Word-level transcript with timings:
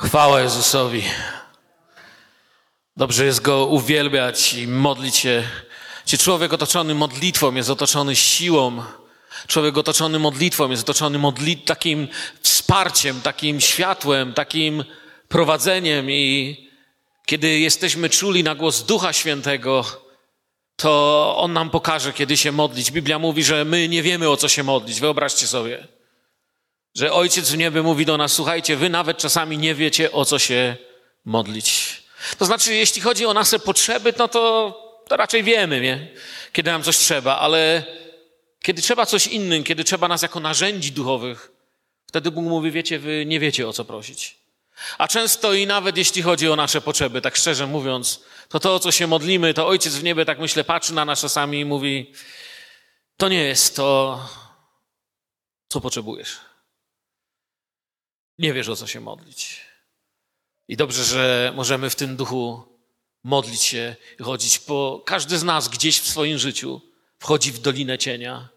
Chwała 0.00 0.40
Jezusowi. 0.40 1.02
Dobrze 2.96 3.24
jest 3.24 3.40
Go 3.40 3.66
uwielbiać 3.66 4.54
i 4.54 4.66
modlić 4.66 5.16
się. 5.16 5.42
Czy 6.04 6.18
człowiek 6.18 6.52
otoczony 6.52 6.94
modlitwą 6.94 7.54
jest 7.54 7.70
otoczony 7.70 8.16
siłą, 8.16 8.82
człowiek 9.46 9.78
otoczony 9.78 10.18
modlitwą 10.18 10.70
jest 10.70 10.82
otoczony 10.82 11.18
modli 11.18 11.56
takim 11.56 12.08
wsparciem, 12.40 13.20
takim 13.20 13.60
światłem, 13.60 14.34
takim 14.34 14.84
prowadzeniem 15.28 16.10
i 16.10 16.56
kiedy 17.26 17.58
jesteśmy 17.58 18.10
czuli 18.10 18.44
na 18.44 18.54
głos 18.54 18.82
Ducha 18.82 19.12
Świętego, 19.12 19.84
to 20.76 21.34
On 21.38 21.52
nam 21.52 21.70
pokaże, 21.70 22.12
kiedy 22.12 22.36
się 22.36 22.52
modlić. 22.52 22.90
Biblia 22.90 23.18
mówi, 23.18 23.44
że 23.44 23.64
my 23.64 23.88
nie 23.88 24.02
wiemy, 24.02 24.28
o 24.28 24.36
co 24.36 24.48
się 24.48 24.62
modlić. 24.62 25.00
Wyobraźcie 25.00 25.46
sobie, 25.46 25.88
że 26.94 27.12
Ojciec 27.12 27.50
w 27.50 27.56
niebie 27.56 27.82
mówi 27.82 28.06
do 28.06 28.16
nas, 28.16 28.32
słuchajcie, 28.32 28.76
wy 28.76 28.90
nawet 28.90 29.18
czasami 29.18 29.58
nie 29.58 29.74
wiecie, 29.74 30.12
o 30.12 30.24
co 30.24 30.38
się 30.38 30.76
modlić. 31.24 32.02
To 32.38 32.44
znaczy, 32.44 32.74
jeśli 32.74 33.02
chodzi 33.02 33.26
o 33.26 33.34
nasze 33.34 33.58
potrzeby, 33.58 34.14
no 34.18 34.28
to, 34.28 35.02
to 35.08 35.16
raczej 35.16 35.42
wiemy, 35.42 35.80
nie? 35.80 36.08
kiedy 36.52 36.70
nam 36.70 36.82
coś 36.82 36.96
trzeba, 36.96 37.38
ale 37.38 37.84
kiedy 38.62 38.82
trzeba 38.82 39.06
coś 39.06 39.26
innym, 39.26 39.64
kiedy 39.64 39.84
trzeba 39.84 40.08
nas 40.08 40.22
jako 40.22 40.40
narzędzi 40.40 40.92
duchowych, 40.92 41.52
wtedy 42.06 42.30
Bóg 42.30 42.44
mówi, 42.44 42.70
wiecie, 42.70 42.98
wy 42.98 43.26
nie 43.26 43.40
wiecie, 43.40 43.68
o 43.68 43.72
co 43.72 43.84
prosić. 43.84 44.36
A 44.98 45.08
często 45.08 45.54
i 45.54 45.66
nawet 45.66 45.96
jeśli 45.96 46.22
chodzi 46.22 46.48
o 46.48 46.56
nasze 46.56 46.80
potrzeby, 46.80 47.20
tak 47.20 47.36
szczerze 47.36 47.66
mówiąc, 47.66 48.20
to 48.48 48.60
to, 48.60 48.74
o 48.74 48.78
co 48.78 48.92
się 48.92 49.06
modlimy, 49.06 49.54
to 49.54 49.66
Ojciec 49.66 49.94
w 49.94 50.04
niebie, 50.04 50.24
tak 50.24 50.38
myślę, 50.38 50.64
patrzy 50.64 50.94
na 50.94 51.04
nas 51.04 51.20
czasami 51.20 51.60
i 51.60 51.64
mówi, 51.64 52.12
to 53.16 53.28
nie 53.28 53.44
jest 53.44 53.76
to, 53.76 54.20
co 55.68 55.80
potrzebujesz. 55.80 56.53
Nie 58.38 58.52
wiesz, 58.52 58.68
o 58.68 58.76
co 58.76 58.86
się 58.86 59.00
modlić. 59.00 59.60
I 60.68 60.76
dobrze, 60.76 61.04
że 61.04 61.52
możemy 61.56 61.90
w 61.90 61.96
tym 61.96 62.16
duchu 62.16 62.62
modlić 63.24 63.62
się 63.62 63.96
chodzić, 64.22 64.60
bo 64.68 65.02
każdy 65.06 65.38
z 65.38 65.42
nas 65.42 65.68
gdzieś 65.68 66.00
w 66.00 66.08
swoim 66.08 66.38
życiu 66.38 66.80
wchodzi 67.18 67.52
w 67.52 67.58
dolinę 67.58 67.98
cienia. 67.98 68.48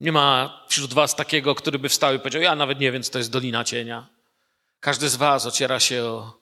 Nie 0.00 0.12
ma 0.12 0.60
wśród 0.68 0.94
was 0.94 1.16
takiego, 1.16 1.54
który 1.54 1.78
by 1.78 1.88
wstał 1.88 2.14
i 2.14 2.18
powiedział, 2.18 2.42
ja 2.42 2.54
nawet 2.54 2.80
nie 2.80 2.92
wiem, 2.92 3.02
co 3.02 3.12
to 3.12 3.18
jest 3.18 3.30
dolina 3.30 3.64
cienia. 3.64 4.08
Każdy 4.80 5.08
z 5.08 5.16
was 5.16 5.46
ociera 5.46 5.80
się 5.80 6.04
o 6.04 6.38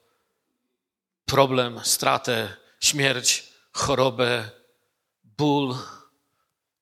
problem, 1.25 1.81
stratę, 1.85 2.57
śmierć, 2.81 3.53
chorobę, 3.73 4.51
ból. 5.25 5.75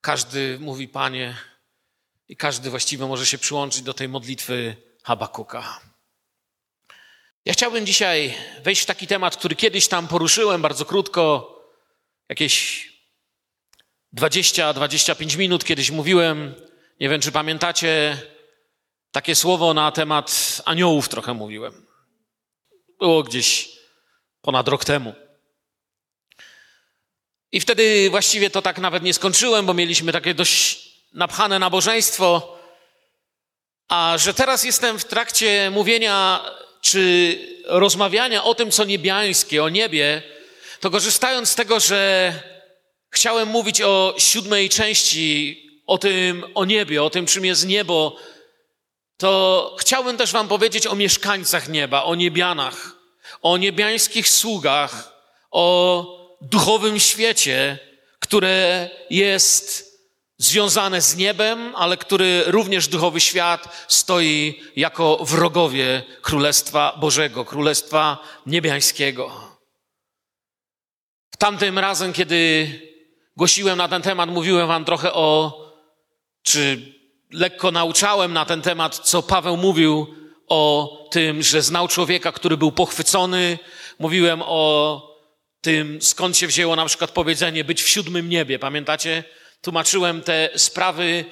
Każdy 0.00 0.58
mówi, 0.60 0.88
Panie, 0.88 1.36
i 2.28 2.36
każdy 2.36 2.70
właściwie 2.70 3.06
może 3.06 3.26
się 3.26 3.38
przyłączyć 3.38 3.82
do 3.82 3.94
tej 3.94 4.08
modlitwy 4.08 4.76
Habakuka. 5.04 5.80
Ja 7.44 7.52
chciałbym 7.52 7.86
dzisiaj 7.86 8.34
wejść 8.62 8.82
w 8.82 8.86
taki 8.86 9.06
temat, 9.06 9.36
który 9.36 9.56
kiedyś 9.56 9.88
tam 9.88 10.08
poruszyłem 10.08 10.62
bardzo 10.62 10.84
krótko, 10.84 11.54
jakieś 12.28 12.88
20-25 14.16 15.38
minut 15.38 15.64
kiedyś 15.64 15.90
mówiłem. 15.90 16.54
Nie 17.00 17.08
wiem, 17.08 17.20
czy 17.20 17.32
pamiętacie, 17.32 18.22
takie 19.10 19.34
słowo 19.34 19.74
na 19.74 19.92
temat 19.92 20.62
aniołów 20.64 21.08
trochę 21.08 21.34
mówiłem. 21.34 21.86
Było 22.98 23.22
gdzieś 23.22 23.68
ponad 24.42 24.68
rok 24.68 24.84
temu. 24.84 25.14
I 27.52 27.60
wtedy 27.60 28.10
właściwie 28.10 28.50
to 28.50 28.62
tak 28.62 28.78
nawet 28.78 29.02
nie 29.02 29.14
skończyłem, 29.14 29.66
bo 29.66 29.74
mieliśmy 29.74 30.12
takie 30.12 30.34
dość 30.34 30.88
napchane 31.12 31.58
nabożeństwo. 31.58 32.58
A 33.88 34.18
że 34.18 34.34
teraz 34.34 34.64
jestem 34.64 34.98
w 34.98 35.04
trakcie 35.04 35.70
mówienia 35.70 36.44
czy 36.80 37.38
rozmawiania 37.64 38.44
o 38.44 38.54
tym, 38.54 38.70
co 38.70 38.84
niebiańskie, 38.84 39.64
o 39.64 39.68
niebie, 39.68 40.22
to 40.80 40.90
korzystając 40.90 41.48
z 41.48 41.54
tego, 41.54 41.80
że 41.80 42.32
chciałem 43.10 43.48
mówić 43.48 43.82
o 43.82 44.14
siódmej 44.18 44.68
części, 44.68 45.60
o 45.86 45.98
tym, 45.98 46.44
o 46.54 46.64
niebie, 46.64 47.02
o 47.02 47.10
tym, 47.10 47.26
czym 47.26 47.44
jest 47.44 47.66
niebo, 47.66 48.16
to 49.16 49.76
chciałbym 49.80 50.16
też 50.16 50.32
Wam 50.32 50.48
powiedzieć 50.48 50.86
o 50.86 50.94
mieszkańcach 50.94 51.68
nieba, 51.68 52.02
o 52.02 52.14
niebianach, 52.14 52.92
o 53.42 53.56
niebiańskich 53.56 54.28
sługach, 54.28 55.12
o 55.50 56.06
duchowym 56.40 57.00
świecie, 57.00 57.78
które 58.20 58.90
jest 59.10 59.93
związane 60.36 61.00
z 61.00 61.16
niebem, 61.16 61.72
ale 61.76 61.96
który 61.96 62.42
również 62.46 62.88
duchowy 62.88 63.20
świat 63.20 63.86
stoi 63.88 64.60
jako 64.76 65.16
wrogowie 65.24 66.02
Królestwa 66.22 66.96
Bożego, 67.00 67.44
Królestwa 67.44 68.18
Niebiańskiego. 68.46 69.54
Tamtym 71.38 71.78
razem, 71.78 72.12
kiedy 72.12 72.68
głosiłem 73.36 73.78
na 73.78 73.88
ten 73.88 74.02
temat, 74.02 74.30
mówiłem 74.30 74.68
Wam 74.68 74.84
trochę 74.84 75.12
o, 75.12 75.60
czy 76.42 76.94
lekko 77.30 77.70
nauczałem 77.70 78.32
na 78.32 78.44
ten 78.44 78.62
temat, 78.62 78.98
co 78.98 79.22
Paweł 79.22 79.56
mówił 79.56 80.14
o 80.48 80.90
tym, 81.10 81.42
że 81.42 81.62
znał 81.62 81.88
człowieka, 81.88 82.32
który 82.32 82.56
był 82.56 82.72
pochwycony. 82.72 83.58
Mówiłem 83.98 84.42
o 84.44 85.02
tym, 85.60 86.02
skąd 86.02 86.36
się 86.36 86.46
wzięło 86.46 86.76
na 86.76 86.86
przykład 86.86 87.10
powiedzenie 87.10 87.64
być 87.64 87.82
w 87.82 87.88
siódmym 87.88 88.28
niebie. 88.28 88.58
Pamiętacie? 88.58 89.24
Tłumaczyłem 89.64 90.22
te 90.22 90.50
sprawy 90.56 91.24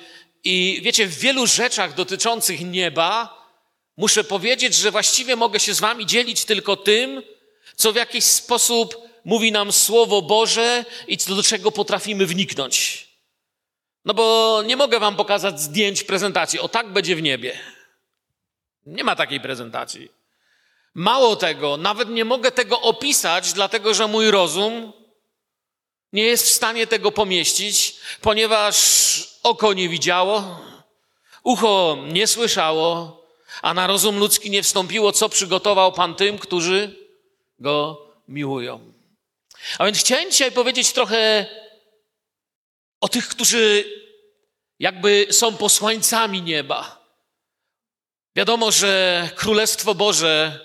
i 0.45 0.81
wiecie, 0.85 1.07
w 1.07 1.19
wielu 1.19 1.47
rzeczach 1.47 1.95
dotyczących 1.95 2.61
nieba 2.61 3.39
muszę 3.97 4.25
powiedzieć, 4.25 4.75
że 4.75 4.91
właściwie 4.91 5.37
mogę 5.37 5.61
się 5.61 5.75
z 5.75 5.81
wami 5.81 6.07
dzielić 6.07 6.45
tylko 6.45 6.77
tym, 6.77 7.23
co 7.77 7.93
w 7.93 7.97
jakiś 7.97 8.25
sposób 8.25 8.97
mówi 9.25 9.53
nam 9.53 9.73
Słowo 9.73 10.23
Boże 10.23 10.85
i 11.09 11.17
do 11.17 11.43
czego 11.43 11.73
potrafimy 11.73 12.27
wniknąć. 12.27 13.07
No 14.05 14.15
bo 14.15 14.63
nie 14.67 14.77
mogę 14.77 15.01
wam 15.01 15.17
pokazać 15.17 15.61
zdjęć 15.61 16.03
prezentacji. 16.03 16.61
O 16.61 16.69
tak 16.69 16.93
będzie 16.93 17.17
w 17.17 17.23
niebie. 17.23 17.59
Nie 18.87 19.05
ma 19.05 19.17
takiej 19.17 19.41
prezentacji. 19.41 20.09
Mało 20.95 21.37
tego, 21.37 21.77
nawet 21.77 22.09
nie 22.09 22.25
mogę 22.25 22.53
tego 22.53 22.81
opisać, 22.81 23.53
dlatego 23.53 23.95
że 23.95 24.07
mój 24.07 24.31
rozum 24.31 24.93
nie 26.13 26.23
jest 26.23 26.47
w 26.47 26.51
stanie 26.51 26.87
tego 26.87 27.13
pomieścić, 27.13 27.97
ponieważ 28.21 28.77
oko 29.43 29.73
nie 29.73 29.89
widziało, 29.89 30.61
ucho 31.43 31.99
nie 32.09 32.27
słyszało, 32.27 33.23
a 33.63 33.75
na 33.75 33.87
rozum 33.87 34.19
ludzki 34.19 34.51
nie 34.51 34.63
wstąpiło, 34.63 35.13
co 35.13 35.29
przygotował 35.29 35.93
Pan 35.93 36.15
tym, 36.15 36.39
którzy 36.39 36.97
go 37.59 38.07
miłują. 38.29 38.93
A 39.79 39.85
więc 39.85 39.99
chciałem 39.99 40.31
dzisiaj 40.31 40.53
powiedzieć 40.53 40.93
trochę 40.93 41.47
o 43.01 43.09
tych, 43.09 43.29
którzy 43.29 43.85
jakby 44.79 45.27
są 45.31 45.57
posłańcami 45.57 46.43
nieba. 46.43 47.03
Wiadomo, 48.37 48.71
że 48.71 49.31
Królestwo 49.35 49.95
Boże 49.95 50.61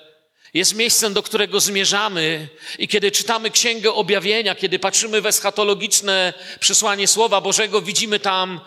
jest 0.53 0.75
miejscem, 0.75 1.13
do 1.13 1.23
którego 1.23 1.59
zmierzamy, 1.59 2.47
i 2.79 2.87
kiedy 2.87 3.11
czytamy 3.11 3.51
Księgę 3.51 3.93
Objawienia, 3.93 4.55
kiedy 4.55 4.79
patrzymy 4.79 5.21
w 5.21 5.25
eschatologiczne 5.25 6.33
przesłanie 6.59 7.07
Słowa 7.07 7.41
Bożego, 7.41 7.81
widzimy 7.81 8.19
tam 8.19 8.59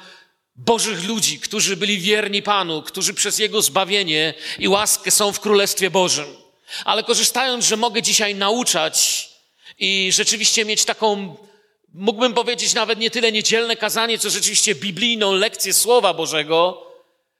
Bożych 0.56 1.04
ludzi, 1.04 1.40
którzy 1.40 1.76
byli 1.76 1.98
wierni 1.98 2.42
Panu, 2.42 2.82
którzy 2.82 3.14
przez 3.14 3.38
Jego 3.38 3.62
zbawienie 3.62 4.34
i 4.58 4.68
łaskę 4.68 5.10
są 5.10 5.32
w 5.32 5.40
Królestwie 5.40 5.90
Bożym. 5.90 6.26
Ale 6.84 7.02
korzystając, 7.02 7.64
że 7.64 7.76
mogę 7.76 8.02
dzisiaj 8.02 8.34
nauczać 8.34 9.28
i 9.78 10.10
rzeczywiście 10.12 10.64
mieć 10.64 10.84
taką 10.84 11.36
mógłbym 11.94 12.34
powiedzieć 12.34 12.74
nawet 12.74 12.98
nie 12.98 13.10
tyle 13.10 13.32
niedzielne 13.32 13.76
kazanie, 13.76 14.18
co 14.18 14.30
rzeczywiście 14.30 14.74
biblijną 14.74 15.32
lekcję 15.32 15.74
Słowa 15.74 16.14
Bożego, 16.14 16.86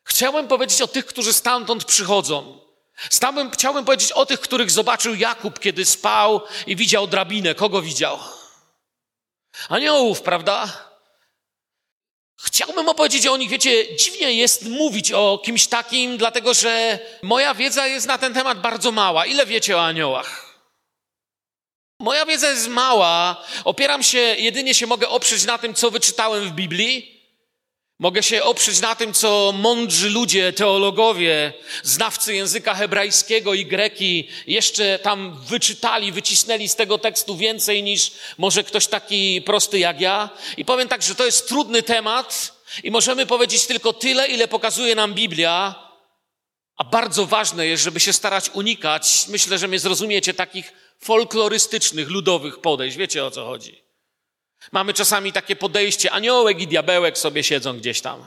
chciałem 0.05 0.49
powiedzieć 0.49 0.83
o 0.83 0.89
tych, 0.89 1.07
którzy 1.07 1.33
stamtąd 1.33 1.85
przychodzą. 1.85 2.61
Chciałbym 3.53 3.85
powiedzieć 3.85 4.13
o 4.13 4.27
tych, 4.27 4.41
których 4.41 4.71
zobaczył 4.71 5.15
Jakub, 5.15 5.59
kiedy 5.59 5.85
spał 5.85 6.41
i 6.67 6.77
widział 6.77 7.07
drabinę. 7.07 7.55
Kogo 7.55 7.83
widział? 7.83 8.19
Aniołów, 9.69 10.23
prawda? 10.23 10.87
Chciałbym 12.43 12.89
opowiedzieć 12.89 13.27
o 13.27 13.37
nich, 13.37 13.51
wiecie, 13.51 13.97
dziwnie 13.97 14.33
jest 14.33 14.69
mówić 14.69 15.13
o 15.13 15.41
kimś 15.45 15.67
takim, 15.67 16.17
dlatego 16.17 16.55
że 16.55 16.99
moja 17.23 17.55
wiedza 17.55 17.87
jest 17.87 18.07
na 18.07 18.19
ten 18.19 18.35
temat 18.35 18.61
bardzo 18.61 18.93
mała. 18.93 19.27
Ile 19.27 19.47
wiecie 19.47 19.77
o 19.77 19.85
aniołach? 19.87 20.51
Moja 22.01 22.27
wiedza 22.27 22.51
jest 22.51 22.69
mała. 22.69 23.45
Opieram 23.65 24.03
się, 24.03 24.19
jedynie 24.19 24.75
się 24.75 24.87
mogę 24.87 25.09
oprzeć 25.09 25.45
na 25.45 25.59
tym, 25.59 25.75
co 25.75 25.91
wyczytałem 25.91 26.49
w 26.49 26.53
Biblii. 26.53 27.20
Mogę 28.01 28.23
się 28.23 28.43
oprzeć 28.43 28.81
na 28.81 28.95
tym, 28.95 29.13
co 29.13 29.53
mądrzy 29.57 30.11
ludzie, 30.11 30.53
teologowie, 30.53 31.53
znawcy 31.83 32.35
języka 32.35 32.75
hebrajskiego 32.75 33.55
i 33.55 33.67
greki 33.67 34.29
jeszcze 34.47 34.99
tam 34.99 35.41
wyczytali, 35.49 36.13
wycisnęli 36.13 36.69
z 36.69 36.77
tego 36.77 36.99
tekstu 36.99 37.37
więcej 37.37 37.83
niż 37.83 38.13
może 38.39 38.65
ktoś 38.65 38.87
taki 38.87 39.43
prosty 39.43 39.79
jak 39.79 40.01
ja. 40.01 40.31
I 40.57 40.65
powiem 40.65 40.89
tak, 40.89 41.03
że 41.03 41.15
to 41.15 41.27
jest 41.27 41.49
trudny 41.49 41.83
temat 41.83 42.55
i 42.85 42.91
możemy 42.91 43.27
powiedzieć 43.27 43.67
tylko 43.67 43.93
tyle, 43.93 44.27
ile 44.27 44.49
pokazuje 44.49 44.95
nam 44.95 45.15
Biblia, 45.15 45.75
a 46.77 46.85
bardzo 46.85 47.27
ważne 47.27 47.67
jest, 47.67 47.83
żeby 47.83 48.01
się 48.01 48.13
starać 48.13 48.51
unikać, 48.55 49.25
myślę, 49.29 49.59
że 49.59 49.69
mnie 49.69 49.79
zrozumiecie, 49.79 50.35
takich 50.35 50.73
folklorystycznych, 50.99 52.09
ludowych 52.09 52.61
podejść. 52.61 52.97
Wiecie 52.97 53.25
o 53.25 53.31
co 53.31 53.45
chodzi. 53.45 53.90
Mamy 54.73 54.95
czasami 54.95 55.33
takie 55.33 55.57
podejście, 55.57 56.11
aniołek 56.11 56.61
i 56.61 56.67
diabełek 56.67 57.19
sobie 57.19 57.45
siedzą 57.45 57.79
gdzieś 57.79 58.01
tam. 58.01 58.25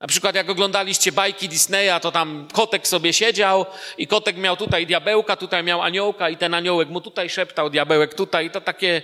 Na 0.00 0.06
przykład 0.06 0.34
jak 0.34 0.50
oglądaliście 0.50 1.12
bajki 1.12 1.48
Disneya, 1.48 2.00
to 2.02 2.12
tam 2.12 2.48
kotek 2.52 2.88
sobie 2.88 3.12
siedział 3.12 3.66
i 3.98 4.06
kotek 4.06 4.36
miał 4.36 4.56
tutaj 4.56 4.86
diabełka, 4.86 5.36
tutaj 5.36 5.64
miał 5.64 5.82
aniołka 5.82 6.30
i 6.30 6.36
ten 6.36 6.54
aniołek 6.54 6.88
mu 6.88 7.00
tutaj 7.00 7.30
szeptał, 7.30 7.70
diabełek 7.70 8.14
tutaj. 8.14 8.50
To 8.50 8.60
takie, 8.60 9.02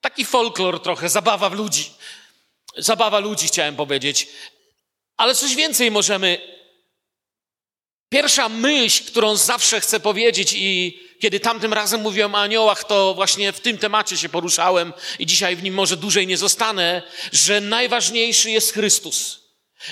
taki 0.00 0.24
folklor 0.24 0.82
trochę, 0.82 1.08
zabawa 1.08 1.48
w 1.50 1.54
ludzi. 1.54 1.90
Zabawa 2.76 3.18
ludzi 3.18 3.46
chciałem 3.46 3.76
powiedzieć. 3.76 4.28
Ale 5.16 5.34
coś 5.34 5.54
więcej 5.54 5.90
możemy. 5.90 6.56
Pierwsza 8.08 8.48
myśl, 8.48 9.04
którą 9.04 9.36
zawsze 9.36 9.80
chcę 9.80 10.00
powiedzieć 10.00 10.52
i 10.56 11.00
kiedy 11.18 11.40
tamtym 11.40 11.72
razem 11.72 12.00
mówiłem 12.00 12.34
o 12.34 12.38
aniołach, 12.38 12.84
to 12.84 13.14
właśnie 13.14 13.52
w 13.52 13.60
tym 13.60 13.78
temacie 13.78 14.16
się 14.16 14.28
poruszałem 14.28 14.92
i 15.18 15.26
dzisiaj 15.26 15.56
w 15.56 15.62
nim 15.62 15.74
może 15.74 15.96
dłużej 15.96 16.26
nie 16.26 16.36
zostanę, 16.36 17.02
że 17.32 17.60
najważniejszy 17.60 18.50
jest 18.50 18.72
Chrystus. 18.72 19.46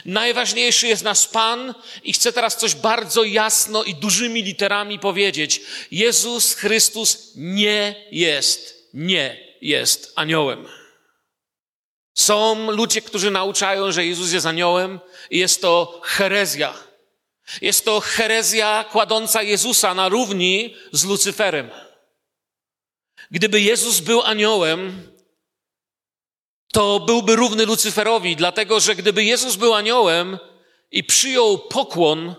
Najważniejszy 0.04 0.88
jest 0.88 1.02
nasz 1.02 1.28
Pan 1.28 1.74
i 2.04 2.12
chcę 2.12 2.32
teraz 2.32 2.56
coś 2.56 2.74
bardzo 2.74 3.24
jasno 3.24 3.84
i 3.84 3.94
dużymi 3.94 4.42
literami 4.42 4.98
powiedzieć. 4.98 5.60
Jezus 5.90 6.54
Chrystus 6.54 7.32
nie 7.36 8.06
jest, 8.10 8.88
nie 8.94 9.54
jest 9.60 10.12
aniołem. 10.16 10.68
Są 12.14 12.70
ludzie, 12.70 13.02
którzy 13.02 13.30
nauczają, 13.30 13.92
że 13.92 14.06
Jezus 14.06 14.32
jest 14.32 14.46
aniołem 14.46 15.00
i 15.30 15.38
jest 15.38 15.60
to 15.60 16.00
herezja. 16.04 16.74
Jest 17.60 17.84
to 17.84 18.00
herezja 18.00 18.84
kładąca 18.84 19.42
Jezusa 19.42 19.94
na 19.94 20.08
równi 20.08 20.76
z 20.92 21.04
Lucyferem. 21.04 21.70
Gdyby 23.30 23.60
Jezus 23.60 24.00
był 24.00 24.22
aniołem, 24.22 25.12
to 26.72 27.00
byłby 27.00 27.36
równy 27.36 27.66
Lucyferowi, 27.66 28.36
dlatego 28.36 28.80
że 28.80 28.94
gdyby 28.94 29.24
Jezus 29.24 29.56
był 29.56 29.74
aniołem 29.74 30.38
i 30.90 31.04
przyjął 31.04 31.58
pokłon, 31.58 32.34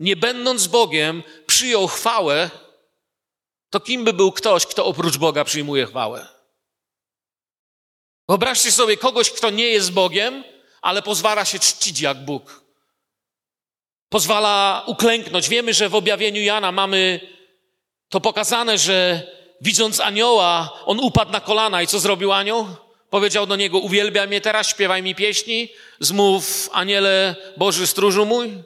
nie 0.00 0.16
będąc 0.16 0.66
Bogiem, 0.66 1.22
przyjął 1.46 1.86
chwałę, 1.86 2.50
to 3.70 3.80
kim 3.80 4.04
by 4.04 4.12
był 4.12 4.32
ktoś, 4.32 4.66
kto 4.66 4.84
oprócz 4.86 5.16
Boga 5.16 5.44
przyjmuje 5.44 5.86
chwałę? 5.86 6.28
Wyobraźcie 8.28 8.72
sobie 8.72 8.96
kogoś, 8.96 9.30
kto 9.30 9.50
nie 9.50 9.68
jest 9.68 9.92
Bogiem, 9.92 10.44
ale 10.82 11.02
pozwala 11.02 11.44
się 11.44 11.58
czcić 11.58 12.00
jak 12.00 12.24
Bóg. 12.24 12.65
Pozwala 14.16 14.82
uklęknąć. 14.86 15.48
Wiemy, 15.48 15.74
że 15.74 15.88
w 15.88 15.94
objawieniu 15.94 16.42
Jana 16.42 16.72
mamy 16.72 17.20
to 18.08 18.20
pokazane, 18.20 18.78
że 18.78 19.22
widząc 19.60 20.00
anioła, 20.00 20.78
on 20.86 21.00
upadł 21.00 21.32
na 21.32 21.40
kolana 21.40 21.82
i 21.82 21.86
co 21.86 21.98
zrobił 22.00 22.32
anioł? 22.32 22.66
Powiedział 23.10 23.46
do 23.46 23.56
niego, 23.56 23.78
uwielbiaj 23.78 24.28
mnie 24.28 24.40
teraz, 24.40 24.68
śpiewaj 24.68 25.02
mi 25.02 25.14
pieśni, 25.14 25.68
zmów 26.00 26.70
aniele 26.72 27.36
Boży 27.56 27.86
stróżu 27.86 28.26
mój. 28.26 28.62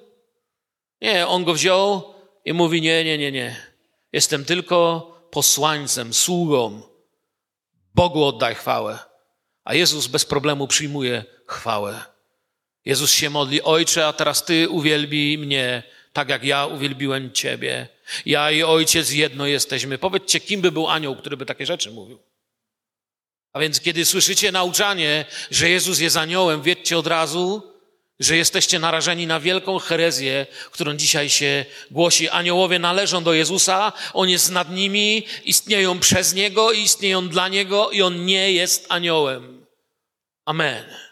Nie, 1.00 1.26
on 1.26 1.44
go 1.44 1.54
wziął 1.54 2.14
i 2.44 2.52
mówi, 2.52 2.82
nie, 2.82 3.04
nie, 3.04 3.18
nie, 3.18 3.32
nie. 3.32 3.56
Jestem 4.12 4.44
tylko 4.44 5.10
posłańcem, 5.30 6.14
sługą. 6.14 6.82
Bogu 7.94 8.24
oddaj 8.24 8.54
chwałę. 8.54 8.98
A 9.64 9.74
Jezus 9.74 10.06
bez 10.06 10.24
problemu 10.24 10.66
przyjmuje 10.66 11.24
chwałę. 11.46 12.09
Jezus 12.84 13.12
się 13.12 13.30
modli, 13.30 13.62
Ojcze, 13.62 14.06
a 14.06 14.12
teraz 14.12 14.44
Ty 14.44 14.68
uwielbij 14.68 15.38
mnie, 15.38 15.82
tak 16.12 16.28
jak 16.28 16.44
ja 16.44 16.66
uwielbiłem 16.66 17.32
Ciebie. 17.32 17.88
Ja 18.26 18.50
i 18.50 18.62
Ojciec 18.62 19.10
jedno 19.10 19.46
jesteśmy. 19.46 19.98
Powiedzcie, 19.98 20.40
kim 20.40 20.60
by 20.60 20.72
był 20.72 20.88
anioł, 20.88 21.16
który 21.16 21.36
by 21.36 21.46
takie 21.46 21.66
rzeczy 21.66 21.90
mówił? 21.90 22.18
A 23.52 23.60
więc 23.60 23.80
kiedy 23.80 24.04
słyszycie 24.04 24.52
nauczanie, 24.52 25.24
że 25.50 25.70
Jezus 25.70 25.98
jest 25.98 26.16
aniołem, 26.16 26.62
wiedzcie 26.62 26.98
od 26.98 27.06
razu, 27.06 27.62
że 28.20 28.36
jesteście 28.36 28.78
narażeni 28.78 29.26
na 29.26 29.40
wielką 29.40 29.78
herezję, 29.78 30.46
którą 30.70 30.94
dzisiaj 30.94 31.30
się 31.30 31.64
głosi. 31.90 32.28
Aniołowie 32.28 32.78
należą 32.78 33.24
do 33.24 33.32
Jezusa, 33.32 33.92
On 34.12 34.28
jest 34.28 34.50
nad 34.50 34.70
nimi, 34.70 35.26
istnieją 35.44 35.98
przez 35.98 36.34
Niego 36.34 36.72
i 36.72 36.80
istnieją 36.80 37.28
dla 37.28 37.48
Niego 37.48 37.90
i 37.90 38.02
On 38.02 38.26
nie 38.26 38.52
jest 38.52 38.86
aniołem. 38.88 39.66
Amen 40.44 41.09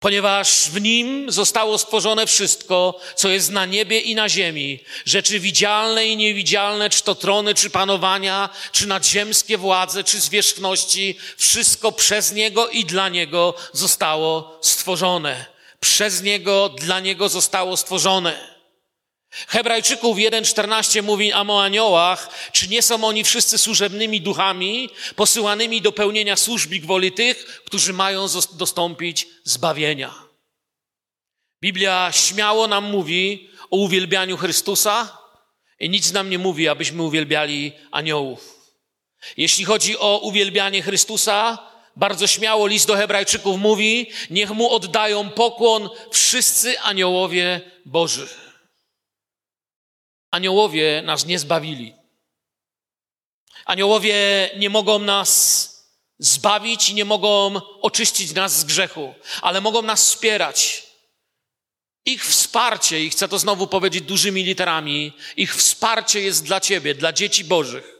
ponieważ 0.00 0.68
w 0.68 0.80
nim 0.80 1.32
zostało 1.32 1.78
stworzone 1.78 2.26
wszystko, 2.26 3.00
co 3.16 3.28
jest 3.28 3.50
na 3.50 3.66
niebie 3.66 4.00
i 4.00 4.14
na 4.14 4.28
ziemi, 4.28 4.84
rzeczy 5.04 5.40
widzialne 5.40 6.06
i 6.06 6.16
niewidzialne, 6.16 6.90
czy 6.90 7.02
to 7.02 7.14
trony, 7.14 7.54
czy 7.54 7.70
panowania, 7.70 8.48
czy 8.72 8.86
nadziemskie 8.86 9.58
władze, 9.58 10.04
czy 10.04 10.20
zwierzchności, 10.20 11.18
wszystko 11.36 11.92
przez 11.92 12.32
niego 12.32 12.68
i 12.68 12.84
dla 12.84 13.08
niego 13.08 13.54
zostało 13.72 14.58
stworzone. 14.60 15.46
Przez 15.80 16.22
niego, 16.22 16.68
dla 16.68 17.00
niego 17.00 17.28
zostało 17.28 17.76
stworzone. 17.76 18.59
Hebrajczyków 19.30 20.16
1.14 20.16 21.02
mówi 21.02 21.32
o 21.32 21.62
aniołach, 21.62 22.50
czy 22.52 22.68
nie 22.68 22.82
są 22.82 23.04
oni 23.04 23.24
wszyscy 23.24 23.58
służebnymi 23.58 24.20
duchami, 24.20 24.90
posyłanymi 25.16 25.82
do 25.82 25.92
pełnienia 25.92 26.36
służby 26.36 26.78
gwoli 26.78 27.12
tych, 27.12 27.62
którzy 27.64 27.92
mają 27.92 28.26
dostąpić 28.52 29.28
zbawienia. 29.44 30.14
Biblia 31.62 32.10
śmiało 32.12 32.68
nam 32.68 32.84
mówi 32.84 33.50
o 33.70 33.76
uwielbianiu 33.76 34.36
Chrystusa 34.36 35.18
i 35.80 35.90
nic 35.90 36.12
nam 36.12 36.30
nie 36.30 36.38
mówi, 36.38 36.68
abyśmy 36.68 37.02
uwielbiali 37.02 37.72
aniołów. 37.90 38.60
Jeśli 39.36 39.64
chodzi 39.64 39.98
o 39.98 40.18
uwielbianie 40.18 40.82
Chrystusa, 40.82 41.58
bardzo 41.96 42.26
śmiało 42.26 42.66
list 42.66 42.86
do 42.86 42.96
Hebrajczyków 42.96 43.58
mówi, 43.60 44.10
niech 44.30 44.50
mu 44.50 44.70
oddają 44.70 45.30
pokłon 45.30 45.88
wszyscy 46.10 46.80
aniołowie 46.80 47.60
Boży. 47.84 48.49
Aniołowie 50.30 51.02
nas 51.04 51.26
nie 51.26 51.38
zbawili. 51.38 51.94
Aniołowie 53.64 54.14
nie 54.56 54.70
mogą 54.70 54.98
nas 54.98 55.70
zbawić 56.18 56.90
i 56.90 56.94
nie 56.94 57.04
mogą 57.04 57.54
oczyścić 57.80 58.34
nas 58.34 58.58
z 58.58 58.64
grzechu, 58.64 59.14
ale 59.42 59.60
mogą 59.60 59.82
nas 59.82 60.04
wspierać. 60.06 60.86
Ich 62.04 62.26
wsparcie, 62.26 63.04
i 63.04 63.10
chcę 63.10 63.28
to 63.28 63.38
znowu 63.38 63.66
powiedzieć 63.66 64.04
dużymi 64.04 64.44
literami, 64.44 65.12
ich 65.36 65.56
wsparcie 65.56 66.20
jest 66.20 66.44
dla 66.44 66.60
Ciebie, 66.60 66.94
dla 66.94 67.12
dzieci 67.12 67.44
Bożych 67.44 67.99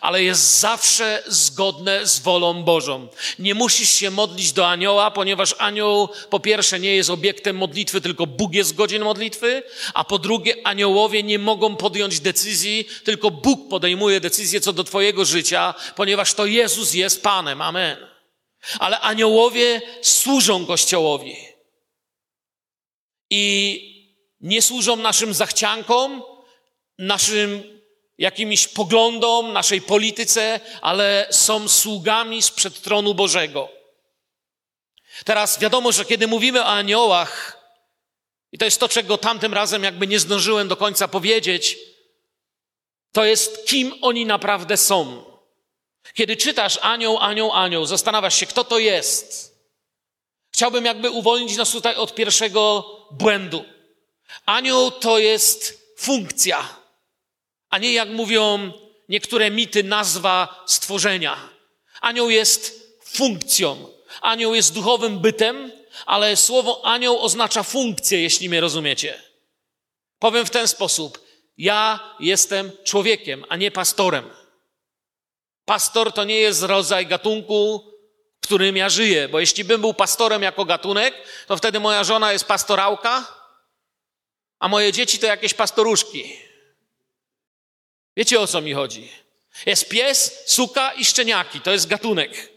ale 0.00 0.22
jest 0.22 0.60
zawsze 0.60 1.22
zgodne 1.26 2.06
z 2.06 2.18
wolą 2.18 2.62
Bożą. 2.62 3.08
Nie 3.38 3.54
musisz 3.54 3.90
się 3.90 4.10
modlić 4.10 4.52
do 4.52 4.68
anioła, 4.68 5.10
ponieważ 5.10 5.54
anioł 5.58 6.08
po 6.30 6.40
pierwsze 6.40 6.80
nie 6.80 6.96
jest 6.96 7.10
obiektem 7.10 7.56
modlitwy, 7.56 8.00
tylko 8.00 8.26
Bóg 8.26 8.54
jest 8.54 8.74
godzien 8.74 9.04
modlitwy, 9.04 9.62
a 9.94 10.04
po 10.04 10.18
drugie 10.18 10.66
aniołowie 10.66 11.22
nie 11.22 11.38
mogą 11.38 11.76
podjąć 11.76 12.20
decyzji, 12.20 12.88
tylko 13.04 13.30
Bóg 13.30 13.68
podejmuje 13.68 14.20
decyzję 14.20 14.60
co 14.60 14.72
do 14.72 14.84
Twojego 14.84 15.24
życia, 15.24 15.74
ponieważ 15.96 16.34
to 16.34 16.46
Jezus 16.46 16.94
jest 16.94 17.22
Panem. 17.22 17.62
Amen. 17.62 17.96
Ale 18.78 19.00
aniołowie 19.00 19.82
służą 20.02 20.66
Kościołowi. 20.66 21.36
I 23.30 23.94
nie 24.40 24.62
służą 24.62 24.96
naszym 24.96 25.34
zachciankom, 25.34 26.22
naszym 26.98 27.73
jakimś 28.18 28.68
poglądom, 28.68 29.52
naszej 29.52 29.82
polityce, 29.82 30.60
ale 30.82 31.26
są 31.30 31.68
sługami 31.68 32.42
sprzed 32.42 32.82
tronu 32.82 33.14
Bożego. 33.14 33.68
Teraz 35.24 35.58
wiadomo, 35.58 35.92
że 35.92 36.04
kiedy 36.04 36.26
mówimy 36.26 36.60
o 36.60 36.66
aniołach, 36.66 37.60
i 38.52 38.58
to 38.58 38.64
jest 38.64 38.80
to, 38.80 38.88
czego 38.88 39.18
tamtym 39.18 39.54
razem 39.54 39.84
jakby 39.84 40.06
nie 40.06 40.18
zdążyłem 40.18 40.68
do 40.68 40.76
końca 40.76 41.08
powiedzieć, 41.08 41.78
to 43.12 43.24
jest 43.24 43.66
kim 43.66 43.94
oni 44.02 44.26
naprawdę 44.26 44.76
są. 44.76 45.24
Kiedy 46.14 46.36
czytasz 46.36 46.78
anioł, 46.82 47.18
anioł, 47.18 47.52
anioł, 47.52 47.86
zastanawiasz 47.86 48.34
się, 48.34 48.46
kto 48.46 48.64
to 48.64 48.78
jest. 48.78 49.54
Chciałbym 50.50 50.84
jakby 50.84 51.10
uwolnić 51.10 51.56
nas 51.56 51.70
tutaj 51.70 51.94
od 51.94 52.14
pierwszego 52.14 52.84
błędu. 53.10 53.64
Anioł 54.46 54.90
to 54.90 55.18
jest 55.18 55.84
funkcja 55.98 56.83
a 57.74 57.78
nie 57.78 57.92
jak 57.92 58.08
mówią 58.08 58.72
niektóre 59.08 59.50
mity, 59.50 59.84
nazwa 59.84 60.64
stworzenia. 60.66 61.36
Anioł 62.00 62.30
jest 62.30 62.88
funkcją. 63.04 63.88
Anioł 64.20 64.54
jest 64.54 64.74
duchowym 64.74 65.18
bytem, 65.18 65.72
ale 66.06 66.36
słowo 66.36 66.80
anioł 66.84 67.22
oznacza 67.22 67.62
funkcję, 67.62 68.22
jeśli 68.22 68.48
mnie 68.48 68.60
rozumiecie. 68.60 69.22
Powiem 70.18 70.46
w 70.46 70.50
ten 70.50 70.68
sposób. 70.68 71.26
Ja 71.58 72.00
jestem 72.20 72.72
człowiekiem, 72.84 73.44
a 73.48 73.56
nie 73.56 73.70
pastorem. 73.70 74.30
Pastor 75.64 76.12
to 76.12 76.24
nie 76.24 76.38
jest 76.38 76.62
rodzaj 76.62 77.06
gatunku, 77.06 77.84
w 78.42 78.46
którym 78.46 78.76
ja 78.76 78.88
żyję, 78.88 79.28
bo 79.28 79.40
jeśli 79.40 79.64
bym 79.64 79.80
był 79.80 79.94
pastorem 79.94 80.42
jako 80.42 80.64
gatunek, 80.64 81.14
to 81.46 81.56
wtedy 81.56 81.80
moja 81.80 82.04
żona 82.04 82.32
jest 82.32 82.44
pastorałka, 82.44 83.34
a 84.58 84.68
moje 84.68 84.92
dzieci 84.92 85.18
to 85.18 85.26
jakieś 85.26 85.54
pastoruszki. 85.54 86.53
Wiecie 88.16 88.40
o 88.40 88.46
co 88.46 88.60
mi 88.60 88.72
chodzi? 88.72 89.08
Jest 89.66 89.88
pies, 89.88 90.42
suka 90.46 90.92
i 90.92 91.04
szczeniaki, 91.04 91.60
to 91.60 91.72
jest 91.72 91.86
gatunek. 91.86 92.52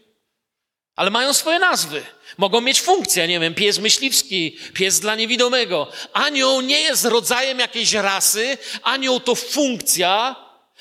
Ale 0.96 1.10
mają 1.10 1.32
swoje 1.32 1.58
nazwy. 1.58 2.02
Mogą 2.38 2.60
mieć 2.60 2.80
funkcję, 2.80 3.28
nie 3.28 3.40
wiem, 3.40 3.54
pies 3.54 3.78
myśliwski, 3.78 4.56
pies 4.74 5.00
dla 5.00 5.14
niewidomego. 5.14 5.92
Anioł 6.12 6.60
nie 6.60 6.80
jest 6.80 7.04
rodzajem 7.04 7.58
jakiejś 7.58 7.92
rasy, 7.92 8.58
anioł 8.82 9.20
to 9.20 9.34
funkcja 9.34 10.36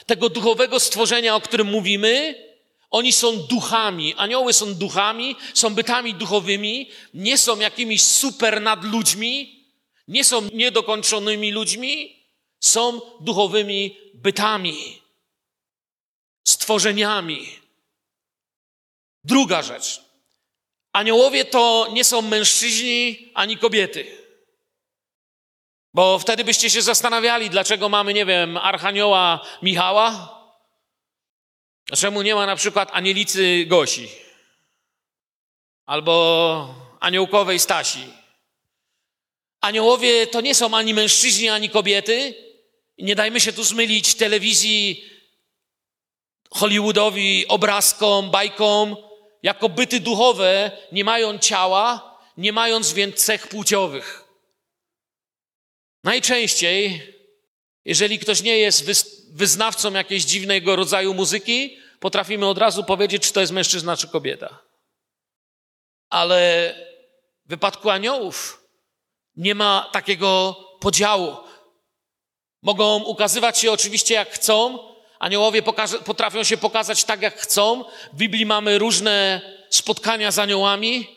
tego 0.06 0.30
duchowego 0.30 0.80
stworzenia, 0.80 1.36
o 1.36 1.42
którym 1.42 1.68
mówimy. 1.68 2.36
Oni 2.90 3.12
są 3.12 3.38
duchami, 3.38 4.16
anioły 4.18 4.54
są 4.54 4.74
duchami, 4.74 5.36
są 5.54 5.76
bytami 5.76 6.14
duchowymi, 6.14 6.90
nie 7.14 7.38
są 7.38 7.60
jakimiś 7.60 8.04
super 8.04 8.62
nadludźmi, 8.62 9.66
nie 10.08 10.24
są 10.24 10.50
niedokończonymi 10.54 11.52
ludźmi, 11.52 12.17
są 12.60 13.02
duchowymi 13.20 13.98
bytami, 14.14 15.02
stworzeniami. 16.48 17.60
Druga 19.24 19.62
rzecz. 19.62 20.02
Aniołowie 20.94 21.46
to 21.46 21.88
nie 21.92 22.04
są 22.04 22.22
mężczyźni 22.22 23.32
ani 23.34 23.58
kobiety. 23.58 24.18
Bo 25.94 26.20
wtedy 26.20 26.44
byście 26.44 26.70
się 26.70 26.82
zastanawiali, 26.82 27.50
dlaczego 27.50 27.90
mamy, 27.90 28.14
nie 28.14 28.26
wiem, 28.26 28.58
archanioła 28.58 29.46
Michała, 29.62 30.38
czemu 31.96 32.22
nie 32.22 32.36
ma 32.36 32.46
na 32.46 32.56
przykład 32.56 32.90
anielicy 32.94 33.66
Gosi 33.66 34.10
albo 35.86 36.76
aniołkowej 37.00 37.60
Stasi. 37.60 38.14
Aniołowie 39.62 40.28
to 40.28 40.42
nie 40.42 40.56
są 40.56 40.78
ani 40.78 40.94
mężczyźni, 40.94 41.50
ani 41.50 41.70
kobiety. 41.70 42.47
Nie 42.98 43.16
dajmy 43.16 43.40
się 43.40 43.54
tu 43.54 43.64
zmylić 43.64 44.16
telewizji, 44.16 45.04
Hollywoodowi, 46.52 47.48
obrazkom, 47.48 48.32
bajkom, 48.32 48.96
jako 49.44 49.70
byty 49.70 50.00
duchowe, 50.00 50.72
nie 50.92 51.04
mają 51.04 51.38
ciała, 51.38 52.18
nie 52.38 52.54
mając 52.54 52.94
więc 52.94 53.16
cech 53.16 53.48
płciowych. 53.48 54.24
Najczęściej, 56.04 57.14
jeżeli 57.86 58.20
ktoś 58.20 58.42
nie 58.42 58.58
jest 58.58 58.86
wyznawcą 59.32 59.94
jakiejś 59.94 60.24
dziwnego 60.24 60.76
rodzaju 60.76 61.14
muzyki, 61.14 61.78
potrafimy 62.00 62.48
od 62.48 62.58
razu 62.58 62.84
powiedzieć, 62.84 63.24
czy 63.24 63.34
to 63.34 63.42
jest 63.42 63.54
mężczyzna, 63.54 63.98
czy 63.98 64.08
kobieta. 64.08 64.60
Ale 66.10 66.76
w 67.46 67.50
wypadku 67.50 67.90
aniołów 67.90 68.64
nie 69.36 69.56
ma 69.56 69.90
takiego 69.92 70.56
podziału. 70.80 71.47
Mogą 72.62 73.04
ukazywać 73.04 73.60
się 73.60 73.72
oczywiście 73.72 74.14
jak 74.14 74.32
chcą. 74.32 74.80
Aniołowie 75.20 75.62
potrafią 76.06 76.44
się 76.44 76.58
pokazać 76.58 77.04
tak, 77.04 77.22
jak 77.22 77.40
chcą. 77.40 77.84
W 78.14 78.18
Biblii 78.18 78.46
mamy 78.46 78.78
różne 78.78 79.42
spotkania 79.70 80.32
z 80.32 80.40
aniołami 80.40 81.08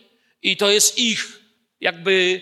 i 0.42 0.56
to 0.56 0.70
jest 0.70 0.98
ich 0.98 1.40
jakby 1.80 2.40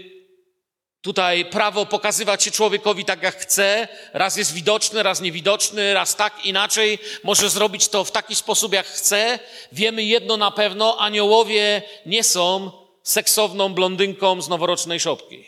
tutaj 1.01 1.45
prawo 1.45 1.87
pokazywać 1.87 2.43
się 2.43 2.51
człowiekowi 2.51 3.05
tak, 3.05 3.23
jak 3.23 3.37
chce. 3.37 3.89
Raz 4.13 4.37
jest 4.37 4.53
widoczny, 4.53 5.03
raz 5.03 5.21
niewidoczny, 5.21 5.95
raz 5.95 6.17
tak, 6.17 6.45
inaczej. 6.45 6.99
Może 7.25 7.51
zrobić 7.51 7.89
to 7.89 8.05
w 8.05 8.11
taki 8.11 8.35
sposób, 8.35 8.73
jak 8.73 8.87
chce. 8.87 9.39
Wiemy 9.73 10.05
jedno 10.05 10.37
na 10.37 10.51
pewno, 10.51 10.99
aniołowie 10.99 11.83
nie 12.07 12.25
są 12.25 12.71
seksowną 13.03 13.75
blondynką 13.75 14.43
z 14.43 14.49
noworocznej 14.49 15.01
szopki. 15.01 15.47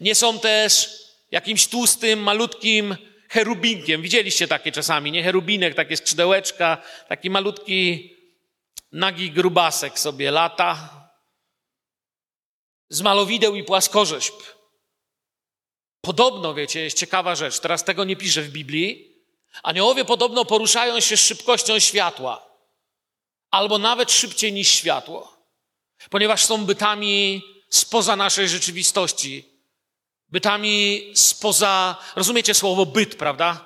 Nie 0.00 0.14
są 0.14 0.38
też 0.38 1.05
jakimś 1.30 1.66
tłustym, 1.66 2.22
malutkim 2.22 2.96
cherubinkiem. 3.28 4.02
Widzieliście 4.02 4.48
takie 4.48 4.72
czasami, 4.72 5.12
nie? 5.12 5.24
Cherubinek, 5.24 5.74
takie 5.74 5.96
skrzydełeczka, 5.96 6.82
taki 7.08 7.30
malutki, 7.30 8.10
nagi 8.92 9.30
grubasek 9.30 9.98
sobie 9.98 10.30
lata 10.30 10.90
z 12.88 13.02
malowideł 13.02 13.56
i 13.56 13.64
płaskorzeźb. 13.64 14.34
Podobno, 16.00 16.54
wiecie, 16.54 16.80
jest 16.80 16.98
ciekawa 16.98 17.34
rzecz, 17.34 17.60
teraz 17.60 17.84
tego 17.84 18.04
nie 18.04 18.16
piszę 18.16 18.42
w 18.42 18.50
Biblii, 18.50 19.16
aniołowie 19.62 20.04
podobno 20.04 20.44
poruszają 20.44 21.00
się 21.00 21.16
z 21.16 21.20
szybkością 21.20 21.78
światła, 21.78 22.46
albo 23.50 23.78
nawet 23.78 24.12
szybciej 24.12 24.52
niż 24.52 24.68
światło, 24.68 25.36
ponieważ 26.10 26.44
są 26.44 26.64
bytami 26.64 27.42
spoza 27.70 28.16
naszej 28.16 28.48
rzeczywistości, 28.48 29.55
bytami 30.36 31.02
spoza, 31.14 31.96
rozumiecie 32.16 32.54
słowo 32.54 32.86
byt, 32.86 33.14
prawda? 33.14 33.64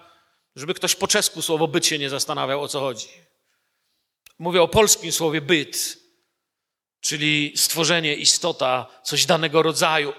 Żeby 0.56 0.74
ktoś 0.74 0.94
po 0.94 1.08
czesku 1.08 1.42
słowo 1.42 1.68
byt 1.68 1.86
się 1.86 1.98
nie 1.98 2.10
zastanawiał, 2.10 2.62
o 2.62 2.68
co 2.68 2.80
chodzi. 2.80 3.08
Mówię 4.38 4.62
o 4.62 4.68
polskim 4.68 5.12
słowie 5.12 5.40
byt 5.40 6.00
czyli 7.00 7.52
stworzenie, 7.56 8.14
istota, 8.14 8.86
coś 9.02 9.26
danego 9.26 9.62
rodzaju. 9.62 10.12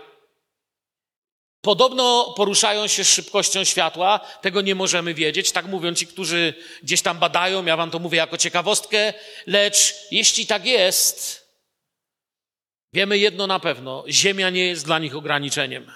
Podobno 1.62 2.34
poruszają 2.38 2.88
się 2.88 3.04
z 3.04 3.14
szybkością 3.14 3.64
światła, 3.64 4.20
tego 4.42 4.62
nie 4.62 4.76
możemy 4.76 5.14
wiedzieć, 5.14 5.52
tak 5.52 5.66
mówią 5.66 5.94
ci, 5.94 6.08
którzy 6.08 6.54
gdzieś 6.84 7.02
tam 7.02 7.20
badają, 7.20 7.66
ja 7.66 7.78
wam 7.78 7.92
to 7.92 8.00
mówię 8.00 8.18
jako 8.18 8.38
ciekawostkę, 8.38 9.14
lecz 9.48 9.96
jeśli 10.12 10.48
tak 10.48 10.66
jest, 10.66 11.48
wiemy 12.94 13.18
jedno 13.18 13.48
na 13.48 13.60
pewno, 13.60 14.04
Ziemia 14.10 14.50
nie 14.50 14.66
jest 14.66 14.86
dla 14.86 15.00
nich 15.00 15.16
ograniczeniem. 15.16 15.92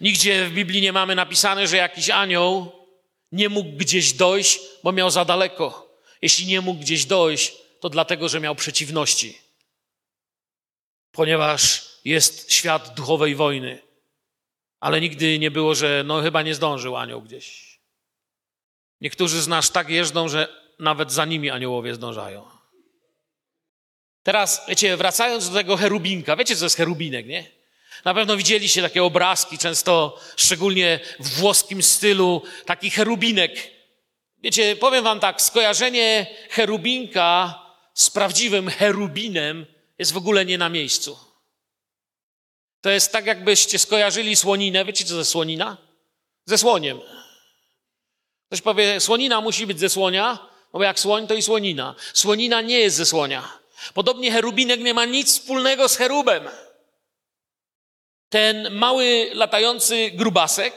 Nigdzie 0.00 0.46
w 0.46 0.52
Biblii 0.52 0.80
nie 0.82 0.92
mamy 0.92 1.14
napisane, 1.14 1.66
że 1.66 1.76
jakiś 1.76 2.10
anioł 2.10 2.72
nie 3.32 3.48
mógł 3.48 3.70
gdzieś 3.70 4.12
dojść, 4.12 4.60
bo 4.82 4.92
miał 4.92 5.10
za 5.10 5.24
daleko. 5.24 5.98
Jeśli 6.22 6.46
nie 6.46 6.60
mógł 6.60 6.80
gdzieś 6.80 7.04
dojść, 7.04 7.52
to 7.80 7.88
dlatego, 7.88 8.28
że 8.28 8.40
miał 8.40 8.54
przeciwności 8.54 9.38
ponieważ 11.12 11.90
jest 12.04 12.52
świat 12.52 12.94
duchowej 12.94 13.34
wojny. 13.34 13.78
Ale 14.80 15.00
nigdy 15.00 15.38
nie 15.38 15.50
było, 15.50 15.74
że 15.74 16.02
no 16.06 16.22
chyba 16.22 16.42
nie 16.42 16.54
zdążył 16.54 16.96
anioł 16.96 17.22
gdzieś. 17.22 17.78
Niektórzy 19.00 19.42
z 19.42 19.48
nas 19.48 19.72
tak 19.72 19.88
jeżdżą, 19.88 20.28
że 20.28 20.62
nawet 20.78 21.12
za 21.12 21.24
nimi 21.24 21.50
aniołowie 21.50 21.94
zdążają. 21.94 22.46
Teraz, 24.22 24.64
wiecie, 24.68 24.96
wracając 24.96 25.48
do 25.48 25.54
tego 25.54 25.76
cherubinka, 25.76 26.36
wiecie, 26.36 26.56
co 26.56 26.64
jest 26.64 26.76
cherubinek, 26.76 27.26
nie? 27.26 27.50
Na 28.04 28.14
pewno 28.14 28.36
widzieliście 28.36 28.82
takie 28.82 29.04
obrazki, 29.04 29.58
często 29.58 30.20
szczególnie 30.36 31.00
w 31.20 31.30
włoskim 31.30 31.82
stylu, 31.82 32.42
taki 32.66 32.90
cherubinek. 32.90 33.70
Wiecie, 34.38 34.76
powiem 34.76 35.04
wam 35.04 35.20
tak, 35.20 35.42
skojarzenie 35.42 36.26
cherubinka 36.50 37.58
z 37.94 38.10
prawdziwym 38.10 38.70
cherubinem 38.70 39.66
jest 39.98 40.12
w 40.12 40.16
ogóle 40.16 40.44
nie 40.44 40.58
na 40.58 40.68
miejscu. 40.68 41.18
To 42.80 42.90
jest 42.90 43.12
tak, 43.12 43.26
jakbyście 43.26 43.78
skojarzyli 43.78 44.36
słoninę. 44.36 44.84
Wiecie, 44.84 45.04
co 45.04 45.14
ze 45.14 45.24
słonina? 45.24 45.76
Ze 46.44 46.58
słoniem. 46.58 47.00
Ktoś 48.46 48.60
powie, 48.60 49.00
słonina 49.00 49.40
musi 49.40 49.66
być 49.66 49.80
ze 49.80 49.88
słonia, 49.88 50.38
no 50.72 50.78
bo 50.78 50.82
jak 50.82 51.00
słoń, 51.00 51.26
to 51.26 51.34
i 51.34 51.42
słonina. 51.42 51.94
Słonina 52.14 52.60
nie 52.60 52.80
jest 52.80 52.96
ze 52.96 53.06
słonia. 53.06 53.58
Podobnie 53.94 54.32
cherubinek 54.32 54.80
nie 54.80 54.94
ma 54.94 55.04
nic 55.04 55.28
wspólnego 55.28 55.88
z 55.88 55.96
cherubem. 55.96 56.48
Ten 58.32 58.74
mały 58.74 59.30
latający 59.34 60.10
grubasek 60.10 60.74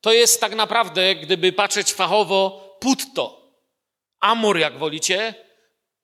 to 0.00 0.12
jest 0.12 0.40
tak 0.40 0.54
naprawdę, 0.54 1.14
gdyby 1.14 1.52
patrzeć 1.52 1.92
fachowo, 1.92 2.76
putto. 2.80 3.52
Amur, 4.20 4.58
jak 4.58 4.78
wolicie, 4.78 5.34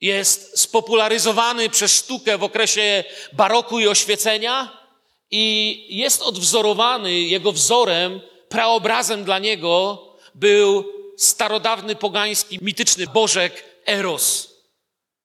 jest 0.00 0.60
spopularyzowany 0.60 1.70
przez 1.70 1.94
sztukę 1.94 2.38
w 2.38 2.44
okresie 2.44 3.04
baroku 3.32 3.80
i 3.80 3.88
oświecenia 3.88 4.82
i 5.30 5.86
jest 5.88 6.22
odwzorowany, 6.22 7.12
jego 7.12 7.52
wzorem, 7.52 8.20
praobrazem 8.48 9.24
dla 9.24 9.38
niego 9.38 10.02
był 10.34 10.84
starodawny 11.16 11.96
pogański, 11.96 12.58
mityczny 12.62 13.06
bożek 13.06 13.64
Eros, 13.86 14.54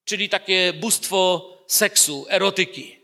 czyli 0.04 0.28
takie 0.28 0.72
bóstwo 0.72 1.50
seksu, 1.66 2.26
erotyki. 2.28 3.01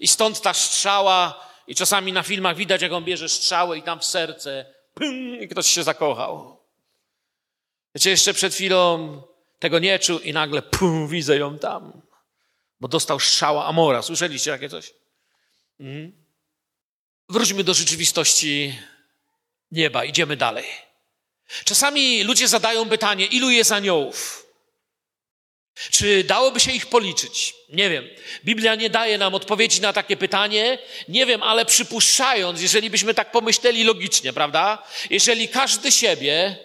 I 0.00 0.08
stąd 0.08 0.40
ta 0.40 0.54
strzała, 0.54 1.46
i 1.66 1.74
czasami 1.74 2.12
na 2.12 2.22
filmach 2.22 2.56
widać, 2.56 2.82
jak 2.82 2.92
on 2.92 3.04
bierze 3.04 3.28
strzałę 3.28 3.78
i 3.78 3.82
tam 3.82 4.00
w 4.00 4.04
serce, 4.04 4.74
pym, 4.94 5.40
i 5.40 5.48
ktoś 5.48 5.66
się 5.66 5.82
zakochał. 5.82 6.60
Wiecie, 7.94 8.10
jeszcze 8.10 8.34
przed 8.34 8.54
chwilą 8.54 9.22
tego 9.58 9.78
nie 9.78 9.98
czuł 9.98 10.18
i 10.18 10.32
nagle 10.32 10.62
pum, 10.62 11.08
widzę 11.08 11.36
ją 11.36 11.58
tam. 11.58 12.02
Bo 12.80 12.88
dostał 12.88 13.20
strzała 13.20 13.66
Amora. 13.66 14.02
Słyszeliście 14.02 14.50
takie 14.50 14.68
coś? 14.68 14.94
Mhm. 15.80 16.12
Wróćmy 17.28 17.64
do 17.64 17.74
rzeczywistości 17.74 18.78
nieba. 19.70 20.04
Idziemy 20.04 20.36
dalej. 20.36 20.66
Czasami 21.64 22.24
ludzie 22.24 22.48
zadają 22.48 22.88
pytanie, 22.88 23.26
ilu 23.26 23.50
jest 23.50 23.72
aniołów? 23.72 24.45
Czy 25.90 26.24
dałoby 26.24 26.60
się 26.60 26.72
ich 26.72 26.86
policzyć? 26.86 27.54
Nie 27.68 27.90
wiem. 27.90 28.08
Biblia 28.44 28.74
nie 28.74 28.90
daje 28.90 29.18
nam 29.18 29.34
odpowiedzi 29.34 29.80
na 29.80 29.92
takie 29.92 30.16
pytanie. 30.16 30.78
Nie 31.08 31.26
wiem, 31.26 31.42
ale 31.42 31.64
przypuszczając, 31.64 32.62
jeżeli 32.62 32.90
byśmy 32.90 33.14
tak 33.14 33.32
pomyśleli 33.32 33.84
logicznie, 33.84 34.32
prawda? 34.32 34.82
Jeżeli 35.10 35.48
każdy 35.48 35.92
siebie, 35.92 36.56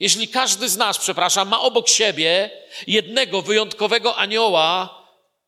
jeżeli 0.00 0.28
każdy 0.28 0.68
z 0.68 0.76
nas, 0.76 0.98
przepraszam, 0.98 1.48
ma 1.48 1.60
obok 1.60 1.88
siebie 1.88 2.50
jednego 2.86 3.42
wyjątkowego 3.42 4.16
anioła, 4.16 5.00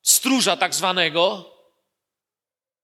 stróża 0.02 0.56
tak 0.56 0.75
zwanego, 0.75 1.52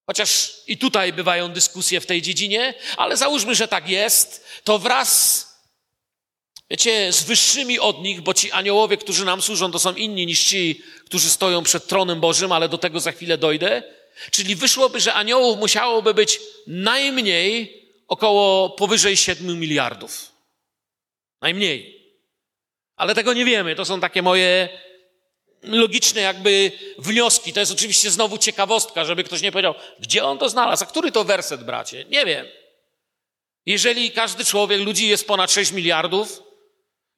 chociaż 0.07 0.53
i 0.67 0.79
tutaj 0.79 1.13
bywają 1.13 1.53
dyskusje 1.53 2.01
w 2.01 2.07
tej 2.07 2.23
dziedzinie, 2.23 2.75
ale 2.97 3.17
załóżmy, 3.17 3.55
że 3.55 3.69
tak 3.69 3.89
jest, 3.89 4.47
to 4.65 4.79
wraz 4.79 5.48
Wiecie, 6.71 7.13
z 7.13 7.25
wyższymi 7.25 7.79
od 7.79 8.03
nich, 8.03 8.21
bo 8.21 8.35
ci 8.35 8.53
aniołowie, 8.53 8.97
którzy 8.97 9.25
nam 9.25 9.43
służą, 9.43 9.71
to 9.71 9.79
są 9.79 9.95
inni 9.95 10.27
niż 10.27 10.45
ci, 10.45 10.83
którzy 11.05 11.31
stoją 11.31 11.63
przed 11.63 11.87
tronem 11.87 12.21
Bożym, 12.21 12.53
ale 12.53 12.69
do 12.69 12.79
tego 12.79 13.01
za 13.01 13.13
chwilę 13.13 13.39
dojdę. 13.39 13.83
Czyli 14.31 14.57
wyszłoby, 14.57 15.01
że 15.01 15.15
aniołów 15.15 15.59
musiałoby 15.59 16.15
być 16.15 16.41
najmniej 16.67 17.83
około 18.09 18.71
powyżej 18.71 19.17
7 19.17 19.61
miliardów. 19.61 20.33
Najmniej. 21.41 21.99
Ale 22.97 23.15
tego 23.15 23.33
nie 23.33 23.45
wiemy. 23.45 23.75
To 23.75 23.85
są 23.85 24.01
takie 24.01 24.23
moje 24.23 24.69
logiczne 25.63 26.21
jakby 26.21 26.73
wnioski. 26.99 27.53
To 27.53 27.61
jest 27.61 27.73
oczywiście 27.73 28.11
znowu 28.11 28.39
ciekawostka, 28.39 29.05
żeby 29.05 29.25
ktoś 29.25 29.43
nie 29.43 29.53
powiedział, 29.53 29.75
gdzie 30.01 30.25
on 30.25 30.39
to 30.39 30.49
znalazł, 30.49 30.85
a 30.85 30.87
który 30.87 31.13
to 31.13 31.25
werset, 31.25 31.65
bracie? 31.65 32.05
Nie 32.05 32.27
wiem. 32.27 32.47
Jeżeli 33.67 34.11
każdy 34.11 34.45
człowiek, 34.45 34.81
ludzi 34.81 35.09
jest 35.09 35.27
ponad 35.27 35.53
6 35.53 35.73
miliardów, 35.73 36.48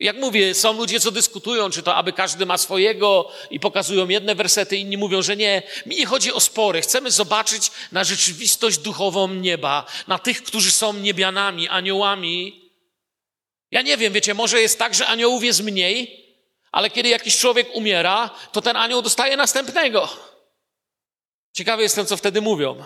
jak 0.01 0.17
mówię, 0.17 0.55
są 0.55 0.73
ludzie, 0.73 1.01
co 1.01 1.11
dyskutują, 1.11 1.71
czy 1.71 1.83
to 1.83 1.95
aby 1.95 2.13
każdy 2.13 2.47
ma 2.47 2.59
swojego 2.59 3.33
i 3.51 3.61
pokazują 3.61 4.09
jedne 4.09 4.35
wersety, 4.35 4.77
inni 4.77 4.97
mówią, 4.97 5.23
że 5.23 5.37
nie. 5.37 5.63
Mi 5.87 5.97
nie 5.97 6.07
chodzi 6.07 6.33
o 6.33 6.41
spory. 6.41 6.83
Chcemy 6.83 7.11
zobaczyć 7.11 7.71
na 7.93 8.05
rzeczywistość 8.05 8.79
duchową 8.79 9.29
nieba, 9.29 9.87
na 10.07 10.19
tych, 10.19 10.43
którzy 10.43 10.73
są 10.73 10.93
niebianami, 10.93 11.69
aniołami. 11.69 12.71
Ja 13.71 13.83
nie 13.83 13.97
wiem, 13.97 14.13
wiecie, 14.13 14.35
może 14.35 14.61
jest 14.61 14.79
tak, 14.79 14.95
że 14.95 15.07
aniołów 15.07 15.45
jest 15.45 15.63
mniej, 15.63 16.27
ale 16.73 16.91
kiedy 16.91 17.09
jakiś 17.09 17.39
człowiek 17.39 17.69
umiera, 17.75 18.31
to 18.53 18.63
ten 18.63 18.77
anioł 18.77 19.03
dostaje 19.03 19.37
następnego. 19.37 20.09
Ciekawy 21.53 21.83
jestem, 21.83 22.07
co 22.07 22.17
wtedy 22.17 22.41
mówią. 22.41 22.85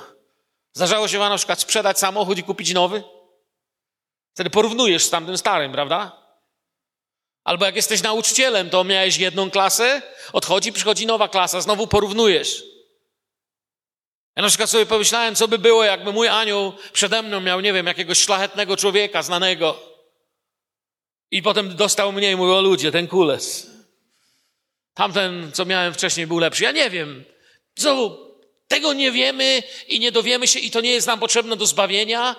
Zdarzało 0.72 1.08
się 1.08 1.18
wam 1.18 1.30
na 1.30 1.36
przykład 1.36 1.60
sprzedać 1.60 1.98
samochód 1.98 2.38
i 2.38 2.42
kupić 2.42 2.72
nowy? 2.72 3.02
Wtedy 4.34 4.50
porównujesz 4.50 5.04
z 5.04 5.10
tamtym 5.10 5.38
starym, 5.38 5.72
prawda? 5.72 6.23
Albo 7.44 7.64
jak 7.64 7.76
jesteś 7.76 8.02
nauczycielem, 8.02 8.70
to 8.70 8.84
miałeś 8.84 9.16
jedną 9.16 9.50
klasę, 9.50 10.02
odchodzi, 10.32 10.72
przychodzi 10.72 11.06
nowa 11.06 11.28
klasa, 11.28 11.60
znowu 11.60 11.86
porównujesz. 11.86 12.64
Ja 14.36 14.42
na 14.42 14.48
przykład 14.48 14.70
sobie 14.70 14.86
pomyślałem, 14.86 15.34
co 15.34 15.48
by 15.48 15.58
było, 15.58 15.84
jakby 15.84 16.12
mój 16.12 16.28
anioł 16.28 16.72
przede 16.92 17.22
mną 17.22 17.40
miał, 17.40 17.60
nie 17.60 17.72
wiem, 17.72 17.86
jakiegoś 17.86 18.18
szlachetnego 18.18 18.76
człowieka, 18.76 19.22
znanego. 19.22 19.80
I 21.30 21.42
potem 21.42 21.76
dostał 21.76 22.12
mnie 22.12 22.30
i 22.30 22.36
mówił, 22.36 22.54
o 22.54 22.60
ludzie, 22.60 22.92
ten 22.92 23.08
kules. 23.08 23.70
Tamten, 24.94 25.52
co 25.52 25.64
miałem 25.64 25.94
wcześniej, 25.94 26.26
był 26.26 26.38
lepszy. 26.38 26.64
Ja 26.64 26.72
nie 26.72 26.90
wiem. 26.90 27.24
Co, 27.74 28.18
tego 28.68 28.92
nie 28.92 29.12
wiemy 29.12 29.62
i 29.88 30.00
nie 30.00 30.12
dowiemy 30.12 30.46
się 30.46 30.58
i 30.58 30.70
to 30.70 30.80
nie 30.80 30.90
jest 30.90 31.06
nam 31.06 31.20
potrzebne 31.20 31.56
do 31.56 31.66
zbawienia. 31.66 32.36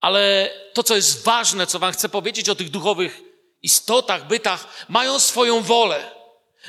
Ale 0.00 0.50
to, 0.72 0.82
co 0.82 0.96
jest 0.96 1.24
ważne, 1.24 1.66
co 1.66 1.78
wam 1.78 1.92
chcę 1.92 2.08
powiedzieć 2.08 2.48
o 2.48 2.54
tych 2.54 2.70
duchowych 2.70 3.27
istotach, 3.62 4.26
bytach 4.26 4.86
mają 4.88 5.18
swoją 5.18 5.62
wolę. 5.62 6.18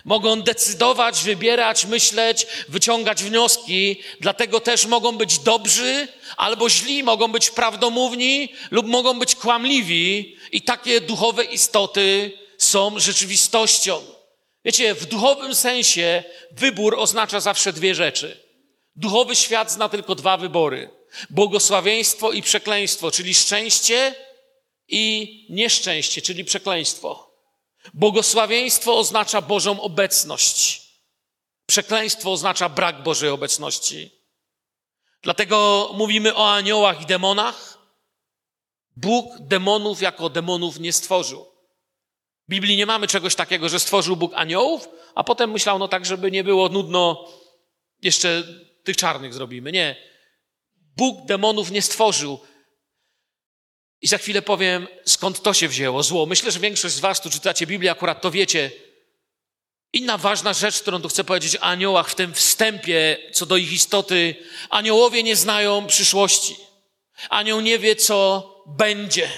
Mogą 0.06 0.42
decydować, 0.42 1.24
wybierać, 1.24 1.86
myśleć, 1.86 2.48
wyciągać 2.70 3.24
wnioski, 3.24 4.02
dlatego 4.20 4.60
też 4.60 4.86
mogą 4.86 5.18
być 5.18 5.40
dobrzy 5.40 6.08
albo 6.38 6.70
źli, 6.70 7.04
mogą 7.04 7.28
być 7.28 7.50
prawdomówni 7.50 8.54
lub 8.72 8.88
mogą 8.88 9.20
być 9.20 9.36
kłamliwi, 9.36 10.38
i 10.52 10.62
takie 10.62 11.02
duchowe 11.02 11.44
istoty 11.44 12.32
są 12.58 13.00
rzeczywistością. 13.00 14.02
Wiecie, 14.66 14.96
w 14.96 15.06
duchowym 15.06 15.56
sensie 15.56 16.24
wybór 16.52 16.96
oznacza 17.00 17.40
zawsze 17.40 17.74
dwie 17.74 17.96
rzeczy. 17.96 18.44
Duchowy 18.96 19.36
świat 19.36 19.72
zna 19.72 19.90
tylko 19.90 20.16
dwa 20.16 20.38
wybory: 20.38 20.90
błogosławieństwo 21.30 22.32
i 22.32 22.42
przekleństwo, 22.42 23.12
czyli 23.12 23.34
szczęście 23.34 24.16
i 24.90 25.46
nieszczęście, 25.50 26.22
czyli 26.22 26.46
przekleństwo. 26.46 27.30
Błogosławieństwo 27.94 28.98
oznacza 28.98 29.42
Bożą 29.42 29.82
obecność. 29.82 30.82
Przekleństwo 31.66 32.32
oznacza 32.32 32.70
brak 32.70 33.04
Bożej 33.04 33.30
obecności. 33.30 34.12
Dlatego 35.22 35.90
mówimy 35.94 36.36
o 36.36 36.54
aniołach 36.54 37.02
i 37.02 37.06
demonach. 37.06 37.78
Bóg 38.96 39.40
demonów 39.40 40.02
jako 40.02 40.30
demonów 40.30 40.80
nie 40.80 40.94
stworzył. 40.94 41.46
W 42.48 42.50
Biblii 42.50 42.78
nie 42.78 42.86
mamy 42.86 43.08
czegoś 43.08 43.36
takiego, 43.36 43.70
że 43.70 43.80
stworzył 43.80 44.16
Bóg 44.16 44.34
aniołów, 44.36 44.90
a 45.16 45.24
potem 45.24 45.52
myślał, 45.52 45.80
no 45.80 45.88
tak, 45.88 46.06
żeby 46.06 46.32
nie 46.32 46.44
było 46.44 46.70
nudno, 46.70 47.28
jeszcze 48.02 48.44
tych 48.84 48.98
czarnych 48.98 49.34
zrobimy. 49.34 49.72
Nie. 49.72 49.96
Bóg 50.98 51.26
demonów 51.26 51.72
nie 51.72 51.82
stworzył. 51.82 52.40
I 54.02 54.08
za 54.08 54.18
chwilę 54.18 54.42
powiem, 54.42 54.88
skąd 55.06 55.42
to 55.42 55.54
się 55.54 55.68
wzięło, 55.68 56.04
zło. 56.04 56.26
Myślę, 56.26 56.52
że 56.52 56.60
większość 56.60 56.96
z 56.96 57.00
Was, 57.00 57.22
tu 57.22 57.30
czytacie 57.30 57.68
Biblię, 57.68 57.92
akurat 57.92 58.22
to 58.22 58.32
wiecie. 58.32 58.72
Inna 59.94 60.18
ważna 60.18 60.54
rzecz, 60.54 60.82
którą 60.82 61.02
tu 61.02 61.10
chcę 61.10 61.24
powiedzieć 61.24 61.56
o 61.56 61.64
aniołach 61.64 62.10
w 62.10 62.16
tym 62.16 62.34
wstępie, 62.34 63.18
co 63.34 63.46
do 63.46 63.58
ich 63.58 63.72
istoty. 63.72 64.36
Aniołowie 64.70 65.24
nie 65.24 65.36
znają 65.36 65.88
przyszłości. 65.88 66.56
Anioł 67.30 67.62
nie 67.62 67.80
wie, 67.80 67.96
co 67.96 68.50
będzie. 68.68 69.32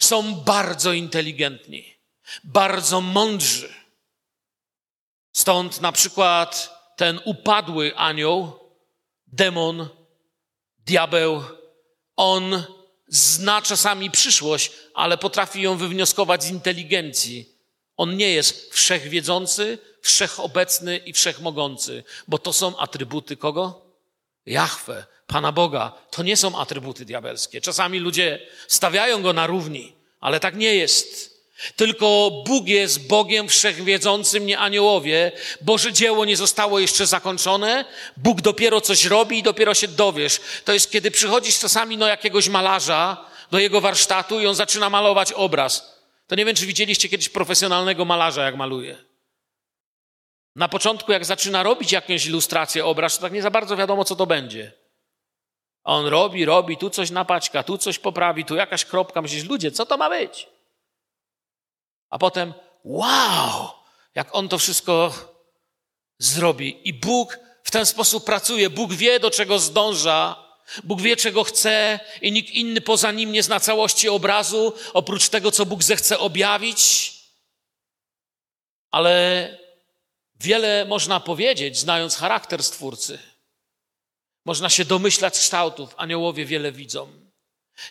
Są 0.00 0.34
bardzo 0.34 0.92
inteligentni, 0.92 1.94
bardzo 2.44 3.00
mądrzy. 3.00 3.74
Stąd 5.32 5.80
na 5.80 5.92
przykład 5.92 6.70
ten 6.96 7.20
upadły 7.24 7.96
anioł, 7.96 8.60
demon, 9.26 9.88
diabeł, 10.78 11.42
on 12.16 12.64
zna 13.08 13.62
czasami 13.62 14.10
przyszłość, 14.10 14.72
ale 14.94 15.18
potrafi 15.18 15.62
ją 15.62 15.76
wywnioskować 15.76 16.44
z 16.44 16.50
inteligencji. 16.50 17.54
On 17.96 18.16
nie 18.16 18.30
jest 18.30 18.72
wszechwiedzący, 18.72 19.78
wszechobecny 20.02 20.96
i 20.96 21.12
wszechmogący, 21.12 22.04
bo 22.28 22.38
to 22.38 22.52
są 22.52 22.76
atrybuty 22.76 23.36
kogo? 23.36 23.84
Jahwe, 24.46 25.06
Pana 25.26 25.52
Boga. 25.52 25.92
To 26.10 26.22
nie 26.22 26.36
są 26.36 26.58
atrybuty 26.58 27.04
diabelskie. 27.04 27.60
Czasami 27.60 27.98
ludzie 27.98 28.46
stawiają 28.68 29.22
go 29.22 29.32
na 29.32 29.46
równi, 29.46 29.96
ale 30.20 30.40
tak 30.40 30.56
nie 30.56 30.74
jest. 30.74 31.33
Tylko 31.76 32.30
Bóg 32.46 32.68
jest 32.68 33.06
Bogiem 33.06 33.48
wszechwiedzącym, 33.48 34.46
nie 34.46 34.58
aniołowie. 34.58 35.32
Boże 35.60 35.92
dzieło 35.92 36.24
nie 36.24 36.36
zostało 36.36 36.78
jeszcze 36.80 37.06
zakończone. 37.06 37.84
Bóg 38.16 38.40
dopiero 38.40 38.80
coś 38.80 39.04
robi 39.04 39.38
i 39.38 39.42
dopiero 39.42 39.74
się 39.74 39.88
dowiesz. 39.88 40.40
To 40.64 40.72
jest 40.72 40.90
kiedy 40.90 41.10
przychodzisz 41.10 41.58
czasami 41.58 41.98
do 41.98 42.06
jakiegoś 42.06 42.48
malarza, 42.48 43.26
do 43.50 43.58
jego 43.58 43.80
warsztatu 43.80 44.40
i 44.40 44.46
on 44.46 44.54
zaczyna 44.54 44.90
malować 44.90 45.32
obraz. 45.32 45.94
To 46.26 46.34
nie 46.34 46.44
wiem, 46.44 46.56
czy 46.56 46.66
widzieliście 46.66 47.08
kiedyś 47.08 47.28
profesjonalnego 47.28 48.04
malarza, 48.04 48.44
jak 48.44 48.56
maluje. 48.56 49.04
Na 50.56 50.68
początku, 50.68 51.12
jak 51.12 51.24
zaczyna 51.24 51.62
robić 51.62 51.92
jakąś 51.92 52.26
ilustrację, 52.26 52.84
obraz, 52.84 53.16
to 53.16 53.22
tak 53.22 53.32
nie 53.32 53.42
za 53.42 53.50
bardzo 53.50 53.76
wiadomo, 53.76 54.04
co 54.04 54.16
to 54.16 54.26
będzie. 54.26 54.72
On 55.84 56.06
robi, 56.06 56.44
robi, 56.44 56.76
tu 56.76 56.90
coś 56.90 57.10
napaćka, 57.10 57.62
tu 57.62 57.78
coś 57.78 57.98
poprawi, 57.98 58.44
tu 58.44 58.56
jakaś 58.56 58.84
kropka. 58.84 59.22
Myślisz, 59.22 59.44
ludzie, 59.44 59.70
co 59.70 59.86
to 59.86 59.96
ma 59.96 60.10
być? 60.10 60.53
A 62.14 62.18
potem 62.18 62.54
wow, 62.84 63.70
jak 64.14 64.34
on 64.34 64.48
to 64.48 64.58
wszystko 64.58 65.14
zrobi. 66.18 66.88
I 66.88 66.94
Bóg 66.94 67.38
w 67.62 67.70
ten 67.70 67.86
sposób 67.86 68.24
pracuje. 68.24 68.70
Bóg 68.70 68.92
wie, 68.92 69.20
do 69.20 69.30
czego 69.30 69.58
zdąża. 69.58 70.36
Bóg 70.84 71.00
wie, 71.00 71.16
czego 71.16 71.44
chce, 71.44 72.00
i 72.22 72.32
nikt 72.32 72.50
inny 72.50 72.80
poza 72.80 73.12
nim 73.12 73.32
nie 73.32 73.42
zna 73.42 73.60
całości 73.60 74.08
obrazu, 74.08 74.72
oprócz 74.92 75.28
tego, 75.28 75.50
co 75.50 75.66
Bóg 75.66 75.82
zechce 75.82 76.18
objawić. 76.18 77.12
Ale 78.90 79.58
wiele 80.40 80.84
można 80.84 81.20
powiedzieć, 81.20 81.78
znając 81.78 82.16
charakter 82.16 82.62
Stwórcy. 82.62 83.18
Można 84.44 84.68
się 84.68 84.84
domyślać 84.84 85.38
kształtów. 85.38 85.94
Aniołowie 85.96 86.44
wiele 86.44 86.72
widzą. 86.72 87.12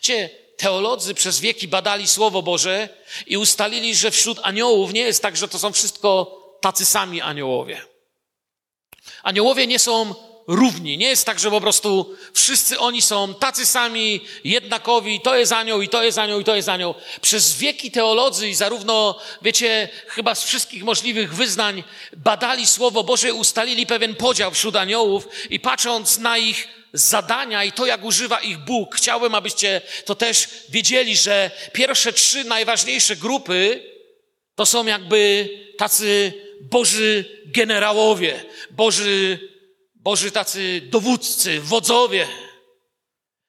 Cie, 0.00 0.43
teolodzy 0.56 1.14
przez 1.14 1.40
wieki 1.40 1.68
badali 1.68 2.08
Słowo 2.08 2.42
Boże 2.42 2.88
i 3.26 3.36
ustalili, 3.36 3.94
że 3.94 4.10
wśród 4.10 4.38
aniołów 4.42 4.92
nie 4.92 5.00
jest 5.00 5.22
tak, 5.22 5.36
że 5.36 5.48
to 5.48 5.58
są 5.58 5.72
wszystko 5.72 6.40
tacy 6.60 6.86
sami 6.86 7.20
aniołowie. 7.20 7.80
Aniołowie 9.22 9.66
nie 9.66 9.78
są 9.78 10.14
równi. 10.46 10.98
Nie 10.98 11.08
jest 11.08 11.26
tak, 11.26 11.38
że 11.38 11.50
po 11.50 11.60
prostu 11.60 12.16
wszyscy 12.32 12.78
oni 12.78 13.02
są 13.02 13.34
tacy 13.34 13.66
sami, 13.66 14.20
jednakowi, 14.44 15.20
to 15.20 15.36
jest 15.36 15.52
anioł, 15.52 15.82
i 15.82 15.88
to 15.88 16.04
jest 16.04 16.18
anioł, 16.18 16.40
i 16.40 16.44
to 16.44 16.56
jest 16.56 16.68
anioł. 16.68 16.94
Przez 17.20 17.54
wieki 17.54 17.90
teolodzy 17.90 18.48
i 18.48 18.54
zarówno, 18.54 19.18
wiecie, 19.42 19.88
chyba 20.08 20.34
z 20.34 20.44
wszystkich 20.44 20.84
możliwych 20.84 21.34
wyznań 21.34 21.84
badali 22.16 22.66
Słowo 22.66 23.04
Boże, 23.04 23.34
ustalili 23.34 23.86
pewien 23.86 24.14
podział 24.14 24.50
wśród 24.50 24.76
aniołów 24.76 25.28
i 25.50 25.60
patrząc 25.60 26.18
na 26.18 26.38
ich 26.38 26.68
zadania 26.94 27.64
i 27.64 27.72
to, 27.72 27.86
jak 27.86 28.04
używa 28.04 28.40
ich 28.40 28.58
Bóg, 28.58 28.96
chciałbym, 28.96 29.34
abyście 29.34 29.80
to 30.04 30.14
też 30.14 30.48
wiedzieli, 30.68 31.16
że 31.16 31.50
pierwsze 31.72 32.12
trzy 32.12 32.44
najważniejsze 32.44 33.16
grupy 33.16 33.82
to 34.54 34.66
są 34.66 34.86
jakby 34.86 35.48
tacy 35.78 36.32
Boży 36.60 37.24
generałowie, 37.46 38.44
Boży 38.70 39.38
Boży 39.94 40.30
tacy 40.30 40.80
dowódcy, 40.84 41.60
wodzowie, 41.60 42.28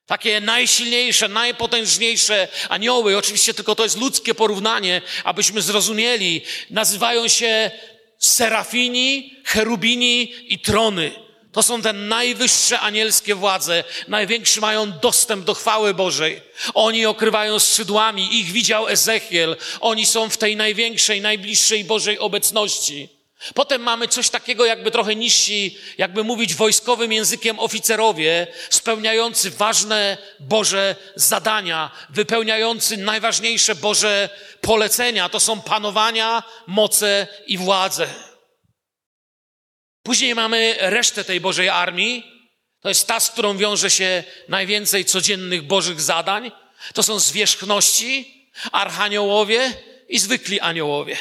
takie 0.05 0.41
najsilniejsze, 0.41 1.27
najpotężniejsze 1.27 2.47
anioły, 2.69 3.17
oczywiście 3.17 3.53
tylko 3.53 3.75
to 3.75 3.83
jest 3.83 3.97
ludzkie 3.97 4.35
porównanie, 4.35 5.01
abyśmy 5.23 5.61
zrozumieli, 5.61 6.41
nazywają 6.69 7.27
się 7.27 7.71
serafini, 8.19 9.35
cherubini 9.45 10.33
i 10.53 10.59
trony. 10.59 11.24
To 11.55 11.63
są 11.63 11.81
te 11.81 11.93
najwyższe 11.93 12.79
anielskie 12.79 13.35
władze. 13.35 13.83
Największy 14.07 14.61
mają 14.61 14.99
dostęp 14.99 15.45
do 15.45 15.53
chwały 15.53 15.93
Bożej. 15.93 16.41
Oni 16.73 17.05
okrywają 17.05 17.59
skrzydłami. 17.59 18.39
Ich 18.39 18.51
widział 18.51 18.87
Ezechiel. 18.87 19.55
Oni 19.81 20.05
są 20.05 20.29
w 20.29 20.37
tej 20.37 20.55
największej, 20.55 21.21
najbliższej 21.21 21.83
Bożej 21.83 22.19
obecności. 22.19 23.09
Potem 23.53 23.81
mamy 23.81 24.07
coś 24.07 24.29
takiego, 24.29 24.65
jakby 24.65 24.91
trochę 24.91 25.15
niżsi, 25.15 25.77
jakby 25.97 26.23
mówić 26.23 26.55
wojskowym 26.55 27.13
językiem 27.13 27.59
oficerowie, 27.59 28.47
spełniający 28.69 29.51
ważne 29.51 30.17
Boże 30.39 30.95
zadania, 31.15 31.91
wypełniający 32.09 32.97
najważniejsze 32.97 33.75
Boże 33.75 34.29
polecenia. 34.61 35.29
To 35.29 35.39
są 35.39 35.61
panowania, 35.61 36.43
moce 36.67 37.27
i 37.47 37.57
władze. 37.57 38.24
Później 40.05 40.35
mamy 40.35 40.75
resztę 40.79 41.23
tej 41.23 41.41
Bożej 41.41 41.69
armii. 41.69 42.23
To 42.81 42.89
jest 42.89 43.07
ta, 43.07 43.19
z 43.19 43.29
którą 43.29 43.57
wiąże 43.57 43.89
się 43.89 44.23
najwięcej 44.47 45.05
codziennych 45.05 45.61
Bożych 45.61 46.01
zadań. 46.01 46.51
To 46.93 47.03
są 47.03 47.19
zwierzchności, 47.19 48.47
archaniołowie 48.71 49.73
i 50.09 50.19
zwykli 50.19 50.59
aniołowie. 50.59 51.17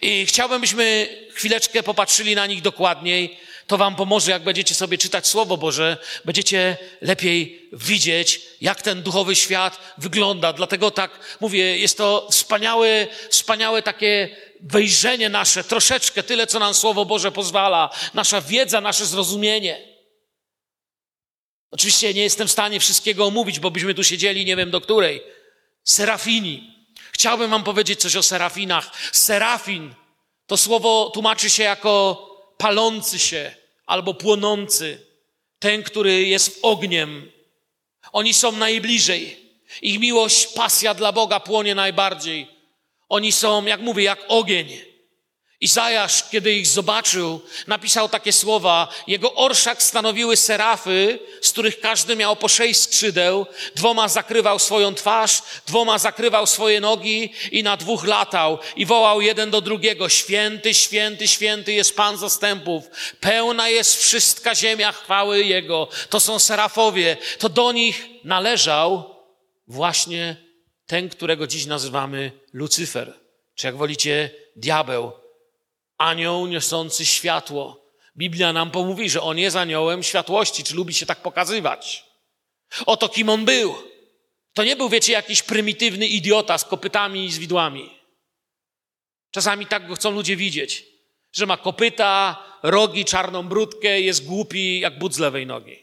I 0.00 0.26
chciałbym, 0.26 0.60
byśmy 0.60 1.08
chwileczkę 1.34 1.82
popatrzyli 1.82 2.34
na 2.34 2.46
nich 2.46 2.62
dokładniej. 2.62 3.38
To 3.66 3.78
Wam 3.78 3.96
pomoże, 3.96 4.30
jak 4.30 4.44
będziecie 4.44 4.74
sobie 4.74 4.98
czytać 4.98 5.26
Słowo 5.26 5.56
Boże, 5.56 5.96
będziecie 6.24 6.76
lepiej 7.00 7.68
widzieć, 7.72 8.40
jak 8.60 8.82
ten 8.82 9.02
duchowy 9.02 9.34
świat 9.34 9.94
wygląda. 9.98 10.52
Dlatego 10.52 10.90
tak 10.90 11.36
mówię, 11.40 11.78
jest 11.78 11.98
to 11.98 12.28
wspaniałe, 12.30 13.06
wspaniałe 13.30 13.82
takie 13.82 14.36
wejrzenie 14.70 15.28
nasze, 15.28 15.64
troszeczkę 15.64 16.22
tyle, 16.22 16.46
co 16.46 16.58
nam 16.58 16.74
Słowo 16.74 17.04
Boże 17.04 17.32
pozwala, 17.32 17.90
nasza 18.14 18.40
wiedza, 18.40 18.80
nasze 18.80 19.06
zrozumienie. 19.06 19.96
Oczywiście 21.70 22.14
nie 22.14 22.22
jestem 22.22 22.48
w 22.48 22.52
stanie 22.52 22.80
wszystkiego 22.80 23.26
omówić, 23.26 23.60
bo 23.60 23.70
byśmy 23.70 23.94
tu 23.94 24.04
siedzieli 24.04 24.44
nie 24.44 24.56
wiem 24.56 24.70
do 24.70 24.80
której. 24.80 25.22
Serafini. 25.84 26.76
Chciałbym 27.12 27.50
wam 27.50 27.64
powiedzieć 27.64 28.00
coś 28.00 28.16
o 28.16 28.22
serafinach. 28.22 28.90
Serafin 29.12 29.94
to 30.46 30.56
słowo 30.56 31.10
tłumaczy 31.14 31.50
się 31.50 31.62
jako 31.62 32.26
palący 32.58 33.18
się 33.18 33.54
albo 33.86 34.14
płonący. 34.14 35.06
Ten, 35.58 35.82
który 35.82 36.22
jest 36.22 36.58
ogniem. 36.62 37.32
Oni 38.12 38.34
są 38.34 38.52
najbliżej. 38.52 39.46
Ich 39.82 40.00
miłość, 40.00 40.46
pasja 40.46 40.94
dla 40.94 41.12
Boga 41.12 41.40
płonie 41.40 41.74
najbardziej. 41.74 42.55
Oni 43.08 43.32
są, 43.32 43.64
jak 43.64 43.80
mówię, 43.80 44.04
jak 44.04 44.18
ogień. 44.28 44.68
Izajasz, 45.60 46.24
kiedy 46.30 46.52
ich 46.52 46.66
zobaczył, 46.66 47.40
napisał 47.66 48.08
takie 48.08 48.32
słowa. 48.32 48.88
Jego 49.06 49.34
orszak 49.34 49.82
stanowiły 49.82 50.36
serafy, 50.36 51.18
z 51.42 51.52
których 51.52 51.80
każdy 51.80 52.16
miał 52.16 52.36
po 52.36 52.48
sześć 52.48 52.80
skrzydeł. 52.80 53.46
Dwoma 53.74 54.08
zakrywał 54.08 54.58
swoją 54.58 54.94
twarz, 54.94 55.42
dwoma 55.66 55.98
zakrywał 55.98 56.46
swoje 56.46 56.80
nogi 56.80 57.32
i 57.52 57.62
na 57.62 57.76
dwóch 57.76 58.04
latał. 58.04 58.58
I 58.76 58.86
wołał 58.86 59.20
jeden 59.20 59.50
do 59.50 59.60
drugiego, 59.60 60.08
święty, 60.08 60.74
święty, 60.74 61.28
święty 61.28 61.72
jest 61.72 61.96
Pan 61.96 62.16
zastępów. 62.16 62.84
Pełna 63.20 63.68
jest 63.68 64.02
wszystka 64.02 64.54
ziemia 64.54 64.92
chwały 64.92 65.44
Jego. 65.44 65.88
To 66.10 66.20
są 66.20 66.38
serafowie. 66.38 67.16
To 67.38 67.48
do 67.48 67.72
nich 67.72 68.08
należał 68.24 69.16
właśnie 69.68 70.36
ten, 70.86 71.08
którego 71.08 71.46
dziś 71.46 71.66
nazywamy 71.66 72.32
Lucyfer. 72.56 73.20
Czy 73.54 73.66
jak 73.66 73.76
wolicie, 73.76 74.30
diabeł 74.56 75.12
anioł 75.98 76.46
niosący 76.46 77.06
światło. 77.06 77.86
Biblia 78.16 78.52
nam 78.52 78.70
pomówi, 78.70 79.10
że 79.10 79.22
on 79.22 79.38
jest 79.38 79.56
aniołem 79.56 80.02
światłości, 80.02 80.64
czy 80.64 80.74
lubi 80.74 80.94
się 80.94 81.06
tak 81.06 81.22
pokazywać. 81.22 82.04
Oto 82.86 83.08
kim 83.08 83.28
on 83.28 83.44
był. 83.44 83.74
To 84.52 84.64
nie 84.64 84.76
był, 84.76 84.88
wiecie, 84.88 85.12
jakiś 85.12 85.42
prymitywny 85.42 86.06
idiota 86.06 86.58
z 86.58 86.64
kopytami 86.64 87.24
i 87.24 87.32
z 87.32 87.38
widłami. 87.38 87.98
Czasami 89.30 89.66
tak 89.66 89.88
go 89.88 89.94
chcą 89.94 90.10
ludzie 90.10 90.36
widzieć, 90.36 90.86
że 91.32 91.46
ma 91.46 91.56
kopyta, 91.56 92.44
rogi, 92.62 93.04
czarną 93.04 93.48
brudkę, 93.48 94.00
jest 94.00 94.26
głupi 94.26 94.80
jak 94.80 94.98
but 94.98 95.14
z 95.14 95.18
lewej 95.18 95.46
nogi. 95.46 95.82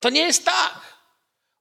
To 0.00 0.10
nie 0.10 0.20
jest 0.20 0.44
tak. 0.44 0.91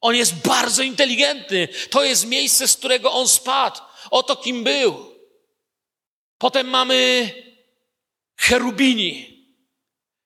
On 0.01 0.15
jest 0.15 0.35
bardzo 0.47 0.83
inteligentny. 0.83 1.67
To 1.89 2.03
jest 2.03 2.27
miejsce, 2.27 2.67
z 2.67 2.77
którego 2.77 3.11
on 3.11 3.27
spadł. 3.27 3.81
Oto 4.11 4.35
kim 4.35 4.63
był. 4.63 5.15
Potem 6.37 6.67
mamy 6.67 7.29
cherubini. 8.37 9.31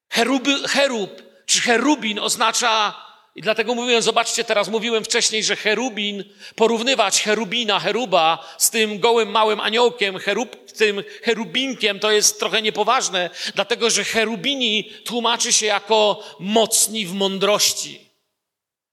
Cherub, 0.10 0.48
cherub 0.68 1.22
czy 1.46 1.62
cherubin 1.62 2.20
oznacza, 2.20 3.06
i 3.36 3.42
dlatego 3.42 3.76
mówiłem, 3.76 4.02
zobaczcie, 4.02 4.44
teraz 4.44 4.68
mówiłem 4.68 5.04
wcześniej, 5.04 5.44
że 5.44 5.56
cherubin, 5.56 6.24
porównywać 6.56 7.24
cherubina, 7.24 7.80
cheruba 7.80 8.56
z 8.58 8.70
tym 8.70 9.00
gołym 9.00 9.32
małym 9.32 9.60
aniołkiem, 9.60 10.20
cherub, 10.20 10.72
tym 10.72 11.04
cherubinkiem, 11.24 12.00
to 12.00 12.12
jest 12.12 12.40
trochę 12.40 12.62
niepoważne, 12.62 13.30
dlatego 13.56 13.90
że 13.90 14.04
cherubini 14.04 14.92
tłumaczy 15.06 15.54
się 15.54 15.66
jako 15.66 16.24
mocni 16.40 17.06
w 17.06 17.14
mądrości, 17.14 18.05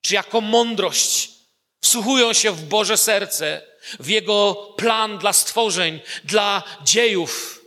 czy 0.03 0.15
jako 0.15 0.41
mądrość. 0.41 1.31
Wsłuchują 1.81 2.33
się 2.33 2.51
w 2.51 2.65
Boże 2.65 2.97
serce 2.97 3.63
w 4.01 4.09
Jego 4.09 4.55
plan 4.77 5.19
dla 5.19 5.33
stworzeń, 5.33 6.01
dla 6.25 6.63
dziejów. 6.85 7.61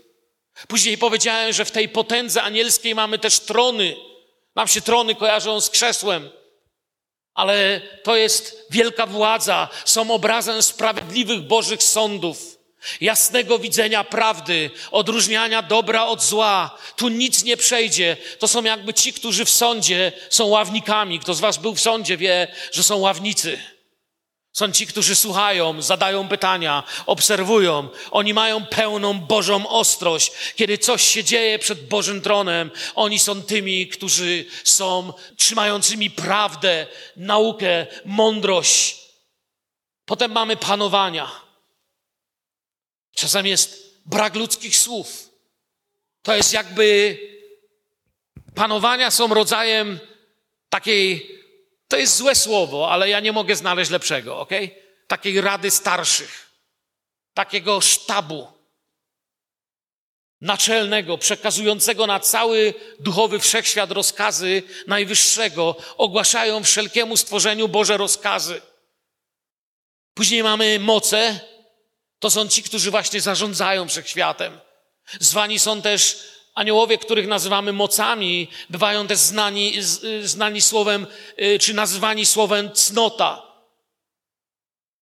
Później 0.67 0.97
powiedziałem, 0.97 1.53
że 1.53 1.65
w 1.65 1.71
tej 1.71 1.89
potędze 1.89 2.43
anielskiej 2.43 2.95
mamy 2.95 3.19
też 3.19 3.39
trony. 3.39 3.95
Nam 4.55 4.67
się 4.67 4.81
trony 4.81 5.15
kojarzą 5.15 5.61
z 5.61 5.69
krzesłem, 5.69 6.29
ale 7.33 7.81
to 8.03 8.15
jest 8.15 8.65
wielka 8.69 9.05
władza, 9.05 9.69
są 9.85 10.11
obrazem 10.11 10.63
sprawiedliwych 10.63 11.41
Bożych 11.41 11.83
sądów, 11.83 12.57
jasnego 13.01 13.59
widzenia 13.59 14.03
prawdy, 14.03 14.71
odróżniania 14.91 15.61
dobra 15.61 16.05
od 16.05 16.23
zła. 16.23 16.77
Tu 16.95 17.07
nic 17.07 17.43
nie 17.43 17.57
przejdzie. 17.57 18.17
To 18.39 18.47
są 18.47 18.63
jakby 18.63 18.93
ci, 18.93 19.13
którzy 19.13 19.45
w 19.45 19.49
sądzie 19.49 20.11
są 20.29 20.45
ławnikami. 20.45 21.19
Kto 21.19 21.33
z 21.33 21.39
Was 21.39 21.57
był 21.57 21.75
w 21.75 21.81
sądzie, 21.81 22.17
wie, 22.17 22.47
że 22.71 22.83
są 22.83 22.97
ławnicy. 22.97 23.59
Są 24.55 24.71
ci, 24.71 24.87
którzy 24.87 25.15
słuchają, 25.15 25.81
zadają 25.81 26.27
pytania, 26.27 26.83
obserwują. 27.05 27.89
Oni 28.11 28.33
mają 28.33 28.65
pełną 28.65 29.19
Bożą 29.19 29.67
ostrość. 29.67 30.31
Kiedy 30.55 30.77
coś 30.77 31.03
się 31.03 31.23
dzieje 31.23 31.59
przed 31.59 31.87
Bożym 31.87 32.21
tronem, 32.21 32.71
oni 32.95 33.19
są 33.19 33.41
tymi, 33.41 33.87
którzy 33.87 34.45
są 34.63 35.13
trzymającymi 35.37 36.09
prawdę, 36.09 36.87
naukę, 37.17 37.87
mądrość. 38.05 38.97
Potem 40.05 40.31
mamy 40.31 40.57
panowania. 40.57 41.44
Czasem 43.15 43.45
jest 43.45 43.99
brak 44.05 44.35
ludzkich 44.35 44.77
słów. 44.77 45.29
To 46.23 46.35
jest 46.35 46.53
jakby 46.53 47.17
panowania 48.55 49.11
są 49.11 49.33
rodzajem 49.33 49.99
takiej 50.69 51.35
to 51.87 51.97
jest 51.97 52.15
złe 52.15 52.35
słowo, 52.35 52.91
ale 52.91 53.09
ja 53.09 53.19
nie 53.19 53.31
mogę 53.31 53.55
znaleźć 53.55 53.91
lepszego, 53.91 54.39
ok? 54.39 54.49
Takiej 55.07 55.41
rady 55.41 55.71
starszych, 55.71 56.49
takiego 57.33 57.81
sztabu 57.81 58.47
naczelnego, 60.41 61.17
przekazującego 61.17 62.07
na 62.07 62.19
cały 62.19 62.73
duchowy 62.99 63.39
wszechświat 63.39 63.91
rozkazy 63.91 64.63
Najwyższego, 64.87 65.75
ogłaszają 65.97 66.63
wszelkiemu 66.63 67.17
stworzeniu 67.17 67.67
Boże 67.67 67.97
rozkazy. 67.97 68.61
Później 70.13 70.43
mamy 70.43 70.79
moce, 70.79 71.39
to 72.19 72.29
są 72.29 72.47
ci, 72.47 72.63
którzy 72.63 72.91
właśnie 72.91 73.21
zarządzają 73.21 73.87
wszechświatem. 73.87 74.59
Zwani 75.19 75.59
są 75.59 75.81
też 75.81 76.17
Aniołowie, 76.55 76.97
których 76.97 77.27
nazywamy 77.27 77.73
mocami, 77.73 78.47
bywają 78.69 79.07
też 79.07 79.17
znani, 79.17 79.73
znani 80.23 80.61
słowem, 80.61 81.07
y, 81.41 81.59
czy 81.59 81.73
nazywani 81.73 82.25
słowem 82.25 82.71
cnota. 82.71 83.41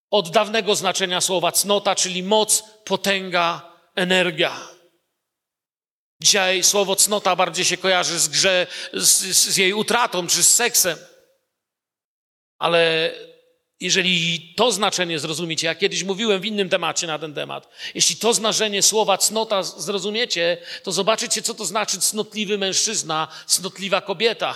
Od 0.10 0.30
dawnego 0.30 0.76
znaczenia 0.76 1.22
słowa 1.22 1.52
cnota, 1.52 1.96
czyli 1.96 2.24
moc, 2.24 2.64
potęga, 2.86 3.72
energia. 3.96 4.68
Dzisiaj 6.22 6.64
słowo 6.64 6.96
cnota 6.96 7.36
bardziej 7.36 7.66
się 7.66 7.78
kojarzy 7.78 8.20
z 8.20 8.28
grze, 8.28 8.68
z, 8.94 9.10
z 9.38 9.58
jej 9.58 9.74
utratą 9.74 10.28
czy 10.28 10.44
z 10.44 10.54
seksem. 10.54 10.98
Ale 12.60 13.12
jeżeli 13.84 14.40
to 14.56 14.72
znaczenie 14.72 15.20
zrozumiecie, 15.20 15.68
ja 15.68 15.76
kiedyś 15.76 16.04
mówiłem 16.04 16.42
w 16.42 16.46
innym 16.46 16.70
temacie 16.70 17.08
na 17.08 17.20
ten 17.20 17.34
temat, 17.34 17.70
jeśli 17.96 18.16
to 18.16 18.34
znaczenie 18.34 18.82
słowa 18.82 19.18
cnota 19.18 19.64
zrozumiecie, 19.64 20.58
to 20.84 20.92
zobaczycie, 20.92 21.42
co 21.42 21.54
to 21.54 21.66
znaczy 21.66 22.00
cnotliwy 22.00 22.58
mężczyzna, 22.58 23.28
cnotliwa 23.46 24.02
kobieta. 24.02 24.56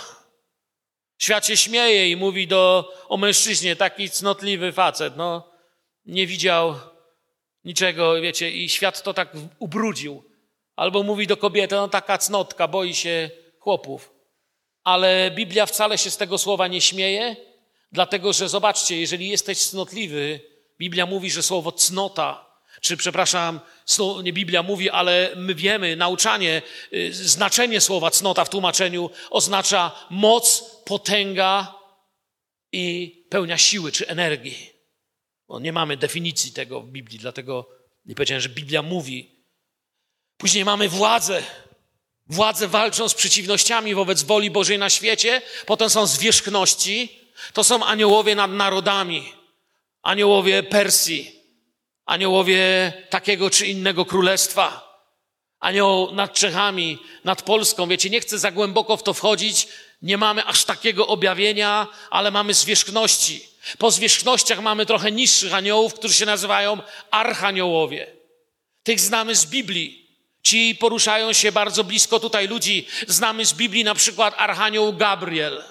Świat 1.18 1.46
się 1.46 1.56
śmieje 1.56 2.10
i 2.10 2.16
mówi 2.16 2.46
do, 2.46 2.92
o 3.08 3.16
mężczyźnie, 3.16 3.76
taki 3.76 4.10
cnotliwy 4.10 4.72
facet, 4.72 5.16
no, 5.16 5.50
nie 6.06 6.26
widział 6.26 6.74
niczego, 7.64 8.20
wiecie, 8.20 8.50
i 8.50 8.68
świat 8.68 9.02
to 9.02 9.14
tak 9.14 9.32
ubrudził. 9.58 10.24
Albo 10.76 11.02
mówi 11.02 11.26
do 11.26 11.36
kobiety, 11.36 11.74
no 11.74 11.88
taka 11.88 12.18
cnotka, 12.18 12.68
boi 12.68 12.94
się 12.94 13.30
chłopów. 13.58 14.12
Ale 14.84 15.30
Biblia 15.30 15.66
wcale 15.66 15.98
się 15.98 16.10
z 16.10 16.16
tego 16.16 16.38
słowa 16.38 16.68
nie 16.68 16.80
śmieje, 16.80 17.36
dlatego 17.92 18.32
że 18.32 18.48
zobaczcie, 18.48 19.00
jeżeli 19.00 19.28
jesteś 19.28 19.58
cnotliwy, 19.58 20.40
Biblia 20.78 21.06
mówi, 21.06 21.30
że 21.30 21.42
słowo 21.42 21.72
cnota, 21.72 22.48
czy 22.80 22.96
przepraszam, 22.96 23.60
nie 24.22 24.32
Biblia 24.32 24.62
mówi, 24.62 24.90
ale 24.90 25.32
my 25.36 25.54
wiemy, 25.54 25.96
nauczanie, 25.96 26.62
y, 26.92 27.14
znaczenie 27.14 27.80
słowa 27.80 28.10
cnota 28.10 28.44
w 28.44 28.50
tłumaczeniu 28.50 29.10
oznacza 29.30 30.06
moc, 30.10 30.64
potęga 30.84 31.74
i 32.72 33.14
pełnia 33.30 33.58
siły 33.58 33.92
czy 33.92 34.08
energii. 34.08 34.72
Nie 35.60 35.72
mamy 35.72 35.96
definicji 35.96 36.52
tego 36.52 36.80
w 36.80 36.88
Biblii, 36.88 37.18
dlatego 37.18 37.68
nie 38.04 38.14
powiedziałem, 38.14 38.40
że 38.40 38.48
Biblia 38.48 38.82
mówi. 38.82 39.44
Później 40.36 40.64
mamy 40.64 40.88
władzę. 40.88 41.42
Władze 42.26 42.68
walczą 42.68 43.08
z 43.08 43.14
przeciwnościami 43.14 43.94
wobec 43.94 44.22
woli 44.22 44.50
Bożej 44.50 44.78
na 44.78 44.90
świecie. 44.90 45.42
Potem 45.66 45.90
są 45.90 46.06
zwierzchności. 46.06 47.17
To 47.52 47.64
są 47.64 47.84
aniołowie 47.84 48.34
nad 48.34 48.50
narodami. 48.50 49.32
Aniołowie 50.02 50.62
Persji. 50.62 51.34
Aniołowie 52.06 52.92
takiego 53.10 53.50
czy 53.50 53.66
innego 53.66 54.04
królestwa. 54.04 54.88
Anioł 55.60 56.14
nad 56.14 56.32
Czechami, 56.32 56.98
nad 57.24 57.42
Polską. 57.42 57.88
Wiecie, 57.88 58.10
nie 58.10 58.20
chcę 58.20 58.38
za 58.38 58.52
głęboko 58.52 58.96
w 58.96 59.02
to 59.02 59.14
wchodzić. 59.14 59.68
Nie 60.02 60.18
mamy 60.18 60.44
aż 60.44 60.64
takiego 60.64 61.06
objawienia, 61.06 61.86
ale 62.10 62.30
mamy 62.30 62.54
zwierzchności. 62.54 63.48
Po 63.78 63.90
zwierzchnościach 63.90 64.60
mamy 64.60 64.86
trochę 64.86 65.12
niższych 65.12 65.54
aniołów, 65.54 65.94
którzy 65.94 66.14
się 66.14 66.26
nazywają 66.26 66.78
archaniołowie. 67.10 68.06
Tych 68.82 69.00
znamy 69.00 69.34
z 69.34 69.46
Biblii. 69.46 70.08
Ci 70.42 70.74
poruszają 70.74 71.32
się 71.32 71.52
bardzo 71.52 71.84
blisko 71.84 72.20
tutaj 72.20 72.48
ludzi. 72.48 72.86
Znamy 73.06 73.44
z 73.44 73.52
Biblii 73.52 73.84
na 73.84 73.94
przykład 73.94 74.34
Archanioł 74.36 74.92
Gabriel, 74.92 75.64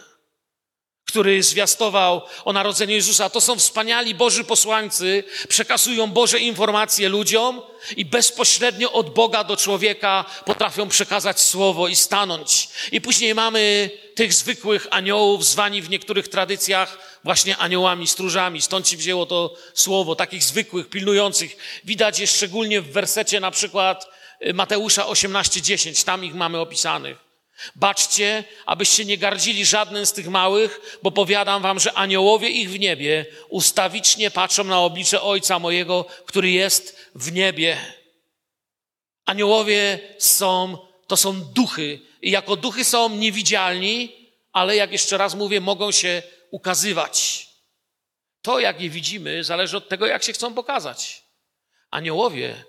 który 1.07 1.43
zwiastował 1.43 2.21
o 2.45 2.53
narodzeniu 2.53 2.93
Jezusa. 2.93 3.29
To 3.29 3.41
są 3.41 3.59
wspaniali 3.59 4.15
Boży 4.15 4.43
posłańcy, 4.43 5.23
przekazują 5.47 6.07
Boże 6.07 6.39
informacje 6.39 7.09
ludziom 7.09 7.61
i 7.97 8.05
bezpośrednio 8.05 8.91
od 8.91 9.13
Boga 9.13 9.43
do 9.43 9.57
człowieka 9.57 10.25
potrafią 10.45 10.89
przekazać 10.89 11.41
słowo 11.41 11.87
i 11.87 11.95
stanąć. 11.95 12.69
I 12.91 13.01
później 13.01 13.35
mamy 13.35 13.89
tych 14.15 14.33
zwykłych 14.33 14.87
aniołów, 14.89 15.45
zwani 15.45 15.81
w 15.81 15.89
niektórych 15.89 16.27
tradycjach 16.27 17.19
właśnie 17.23 17.57
aniołami, 17.57 18.07
stróżami. 18.07 18.61
Stąd 18.61 18.87
ci 18.87 18.97
wzięło 18.97 19.25
to 19.25 19.55
słowo, 19.73 20.15
takich 20.15 20.43
zwykłych, 20.43 20.89
pilnujących. 20.89 21.57
Widać 21.83 22.19
je 22.19 22.27
szczególnie 22.27 22.81
w 22.81 22.91
wersecie 22.91 23.39
na 23.39 23.51
przykład 23.51 24.17
Y, 24.41 24.53
Mateusza 24.53 25.05
18:10, 25.05 26.03
tam 26.03 26.25
ich 26.25 26.35
mamy 26.35 26.59
opisanych. 26.59 27.26
Baczcie, 27.75 28.43
abyście 28.65 29.05
nie 29.05 29.17
gardzili 29.17 29.65
żadnym 29.65 30.05
z 30.05 30.13
tych 30.13 30.27
małych, 30.27 30.99
bo 31.03 31.11
powiadam 31.11 31.61
wam, 31.61 31.79
że 31.79 31.93
aniołowie 31.93 32.49
ich 32.49 32.69
w 32.69 32.79
niebie 32.79 33.25
ustawicznie 33.49 34.31
patrzą 34.31 34.63
na 34.63 34.79
oblicze 34.79 35.21
Ojca 35.21 35.59
mojego, 35.59 36.05
który 36.25 36.51
jest 36.51 37.11
w 37.15 37.31
niebie. 37.31 37.77
Aniołowie 39.25 39.99
są, 40.17 40.77
to 41.07 41.17
są 41.17 41.41
duchy 41.41 41.99
i 42.21 42.31
jako 42.31 42.55
duchy 42.55 42.83
są 42.83 43.09
niewidzialni, 43.09 44.29
ale 44.51 44.75
jak 44.75 44.91
jeszcze 44.91 45.17
raz 45.17 45.35
mówię, 45.35 45.61
mogą 45.61 45.91
się 45.91 46.23
ukazywać. 46.51 47.47
To, 48.41 48.59
jak 48.59 48.81
je 48.81 48.89
widzimy, 48.89 49.43
zależy 49.43 49.77
od 49.77 49.89
tego, 49.89 50.05
jak 50.05 50.23
się 50.23 50.33
chcą 50.33 50.53
pokazać. 50.53 51.23
Aniołowie 51.91 52.63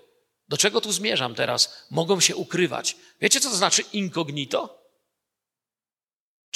do 0.49 0.57
czego 0.57 0.81
tu 0.81 0.91
zmierzam 0.91 1.35
teraz? 1.35 1.85
Mogą 1.91 2.19
się 2.19 2.35
ukrywać. 2.35 2.95
Wiecie, 3.21 3.39
co 3.39 3.49
to 3.49 3.55
znaczy 3.55 3.81
incognito? 3.93 4.78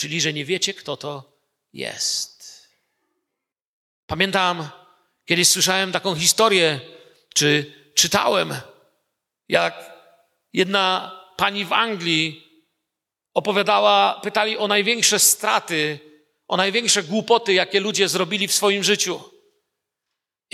Czyli, 0.03 0.21
że 0.21 0.33
nie 0.33 0.45
wiecie, 0.45 0.73
kto 0.73 0.97
to 0.97 1.39
jest. 1.73 2.67
Pamiętam, 4.07 4.69
kiedyś 5.25 5.47
słyszałem 5.47 5.91
taką 5.91 6.15
historię, 6.15 6.79
czy 7.33 7.73
czytałem, 7.95 8.53
jak 9.49 9.91
jedna 10.53 11.11
pani 11.37 11.65
w 11.65 11.73
Anglii 11.73 12.47
opowiadała, 13.33 14.19
pytali 14.23 14.57
o 14.57 14.67
największe 14.67 15.19
straty, 15.19 15.99
o 16.47 16.57
największe 16.57 17.03
głupoty, 17.03 17.53
jakie 17.53 17.79
ludzie 17.79 18.09
zrobili 18.09 18.47
w 18.47 18.53
swoim 18.53 18.83
życiu. 18.83 19.21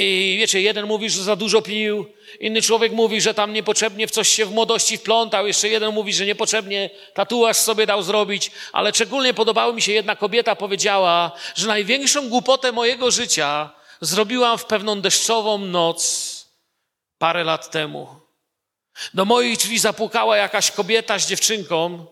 I 0.01 0.37
wiecie, 0.39 0.61
jeden 0.61 0.85
mówi, 0.85 1.09
że 1.09 1.23
za 1.23 1.35
dużo 1.35 1.61
pił, 1.61 2.05
inny 2.39 2.61
człowiek 2.61 2.91
mówi, 2.91 3.21
że 3.21 3.33
tam 3.33 3.53
niepotrzebnie 3.53 4.07
w 4.07 4.11
coś 4.11 4.29
się 4.29 4.45
w 4.45 4.51
młodości 4.51 4.97
wplątał, 4.97 5.47
jeszcze 5.47 5.69
jeden 5.69 5.93
mówi, 5.93 6.13
że 6.13 6.25
niepotrzebnie 6.25 6.89
tatuaż 7.13 7.57
sobie 7.57 7.85
dał 7.85 8.03
zrobić, 8.03 8.51
ale 8.73 8.93
szczególnie 8.93 9.33
podobała 9.33 9.73
mi 9.73 9.81
się 9.81 9.91
jedna 9.91 10.15
kobieta, 10.15 10.55
powiedziała, 10.55 11.31
że 11.55 11.67
największą 11.67 12.29
głupotę 12.29 12.71
mojego 12.71 13.11
życia 13.11 13.69
zrobiłam 14.01 14.57
w 14.57 14.65
pewną 14.65 15.01
deszczową 15.01 15.57
noc 15.57 16.29
parę 17.17 17.43
lat 17.43 17.71
temu. 17.71 18.07
Do 19.13 19.25
moich 19.25 19.57
drzwi 19.57 19.79
zapukała 19.79 20.37
jakaś 20.37 20.71
kobieta 20.71 21.19
z 21.19 21.27
dziewczynką, 21.27 22.05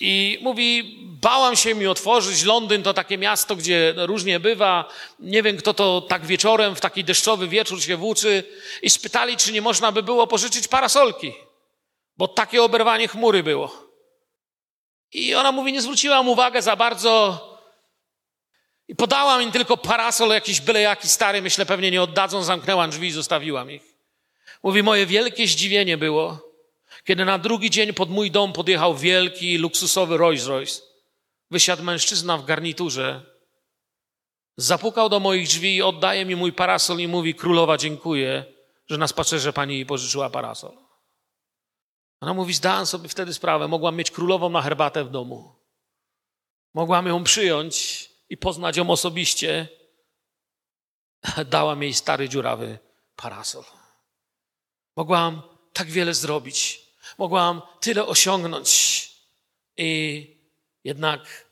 i 0.00 0.38
mówi, 0.42 0.96
bałam 1.20 1.56
się 1.56 1.74
mi 1.74 1.86
otworzyć. 1.86 2.42
Londyn 2.44 2.82
to 2.82 2.94
takie 2.94 3.18
miasto, 3.18 3.56
gdzie 3.56 3.94
różnie 3.96 4.40
bywa. 4.40 4.88
Nie 5.18 5.42
wiem, 5.42 5.56
kto 5.56 5.74
to 5.74 6.00
tak 6.00 6.26
wieczorem, 6.26 6.76
w 6.76 6.80
taki 6.80 7.04
deszczowy 7.04 7.48
wieczór 7.48 7.82
się 7.82 7.96
włóczy. 7.96 8.44
I 8.82 8.90
spytali, 8.90 9.36
czy 9.36 9.52
nie 9.52 9.62
można 9.62 9.92
by 9.92 10.02
było 10.02 10.26
pożyczyć 10.26 10.68
parasolki, 10.68 11.32
bo 12.16 12.28
takie 12.28 12.62
oberwanie 12.62 13.08
chmury 13.08 13.42
było. 13.42 13.90
I 15.12 15.34
ona 15.34 15.52
mówi, 15.52 15.72
nie 15.72 15.82
zwróciłam 15.82 16.28
uwagę 16.28 16.62
za 16.62 16.76
bardzo. 16.76 17.46
I 18.88 18.96
podałam 18.96 19.42
im 19.42 19.52
tylko 19.52 19.76
parasol, 19.76 20.30
jakiś 20.30 20.60
byle 20.60 20.80
jaki 20.80 21.08
stary, 21.08 21.42
myślę, 21.42 21.66
pewnie 21.66 21.90
nie 21.90 22.02
oddadzą, 22.02 22.42
zamknęłam 22.42 22.90
drzwi 22.90 23.08
i 23.08 23.12
zostawiłam 23.12 23.70
ich. 23.70 23.82
Mówi, 24.62 24.82
moje 24.82 25.06
wielkie 25.06 25.46
zdziwienie 25.46 25.96
było, 25.96 26.49
kiedy 27.10 27.24
na 27.24 27.38
drugi 27.38 27.70
dzień 27.70 27.92
pod 27.92 28.10
mój 28.10 28.30
dom 28.30 28.52
podjechał 28.52 28.94
wielki, 28.94 29.58
luksusowy 29.58 30.16
Rolls 30.16 30.46
Royce, 30.46 30.82
wysiadł 31.50 31.82
mężczyzna 31.82 32.38
w 32.38 32.44
garniturze, 32.44 33.22
zapukał 34.56 35.08
do 35.08 35.20
moich 35.20 35.48
drzwi 35.48 35.76
i 35.76 35.82
oddaje 35.82 36.24
mi 36.24 36.36
mój 36.36 36.52
parasol 36.52 36.98
i 37.00 37.08
mówi, 37.08 37.34
królowa 37.34 37.76
dziękuję, 37.76 38.44
że 38.86 38.98
na 38.98 39.08
spacerze 39.08 39.52
pani 39.52 39.86
pożyczyła 39.86 40.30
parasol. 40.30 40.76
Ona 42.20 42.34
mówi, 42.34 42.54
zdałam 42.54 42.86
sobie 42.86 43.08
wtedy 43.08 43.34
sprawę, 43.34 43.68
mogłam 43.68 43.96
mieć 43.96 44.10
królową 44.10 44.50
na 44.50 44.62
herbatę 44.62 45.04
w 45.04 45.10
domu. 45.10 45.54
Mogłam 46.74 47.06
ją 47.06 47.24
przyjąć 47.24 48.08
i 48.28 48.36
poznać 48.36 48.76
ją 48.76 48.90
osobiście. 48.90 49.68
Dałam 51.46 51.82
jej 51.82 51.94
stary, 51.94 52.28
dziurawy 52.28 52.78
parasol. 53.16 53.64
Mogłam 54.96 55.42
tak 55.72 55.88
wiele 55.90 56.14
zrobić. 56.14 56.89
Mogłam 57.20 57.62
tyle 57.80 58.06
osiągnąć 58.06 59.10
i 59.76 60.26
jednak 60.84 61.46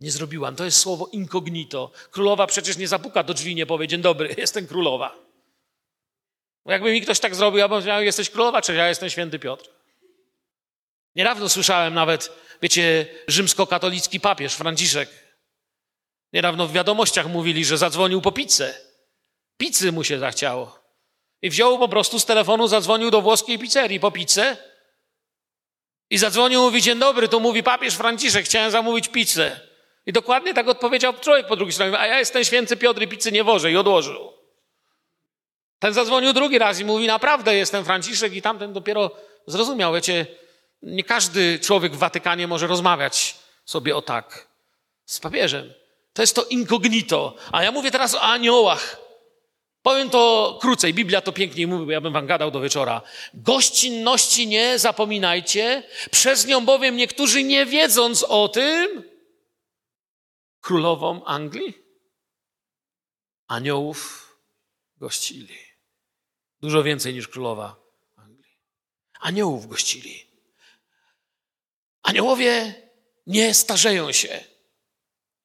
nie 0.00 0.10
zrobiłam. 0.10 0.56
To 0.56 0.64
jest 0.64 0.78
słowo 0.78 1.08
incognito. 1.12 1.90
Królowa 2.10 2.46
przecież 2.46 2.76
nie 2.76 2.88
zapuka 2.88 3.22
do 3.22 3.34
drzwi, 3.34 3.54
nie 3.54 3.66
powie, 3.66 3.88
dzień 3.88 4.00
dobry, 4.00 4.34
jestem 4.38 4.66
królowa. 4.66 5.16
Bo 6.64 6.72
jakby 6.72 6.92
mi 6.92 7.00
ktoś 7.00 7.20
tak 7.20 7.34
zrobił, 7.34 7.58
ja 7.58 7.68
bym 7.68 7.74
powiedział, 7.74 8.02
jesteś 8.02 8.30
królowa, 8.30 8.62
czy 8.62 8.74
ja 8.74 8.88
jestem 8.88 9.10
święty 9.10 9.38
Piotr. 9.38 9.70
Niedawno 11.14 11.48
słyszałem 11.48 11.94
nawet, 11.94 12.32
wiecie, 12.62 13.06
rzymskokatolicki 13.28 14.20
papież 14.20 14.54
Franciszek. 14.54 15.08
Niedawno 16.32 16.66
w 16.66 16.72
wiadomościach 16.72 17.26
mówili, 17.26 17.64
że 17.64 17.78
zadzwonił 17.78 18.20
po 18.20 18.32
pizzę. 18.32 18.74
Pizzy 19.56 19.92
mu 19.92 20.04
się 20.04 20.18
zachciało. 20.18 20.78
I 21.42 21.50
wziął 21.50 21.78
po 21.78 21.88
prostu 21.88 22.18
z 22.18 22.24
telefonu, 22.24 22.68
zadzwonił 22.68 23.10
do 23.10 23.22
włoskiej 23.22 23.58
pizzerii 23.58 24.00
po 24.00 24.10
pizzę 24.10 24.73
I 26.10 26.18
zadzwonił, 26.18 26.60
mówi, 26.60 26.82
dzień 26.82 26.98
dobry, 26.98 27.28
to 27.28 27.40
mówi 27.40 27.62
papież 27.62 27.94
Franciszek, 27.94 28.44
chciałem 28.44 28.70
zamówić 28.70 29.08
pizzę. 29.08 29.60
I 30.06 30.12
dokładnie 30.12 30.54
tak 30.54 30.68
odpowiedział 30.68 31.14
człowiek 31.20 31.46
po 31.46 31.56
drugiej 31.56 31.72
stronie, 31.72 31.98
a 31.98 32.06
ja 32.06 32.18
jestem 32.18 32.44
święty 32.44 32.76
Piotr 32.76 33.02
i 33.02 33.08
pizzy 33.08 33.32
nie 33.32 33.44
wożę 33.44 33.72
i 33.72 33.76
odłożył. 33.76 34.32
Ten 35.78 35.94
zadzwonił 35.94 36.32
drugi 36.32 36.58
raz 36.58 36.80
i 36.80 36.84
mówi, 36.84 37.06
naprawdę 37.06 37.56
jestem 37.56 37.84
Franciszek 37.84 38.34
i 38.34 38.42
tamten 38.42 38.72
dopiero 38.72 39.10
zrozumiał. 39.46 39.94
Wiecie, 39.94 40.26
nie 40.82 41.04
każdy 41.04 41.58
człowiek 41.58 41.92
w 41.92 41.98
Watykanie 41.98 42.46
może 42.46 42.66
rozmawiać 42.66 43.36
sobie 43.64 43.96
o 43.96 44.02
tak 44.02 44.48
z 45.04 45.20
papieżem. 45.20 45.72
To 46.12 46.22
jest 46.22 46.36
to 46.36 46.44
incognito. 46.44 47.34
A 47.52 47.62
ja 47.62 47.72
mówię 47.72 47.90
teraz 47.90 48.14
o 48.14 48.20
aniołach. 48.20 49.03
Powiem 49.84 50.10
to 50.10 50.58
krócej, 50.60 50.94
Biblia 50.94 51.20
to 51.20 51.32
pięknie 51.32 51.66
mówi, 51.66 51.86
bo 51.86 51.92
ja 51.92 52.00
bym 52.00 52.12
wam 52.12 52.26
gadał 52.26 52.50
do 52.50 52.60
wieczora. 52.60 53.02
Gościnności 53.34 54.46
nie 54.46 54.78
zapominajcie, 54.78 55.82
przez 56.10 56.46
nią 56.46 56.64
bowiem 56.64 56.96
niektórzy 56.96 57.44
nie 57.44 57.66
wiedząc 57.66 58.22
o 58.22 58.48
tym, 58.48 59.10
królową 60.60 61.24
Anglii, 61.24 61.74
aniołów 63.46 64.30
gościli. 64.96 65.58
Dużo 66.60 66.82
więcej 66.82 67.14
niż 67.14 67.28
królowa 67.28 67.76
Anglii. 68.16 68.58
Aniołów 69.20 69.66
gościli. 69.66 70.26
Aniołowie 72.02 72.74
nie 73.26 73.54
starzeją 73.54 74.12
się. 74.12 74.44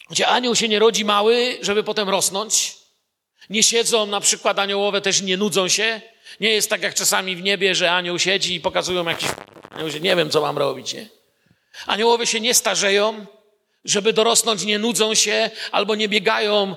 Gdzie 0.10 0.28
anioł 0.28 0.56
się 0.56 0.67
nie 0.67 0.80
rodzi 0.80 1.06
mały, 1.06 1.58
żeby 1.62 1.84
potem 1.84 2.10
rosnąć. 2.10 2.79
Nie 3.49 3.63
siedzą, 3.63 4.05
na 4.05 4.19
przykład 4.19 4.59
aniołowe 4.59 5.01
też 5.01 5.21
nie 5.21 5.38
nudzą 5.38 5.67
się. 5.67 6.01
Nie 6.39 6.49
jest 6.49 6.69
tak 6.69 6.81
jak 6.81 6.93
czasami 6.93 7.35
w 7.35 7.43
niebie, 7.43 7.75
że 7.75 7.91
anioł 7.91 8.19
siedzi 8.19 8.55
i 8.55 8.59
pokazują 8.59 9.05
jakiś... 9.05 9.29
Nie 10.01 10.15
wiem, 10.15 10.29
co 10.29 10.41
mam 10.41 10.57
robić, 10.57 10.93
nie? 10.93 11.09
Aniołowie 11.85 12.27
się 12.27 12.39
nie 12.39 12.53
starzeją, 12.53 13.25
żeby 13.85 14.13
dorosnąć, 14.13 14.63
nie 14.63 14.79
nudzą 14.79 15.15
się 15.15 15.49
albo 15.71 15.95
nie 15.95 16.09
biegają 16.09 16.75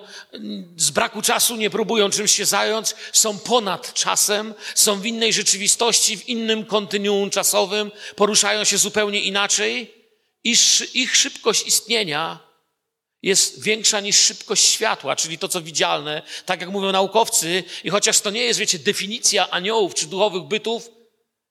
z 0.76 0.90
braku 0.90 1.22
czasu, 1.22 1.56
nie 1.56 1.70
próbują 1.70 2.10
czymś 2.10 2.32
się 2.32 2.44
zająć. 2.44 2.94
Są 3.12 3.38
ponad 3.38 3.94
czasem, 3.94 4.54
są 4.74 5.00
w 5.00 5.06
innej 5.06 5.32
rzeczywistości, 5.32 6.18
w 6.18 6.28
innym 6.28 6.64
kontynuum 6.64 7.30
czasowym, 7.30 7.90
poruszają 8.16 8.64
się 8.64 8.78
zupełnie 8.78 9.20
inaczej. 9.20 9.94
I 10.44 10.54
ich 10.94 11.16
szybkość 11.16 11.66
istnienia 11.66 12.51
jest 13.22 13.62
większa 13.62 14.00
niż 14.00 14.16
szybkość 14.16 14.64
światła, 14.64 15.16
czyli 15.16 15.38
to, 15.38 15.48
co 15.48 15.62
widzialne, 15.62 16.22
tak 16.46 16.60
jak 16.60 16.70
mówią 16.70 16.92
naukowcy. 16.92 17.64
I 17.84 17.90
chociaż 17.90 18.20
to 18.20 18.30
nie 18.30 18.44
jest, 18.44 18.60
wiecie, 18.60 18.78
definicja 18.78 19.50
aniołów 19.50 19.94
czy 19.94 20.06
duchowych 20.06 20.42
bytów, 20.42 20.90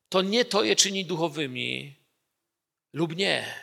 to 0.10 0.22
nie 0.22 0.46
to 0.46 0.64
je 0.64 0.76
czyni 0.76 1.06
duchowymi 1.06 1.96
lub 2.94 3.16
nie. 3.16 3.56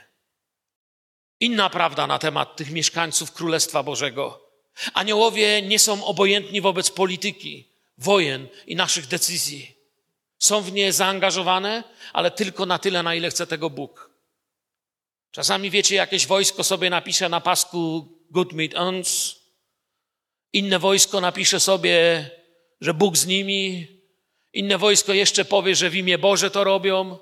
Inna 1.41 1.71
prawda 1.71 2.07
na 2.07 2.19
temat 2.19 2.57
tych 2.57 2.71
mieszkańców 2.71 3.33
Królestwa 3.33 3.83
Bożego. 3.83 4.49
Aniołowie 4.95 5.63
nie 5.63 5.79
są 5.79 6.05
obojętni 6.05 6.61
wobec 6.61 6.91
polityki, 6.91 7.69
wojen 7.99 8.49
i 8.67 8.77
naszych 8.77 9.07
decyzji. 9.07 9.75
Są 10.39 10.61
w 10.63 10.73
nie 10.73 10.93
zaangażowane, 10.93 11.85
ale 12.13 12.31
tylko 12.31 12.67
na 12.67 12.79
tyle, 12.79 13.03
na 13.03 13.15
ile 13.15 13.31
chce 13.31 13.47
tego 13.47 13.71
Bóg. 13.71 14.08
Czasami 15.31 15.71
wiecie, 15.71 15.95
jakieś 15.95 16.27
wojsko 16.27 16.65
sobie 16.65 16.91
napisze 16.91 17.29
na 17.29 17.41
pasku 17.41 18.09
Good 18.31 18.53
Meet 18.53 18.75
Uns, 18.75 19.37
inne 20.53 20.79
wojsko 20.79 21.21
napisze 21.21 21.61
sobie, 21.61 22.31
że 22.81 22.95
Bóg 22.95 23.17
z 23.17 23.27
nimi, 23.27 23.87
inne 24.53 24.79
wojsko 24.79 25.13
jeszcze 25.13 25.45
powie, 25.45 25.75
że 25.75 25.91
w 25.91 25.95
imię 25.95 26.19
Boże 26.19 26.51
to 26.51 26.65
robią, 26.65 27.19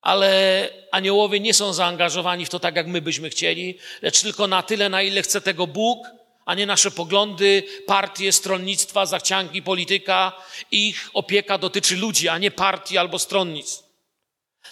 ale 0.00 0.70
aniołowie 0.92 1.40
nie 1.40 1.54
są 1.54 1.72
zaangażowani 1.72 2.46
w 2.46 2.48
to 2.48 2.60
tak, 2.60 2.76
jak 2.76 2.86
my 2.86 3.02
byśmy 3.02 3.30
chcieli, 3.30 3.78
lecz 4.02 4.22
tylko 4.22 4.46
na 4.46 4.62
tyle, 4.62 4.88
na 4.88 5.02
ile 5.02 5.22
chce 5.22 5.40
tego 5.40 5.66
Bóg, 5.66 6.06
a 6.44 6.54
nie 6.54 6.66
nasze 6.66 6.90
poglądy, 6.90 7.62
partie, 7.86 8.32
stronnictwa, 8.32 9.06
zachcianki, 9.06 9.62
polityka. 9.62 10.32
Ich 10.70 11.10
opieka 11.14 11.58
dotyczy 11.58 11.96
ludzi, 11.96 12.28
a 12.28 12.38
nie 12.38 12.50
partii 12.50 12.98
albo 12.98 13.18
stronnictw. 13.18 13.84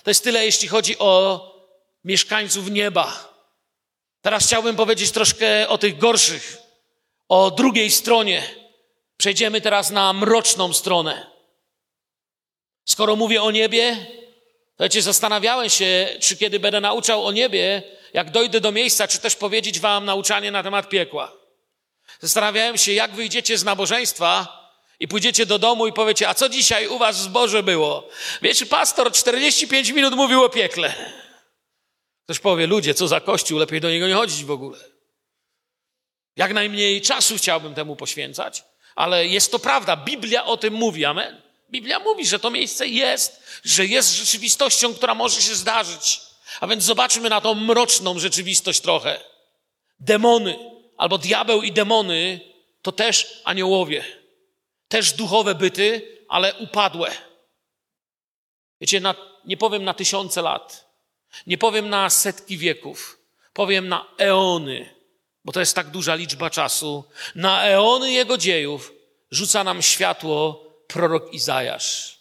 To 0.02 0.10
jest 0.10 0.24
tyle, 0.24 0.44
jeśli 0.44 0.68
chodzi 0.68 0.98
o 0.98 1.53
mieszkańców 2.04 2.70
nieba. 2.70 3.34
Teraz 4.22 4.46
chciałbym 4.46 4.76
powiedzieć 4.76 5.10
troszkę 5.10 5.68
o 5.68 5.78
tych 5.78 5.98
gorszych, 5.98 6.58
o 7.28 7.50
drugiej 7.50 7.90
stronie. 7.90 8.42
Przejdziemy 9.16 9.60
teraz 9.60 9.90
na 9.90 10.12
mroczną 10.12 10.72
stronę. 10.72 11.26
Skoro 12.84 13.16
mówię 13.16 13.42
o 13.42 13.50
niebie, 13.50 14.06
wiecie, 14.80 15.02
zastanawiałem 15.02 15.70
się, 15.70 16.16
czy 16.20 16.36
kiedy 16.36 16.60
będę 16.60 16.80
nauczał 16.80 17.26
o 17.26 17.32
niebie, 17.32 17.82
jak 18.12 18.30
dojdę 18.30 18.60
do 18.60 18.72
miejsca, 18.72 19.08
czy 19.08 19.18
też 19.18 19.36
powiedzieć 19.36 19.80
wam 19.80 20.04
nauczanie 20.04 20.50
na 20.50 20.62
temat 20.62 20.88
piekła. 20.88 21.32
Zastanawiałem 22.20 22.78
się, 22.78 22.92
jak 22.92 23.14
wyjdziecie 23.14 23.58
z 23.58 23.64
nabożeństwa 23.64 24.64
i 25.00 25.08
pójdziecie 25.08 25.46
do 25.46 25.58
domu 25.58 25.86
i 25.86 25.92
powiecie, 25.92 26.28
a 26.28 26.34
co 26.34 26.48
dzisiaj 26.48 26.86
u 26.86 26.98
was 26.98 27.16
w 27.18 27.22
zborze 27.22 27.62
było? 27.62 28.08
Wiecie, 28.42 28.66
pastor 28.66 29.12
45 29.12 29.90
minut 29.90 30.14
mówił 30.14 30.44
o 30.44 30.48
piekle. 30.48 30.94
Ktoś 32.24 32.38
powie, 32.38 32.66
ludzie, 32.66 32.94
co 32.94 33.08
za 33.08 33.20
kościół, 33.20 33.58
lepiej 33.58 33.80
do 33.80 33.90
niego 33.90 34.08
nie 34.08 34.14
chodzić 34.14 34.44
w 34.44 34.50
ogóle. 34.50 34.78
Jak 36.37 36.52
najmniej 36.52 37.00
czasu 37.00 37.37
chciałbym 37.37 37.74
temu 37.74 37.96
poświęcać, 37.96 38.64
ale 38.94 39.26
jest 39.26 39.50
to 39.50 39.58
prawda. 39.58 39.96
Biblia 39.96 40.44
o 40.44 40.56
tym 40.56 40.74
mówi, 40.74 41.04
amen. 41.04 41.42
Biblia 41.70 41.98
mówi, 41.98 42.26
że 42.26 42.38
to 42.38 42.50
miejsce 42.50 42.87
jest, 42.87 43.60
że 43.64 43.87
jest 43.87 44.16
rzeczywistością, 44.16 44.94
która 44.94 45.14
może 45.14 45.42
się 45.42 45.54
zdarzyć. 45.54 46.20
A 46.60 46.66
więc 46.66 46.84
zobaczmy 46.84 47.28
na 47.28 47.40
tą 47.40 47.54
mroczną 47.54 48.18
rzeczywistość 48.18 48.80
trochę. 48.80 49.20
Demony, 50.00 50.58
albo 50.96 51.18
diabeł 51.18 51.62
i 51.62 51.72
demony, 51.72 52.40
to 52.82 52.92
też 52.92 53.40
aniołowie. 53.44 54.04
Też 54.88 55.12
duchowe 55.12 55.54
byty, 55.54 56.18
ale 56.28 56.54
upadłe. 56.54 57.10
Wiecie, 58.80 59.00
na, 59.00 59.14
nie 59.44 59.56
powiem 59.56 59.84
na 59.84 59.94
tysiące 59.94 60.42
lat, 60.42 60.84
nie 61.47 61.59
powiem 61.59 61.88
na 61.88 62.11
setki 62.11 62.59
wieków, 62.59 63.18
powiem 63.53 63.88
na 63.88 64.07
eony, 64.18 64.94
bo 65.44 65.53
to 65.53 65.61
jest 65.61 65.75
tak 65.75 65.90
duża 65.90 66.14
liczba 66.14 66.51
czasu. 66.51 67.05
Na 67.35 67.64
eony 67.64 68.12
jego 68.12 68.38
dziejów 68.38 68.92
rzuca 69.31 69.64
nam 69.64 69.83
światło 69.83 70.64
prorok 70.87 71.33
Izajasz. 71.33 72.18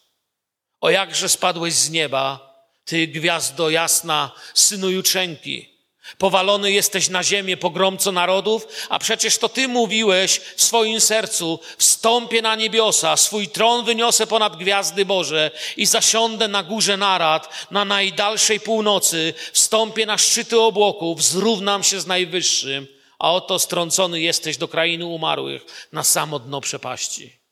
O 0.82 0.90
jakże 0.90 1.30
spadłeś 1.30 1.74
z 1.74 1.90
nieba, 1.90 2.54
ty 2.86 3.08
gwiazdo 3.08 3.70
jasna, 3.70 4.32
synu 4.54 4.90
jutrzenki. 4.90 5.73
Powalony 6.18 6.72
jesteś 6.72 7.10
na 7.10 7.24
ziemię, 7.24 7.58
pogromco 7.58 8.12
narodów, 8.12 8.68
a 8.90 9.00
przecież 9.00 9.38
to 9.38 9.50
ty 9.50 9.68
mówiłeś 9.68 10.42
w 10.56 10.64
swoim 10.64 11.02
sercu, 11.02 11.60
wstąpię 11.78 12.42
na 12.42 12.56
niebiosa, 12.56 13.18
swój 13.18 13.48
tron 13.48 13.86
wyniosę 13.86 14.28
ponad 14.28 14.56
gwiazdy 14.56 15.06
Boże 15.06 15.52
i 15.78 15.86
zasiądę 15.86 16.48
na 16.48 16.64
górze 16.64 16.98
narad, 16.98 17.68
na 17.72 17.86
najdalszej 17.86 18.60
północy, 18.60 19.34
wstąpię 19.54 20.06
na 20.06 20.18
szczyty 20.18 20.60
obłoków, 20.60 21.24
zrównam 21.24 21.84
się 21.84 22.02
z 22.02 22.08
najwyższym, 22.08 22.88
a 23.20 23.34
oto 23.34 23.60
strącony 23.60 24.22
jesteś 24.22 24.58
do 24.58 24.68
krainy 24.68 25.06
umarłych, 25.06 25.88
na 25.92 26.04
samo 26.04 26.40
dno 26.40 26.62
przepaści. 26.62 27.44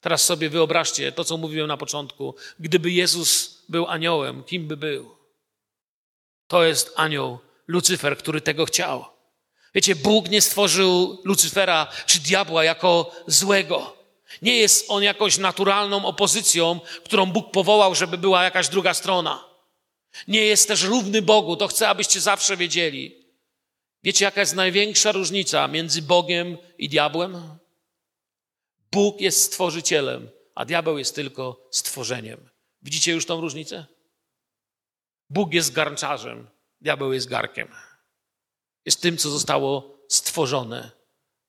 Teraz 0.00 0.24
sobie 0.24 0.50
wyobraźcie 0.50 1.12
to, 1.12 1.24
co 1.24 1.36
mówiłem 1.36 1.68
na 1.68 1.76
początku. 1.76 2.34
Gdyby 2.60 2.90
Jezus 2.90 3.62
był 3.68 3.86
aniołem, 3.86 4.44
kim 4.44 4.68
by 4.68 4.76
był? 4.76 5.16
To 6.46 6.64
jest 6.64 6.92
anioł, 6.96 7.38
Lucyfer, 7.70 8.18
który 8.18 8.40
tego 8.40 8.64
chciał. 8.64 9.04
Wiecie, 9.74 9.96
Bóg 9.96 10.28
nie 10.28 10.40
stworzył 10.40 11.22
Lucyfera 11.24 11.86
czy 12.06 12.20
diabła 12.20 12.64
jako 12.64 13.12
złego. 13.26 13.96
Nie 14.42 14.56
jest 14.56 14.84
on 14.88 15.02
jakąś 15.02 15.38
naturalną 15.38 16.04
opozycją, 16.04 16.80
którą 17.04 17.26
Bóg 17.26 17.50
powołał, 17.50 17.94
żeby 17.94 18.18
była 18.18 18.44
jakaś 18.44 18.68
druga 18.68 18.94
strona. 18.94 19.44
Nie 20.28 20.44
jest 20.44 20.68
też 20.68 20.82
równy 20.82 21.22
Bogu, 21.22 21.56
to 21.56 21.68
chcę, 21.68 21.88
abyście 21.88 22.20
zawsze 22.20 22.56
wiedzieli. 22.56 23.26
Wiecie, 24.02 24.24
jaka 24.24 24.40
jest 24.40 24.54
największa 24.54 25.12
różnica 25.12 25.68
między 25.68 26.02
Bogiem 26.02 26.58
i 26.78 26.88
diabłem? 26.88 27.58
Bóg 28.92 29.20
jest 29.20 29.42
stworzycielem, 29.42 30.30
a 30.54 30.64
diabeł 30.64 30.98
jest 30.98 31.14
tylko 31.14 31.68
stworzeniem. 31.70 32.48
Widzicie 32.82 33.12
już 33.12 33.26
tą 33.26 33.40
różnicę? 33.40 33.86
Bóg 35.30 35.54
jest 35.54 35.72
garnczarzem, 35.72 36.48
diabeł 36.80 37.12
jest 37.12 37.28
garkiem. 37.28 37.68
Jest 38.86 39.02
tym, 39.02 39.16
co 39.16 39.30
zostało 39.30 39.98
stworzone. 40.08 40.90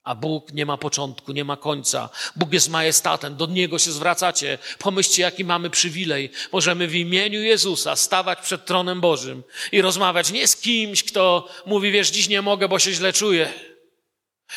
A 0.03 0.15
Bóg 0.15 0.53
nie 0.53 0.65
ma 0.65 0.77
początku, 0.77 1.31
nie 1.31 1.43
ma 1.43 1.57
końca. 1.57 2.09
Bóg 2.35 2.53
jest 2.53 2.69
majestatem, 2.69 3.35
do 3.35 3.45
Niego 3.45 3.79
się 3.79 3.91
zwracacie. 3.91 4.57
Pomyślcie, 4.79 5.21
jaki 5.21 5.45
mamy 5.45 5.69
przywilej. 5.69 6.31
Możemy 6.51 6.87
w 6.87 6.95
imieniu 6.95 7.41
Jezusa 7.41 7.95
stawać 7.95 8.39
przed 8.39 8.65
tronem 8.65 9.01
Bożym 9.01 9.43
i 9.71 9.81
rozmawiać 9.81 10.31
nie 10.31 10.47
z 10.47 10.55
kimś, 10.55 11.03
kto 11.03 11.49
mówi, 11.65 11.91
wiesz, 11.91 12.11
dziś 12.11 12.29
nie 12.29 12.41
mogę, 12.41 12.67
bo 12.67 12.79
się 12.79 12.93
źle 12.93 13.13
czuję. 13.13 13.53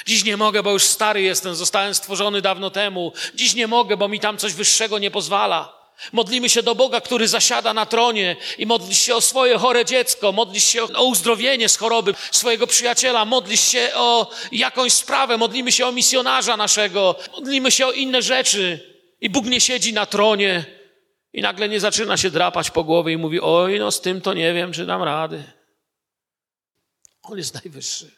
Dziś 0.07 0.25
nie 0.25 0.37
mogę, 0.37 0.63
bo 0.63 0.73
już 0.73 0.83
stary 0.83 1.23
jestem, 1.23 1.55
zostałem 1.55 1.95
stworzony 1.95 2.43
dawno 2.43 2.71
temu. 2.71 3.13
Dziś 3.35 3.55
nie 3.55 3.67
mogę, 3.67 3.97
bo 3.97 4.09
mi 4.09 4.21
tam 4.21 4.39
coś 4.39 4.53
wyższego 4.53 4.99
nie 4.99 5.11
pozwala. 5.11 5.84
Modlimy 6.13 6.49
się 6.49 6.63
do 6.63 6.75
Boga, 6.75 7.01
który 7.01 7.29
zasiada 7.29 7.75
na 7.75 7.87
tronie 7.87 8.37
i 8.59 8.67
modlisz 8.67 8.99
się 8.99 9.15
o 9.15 9.21
swoje 9.21 9.59
chore 9.59 9.85
dziecko, 9.85 10.33
modlisz 10.33 10.65
się 10.65 10.83
o 10.83 11.05
uzdrowienie 11.05 11.69
z 11.69 11.77
choroby 11.77 12.15
swojego 12.31 12.67
przyjaciela, 12.67 13.25
modlisz 13.25 13.61
się 13.61 13.91
o 13.95 14.31
jakąś 14.53 14.93
sprawę, 14.93 15.37
modlimy 15.37 15.73
się 15.73 15.87
o 15.87 15.93
misjonarza 15.93 16.57
naszego, 16.57 17.17
modlimy 17.33 17.71
się 17.71 17.87
o 17.87 17.93
inne 17.93 18.23
rzeczy. 18.23 18.95
I 19.21 19.31
Bóg 19.31 19.47
nie 19.47 19.61
siedzi 19.61 19.93
na 19.93 20.07
tronie 20.07 20.65
i 21.33 21.43
nagle 21.43 21.69
nie 21.69 21.81
zaczyna 21.81 22.17
się 22.17 22.31
drapać 22.31 22.71
po 22.71 22.85
głowie 22.85 23.13
i 23.13 23.17
mówi: 23.17 23.41
Oj, 23.41 23.79
no 23.79 23.91
z 23.91 24.01
tym 24.01 24.21
to 24.21 24.35
nie 24.35 24.55
wiem, 24.55 24.73
czy 24.73 24.87
dam 24.87 25.03
rady. 25.03 25.45
On 27.23 27.39
jest 27.39 27.55
najwyższy. 27.55 28.11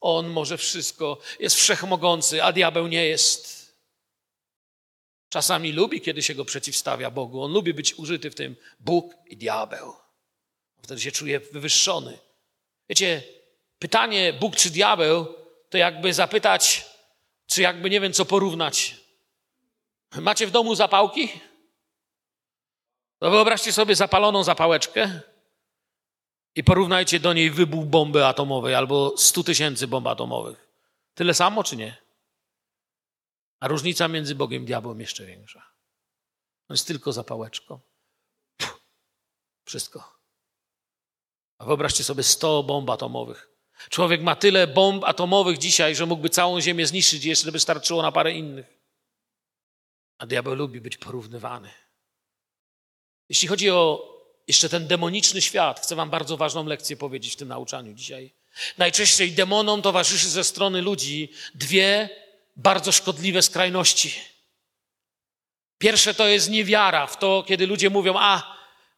On 0.00 0.28
może 0.28 0.58
wszystko, 0.58 1.18
jest 1.40 1.56
wszechmogący, 1.56 2.42
a 2.42 2.52
diabeł 2.52 2.86
nie 2.86 3.06
jest. 3.06 3.55
Czasami 5.28 5.72
lubi, 5.72 6.00
kiedy 6.00 6.22
się 6.22 6.34
go 6.34 6.44
przeciwstawia 6.44 7.10
Bogu. 7.10 7.42
On 7.42 7.52
lubi 7.52 7.74
być 7.74 7.94
użyty 7.94 8.30
w 8.30 8.34
tym 8.34 8.56
Bóg 8.80 9.14
i 9.26 9.36
diabeł. 9.36 9.94
Wtedy 10.82 11.00
się 11.00 11.12
czuje 11.12 11.40
wywyższony. 11.40 12.18
Wiecie, 12.88 13.22
pytanie 13.78 14.32
Bóg 14.32 14.56
czy 14.56 14.70
diabeł, 14.70 15.34
to 15.70 15.78
jakby 15.78 16.14
zapytać, 16.14 16.86
czy 17.46 17.62
jakby 17.62 17.90
nie 17.90 18.00
wiem, 18.00 18.12
co 18.12 18.24
porównać. 18.24 18.96
Macie 20.14 20.46
w 20.46 20.50
domu 20.50 20.74
zapałki? 20.74 21.28
No 23.20 23.30
wyobraźcie 23.30 23.72
sobie 23.72 23.94
zapaloną 23.94 24.42
zapałeczkę 24.42 25.20
i 26.54 26.64
porównajcie 26.64 27.20
do 27.20 27.32
niej 27.32 27.50
wybuch 27.50 27.84
bomby 27.84 28.26
atomowej 28.26 28.74
albo 28.74 29.14
100 29.16 29.44
tysięcy 29.44 29.86
bomb 29.86 30.06
atomowych. 30.06 30.68
Tyle 31.14 31.34
samo 31.34 31.64
czy 31.64 31.76
nie? 31.76 32.05
A 33.60 33.68
różnica 33.68 34.08
między 34.08 34.34
Bogiem 34.34 34.62
i 34.62 34.66
diabłem 34.66 35.00
jeszcze 35.00 35.26
większa. 35.26 35.72
On 36.68 36.74
jest 36.74 36.86
tylko 36.86 37.12
zapałeczką. 37.12 37.80
Puh, 38.56 38.80
wszystko. 39.64 40.16
A 41.58 41.64
wyobraźcie 41.64 42.04
sobie 42.04 42.22
100 42.22 42.62
bomb 42.62 42.90
atomowych. 42.90 43.48
Człowiek 43.90 44.22
ma 44.22 44.36
tyle 44.36 44.66
bomb 44.66 45.04
atomowych 45.04 45.58
dzisiaj, 45.58 45.96
że 45.96 46.06
mógłby 46.06 46.28
całą 46.30 46.60
Ziemię 46.60 46.86
zniszczyć, 46.86 47.24
jeszcze 47.24 47.52
by 47.52 47.60
starczyło 47.60 48.02
na 48.02 48.12
parę 48.12 48.32
innych. 48.32 48.80
A 50.18 50.26
diabeł 50.26 50.54
lubi 50.54 50.80
być 50.80 50.96
porównywany. 50.96 51.70
Jeśli 53.28 53.48
chodzi 53.48 53.70
o 53.70 54.12
jeszcze 54.48 54.68
ten 54.68 54.86
demoniczny 54.86 55.42
świat, 55.42 55.80
chcę 55.80 55.94
Wam 55.94 56.10
bardzo 56.10 56.36
ważną 56.36 56.66
lekcję 56.66 56.96
powiedzieć 56.96 57.32
w 57.32 57.36
tym 57.36 57.48
nauczaniu 57.48 57.94
dzisiaj. 57.94 58.34
Najczęściej 58.78 59.32
demonom 59.32 59.82
towarzyszy 59.82 60.28
ze 60.28 60.44
strony 60.44 60.82
ludzi 60.82 61.32
dwie 61.54 62.08
bardzo 62.56 62.92
szkodliwe 62.92 63.42
skrajności. 63.42 64.14
Pierwsze 65.78 66.14
to 66.14 66.26
jest 66.26 66.50
niewiara 66.50 67.06
w 67.06 67.18
to, 67.18 67.44
kiedy 67.48 67.66
ludzie 67.66 67.90
mówią: 67.90 68.14
A, 68.18 68.56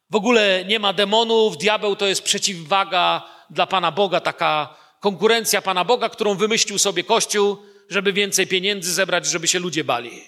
w 0.09 0.15
ogóle 0.15 0.65
nie 0.65 0.79
ma 0.79 0.93
demonów, 0.93 1.57
diabeł 1.57 1.95
to 1.95 2.07
jest 2.07 2.21
przeciwwaga 2.23 3.29
dla 3.49 3.67
Pana 3.67 3.91
Boga, 3.91 4.19
taka 4.21 4.77
konkurencja 4.99 5.61
Pana 5.61 5.85
Boga, 5.85 6.09
którą 6.09 6.35
wymyślił 6.35 6.79
sobie 6.79 7.03
Kościół, 7.03 7.57
żeby 7.89 8.13
więcej 8.13 8.47
pieniędzy 8.47 8.93
zebrać, 8.93 9.25
żeby 9.25 9.47
się 9.47 9.59
ludzie 9.59 9.83
bali. 9.83 10.21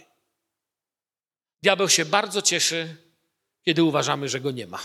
Diabeł 1.64 1.90
się 1.90 2.06
bardzo 2.06 2.42
cieszy, 2.42 2.98
kiedy 3.66 3.84
uważamy, 3.84 4.30
że 4.30 4.40
go 4.40 4.52
nie 4.52 4.68
ma. 4.68 4.80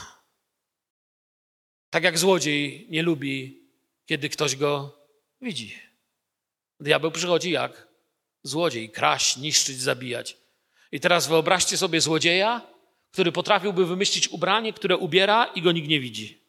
Tak 1.90 2.04
jak 2.04 2.18
złodziej 2.18 2.86
nie 2.90 3.02
lubi, 3.02 3.62
kiedy 4.06 4.28
ktoś 4.28 4.56
go 4.56 4.98
widzi. 5.40 5.78
Diabeł 6.80 7.10
przychodzi 7.10 7.50
jak? 7.50 7.88
Złodziej, 8.46 8.90
kraść, 8.90 9.36
niszczyć, 9.36 9.80
zabijać. 9.80 10.36
I 10.92 11.00
teraz 11.00 11.26
wyobraźcie 11.26 11.76
sobie 11.76 12.00
złodzieja, 12.00 12.60
który 13.12 13.32
potrafiłby 13.32 13.86
wymyślić 13.86 14.28
ubranie, 14.28 14.72
które 14.72 14.96
ubiera 14.96 15.44
i 15.44 15.62
go 15.62 15.72
nikt 15.72 15.88
nie 15.88 16.00
widzi. 16.00 16.42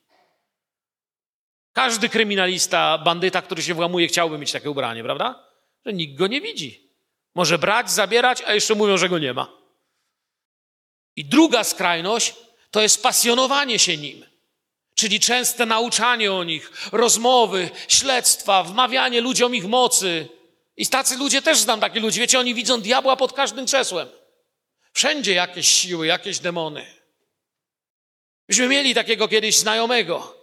Każdy 1.74 2.10
kryminalista, 2.10 2.98
bandyta, 2.98 3.42
który 3.42 3.64
się 3.64 3.74
włamuje, 3.74 4.08
chciałby 4.08 4.38
mieć 4.38 4.52
takie 4.52 4.70
ubranie, 4.70 5.04
prawda? 5.04 5.44
Że 5.86 5.94
nikt 5.94 6.18
go 6.18 6.28
nie 6.28 6.42
widzi. 6.42 6.92
Może 7.36 7.58
brać, 7.58 7.92
zabierać, 7.92 8.42
a 8.42 8.54
jeszcze 8.54 8.76
mówią, 8.76 8.98
że 8.98 9.10
go 9.10 9.20
nie 9.20 9.34
ma. 9.34 9.48
I 11.16 11.26
druga 11.26 11.64
skrajność 11.64 12.36
to 12.72 12.82
jest 12.82 13.04
pasjonowanie 13.04 13.80
się 13.80 13.98
nim. 13.98 14.26
Czyli 14.96 15.20
częste 15.20 15.66
nauczanie 15.66 16.34
o 16.34 16.44
nich, 16.44 16.90
rozmowy, 16.92 17.70
śledztwa, 17.88 18.64
wmawianie 18.64 19.22
ludziom 19.22 19.56
ich 19.56 19.66
mocy, 19.66 20.37
i 20.78 20.88
tacy 20.88 21.18
ludzie 21.18 21.42
też 21.42 21.60
znam 21.60 21.80
takie 21.80 22.00
ludzi. 22.00 22.20
Wiecie, 22.20 22.40
oni 22.40 22.56
widzą 22.56 22.82
diabła 22.82 23.16
pod 23.16 23.34
każdym 23.34 23.66
krzesłem. 23.66 24.10
Wszędzie 24.94 25.34
jakieś 25.34 25.68
siły, 25.68 26.08
jakieś 26.08 26.40
demony. 26.40 26.86
Myśmy 28.50 28.68
mieli 28.68 28.96
takiego 28.96 29.28
kiedyś 29.28 29.58
znajomego, 29.58 30.38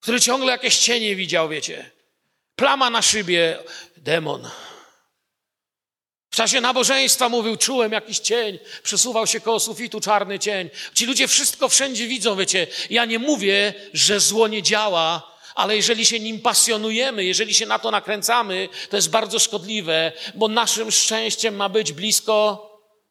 który 0.00 0.20
ciągle 0.20 0.52
jakieś 0.52 0.78
cienie 0.78 1.16
widział, 1.16 1.48
wiecie. 1.48 1.90
Plama 2.56 2.90
na 2.90 3.02
szybie, 3.02 3.58
demon. 3.96 4.50
W 6.30 6.36
czasie 6.36 6.60
nabożeństwa 6.60 7.28
mówił, 7.28 7.56
czułem 7.56 7.92
jakiś 7.92 8.18
cień, 8.18 8.58
przesuwał 8.82 9.26
się 9.26 9.40
koło 9.40 9.60
sufitu 9.60 10.00
czarny 10.00 10.38
cień. 10.38 10.70
Ci 10.94 11.06
ludzie 11.06 11.28
wszystko 11.28 11.68
wszędzie 11.68 12.06
widzą, 12.06 12.36
wiecie. 12.36 12.66
Ja 12.90 13.04
nie 13.04 13.18
mówię, 13.18 13.74
że 13.92 14.20
zło 14.20 14.48
nie 14.48 14.62
działa, 14.62 15.33
ale 15.54 15.76
jeżeli 15.76 16.06
się 16.06 16.20
nim 16.20 16.40
pasjonujemy, 16.40 17.24
jeżeli 17.24 17.54
się 17.54 17.66
na 17.66 17.78
to 17.78 17.90
nakręcamy, 17.90 18.68
to 18.90 18.96
jest 18.96 19.10
bardzo 19.10 19.38
szkodliwe, 19.38 20.12
bo 20.34 20.48
naszym 20.48 20.90
szczęściem 20.90 21.56
ma 21.56 21.68
być 21.68 21.92
blisko 21.92 22.70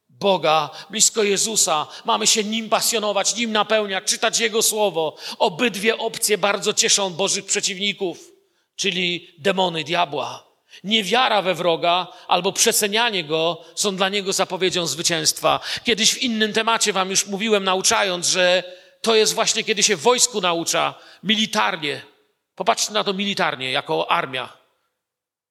Boga, 0.09 0.69
blisko 0.89 1.23
Jezusa. 1.23 1.87
Mamy 2.05 2.27
się 2.27 2.43
nim 2.43 2.69
pasjonować, 2.69 3.35
nim 3.35 3.51
napełniać, 3.51 4.03
czytać 4.03 4.39
Jego 4.39 4.61
słowo. 4.61 5.15
Obydwie 5.39 5.97
opcje 5.97 6.37
bardzo 6.37 6.73
cieszą 6.73 7.09
Bożych 7.09 7.45
przeciwników, 7.45 8.31
czyli 8.75 9.35
demony 9.37 9.83
diabła. 9.83 10.53
Niewiara 10.83 11.41
we 11.41 11.53
wroga 11.53 12.07
albo 12.27 12.51
przecenianie 12.51 13.23
go 13.23 13.65
są 13.75 13.95
dla 13.95 14.09
niego 14.09 14.33
zapowiedzią 14.33 14.87
zwycięstwa. 14.87 15.59
Kiedyś 15.83 16.13
w 16.13 16.21
innym 16.21 16.53
temacie 16.53 16.93
wam 16.93 17.09
już 17.09 17.27
mówiłem, 17.27 17.63
nauczając, 17.63 18.27
że 18.27 18.63
to 19.01 19.15
jest 19.15 19.33
właśnie 19.33 19.63
kiedy 19.63 19.83
się 19.83 19.95
wojsku 19.95 20.41
naucza, 20.41 20.93
militarnie. 21.23 22.12
Popatrzcie 22.55 22.93
na 22.93 23.03
to 23.03 23.13
militarnie, 23.13 23.71
jako 23.71 24.11
armia. 24.11 24.57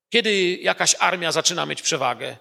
Kiedy 0.08 0.56
jakaś 0.56 0.96
armia 0.98 1.32
zaczyna 1.32 1.66
mieć 1.66 1.82
przewagę? 1.82 2.36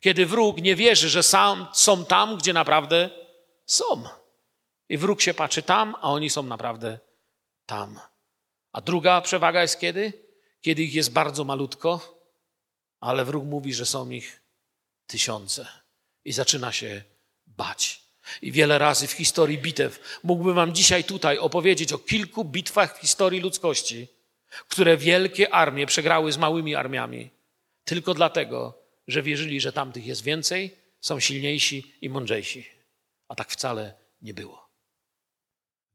Kiedy 0.00 0.26
wróg 0.26 0.56
nie 0.56 0.76
wierzy, 0.76 1.08
że 1.08 1.22
sam, 1.22 1.66
są 1.72 2.04
tam, 2.04 2.36
gdzie 2.36 2.52
naprawdę 2.52 3.10
są. 3.66 4.04
I 4.88 4.98
wróg 4.98 5.20
się 5.20 5.34
patrzy 5.34 5.62
tam, 5.62 5.94
a 5.94 6.12
oni 6.12 6.30
są 6.30 6.42
naprawdę 6.42 6.98
tam. 7.66 8.00
A 8.72 8.80
druga 8.80 9.20
przewaga 9.20 9.62
jest 9.62 9.80
kiedy? 9.80 10.12
Kiedy 10.60 10.82
ich 10.82 10.94
jest 10.94 11.12
bardzo 11.12 11.44
malutko, 11.44 12.20
ale 13.00 13.24
wróg 13.24 13.44
mówi, 13.44 13.74
że 13.74 13.86
są 13.86 14.10
ich 14.10 14.42
tysiące. 15.06 15.68
I 16.24 16.32
zaczyna 16.32 16.72
się 16.72 17.02
bać. 17.46 18.05
I 18.42 18.52
wiele 18.52 18.78
razy 18.78 19.06
w 19.06 19.12
historii 19.12 19.58
bitew 19.58 20.20
mógłbym 20.22 20.54
wam 20.54 20.74
dzisiaj 20.74 21.04
tutaj 21.04 21.38
opowiedzieć 21.38 21.92
o 21.92 21.98
kilku 21.98 22.44
bitwach 22.44 22.98
w 22.98 23.00
historii 23.00 23.40
ludzkości, 23.40 24.08
które 24.68 24.96
wielkie 24.96 25.54
armie 25.54 25.86
przegrały 25.86 26.32
z 26.32 26.38
małymi 26.38 26.74
armiami, 26.74 27.30
tylko 27.84 28.14
dlatego, 28.14 28.78
że 29.08 29.22
wierzyli, 29.22 29.60
że 29.60 29.72
tamtych 29.72 30.06
jest 30.06 30.22
więcej, 30.22 30.76
są 31.00 31.20
silniejsi 31.20 31.94
i 32.00 32.08
mądrzejsi. 32.08 32.66
A 33.28 33.34
tak 33.34 33.50
wcale 33.50 33.94
nie 34.22 34.34
było. 34.34 34.68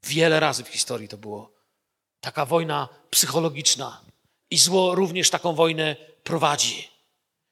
Wiele 0.03 0.39
razy 0.39 0.63
w 0.63 0.67
historii 0.67 1.07
to 1.07 1.17
było. 1.17 1.51
Taka 2.19 2.45
wojna 2.45 2.89
psychologiczna. 3.09 4.01
I 4.49 4.57
zło 4.57 4.95
również 4.95 5.29
taką 5.29 5.53
wojnę 5.53 5.95
prowadzi. 6.23 6.87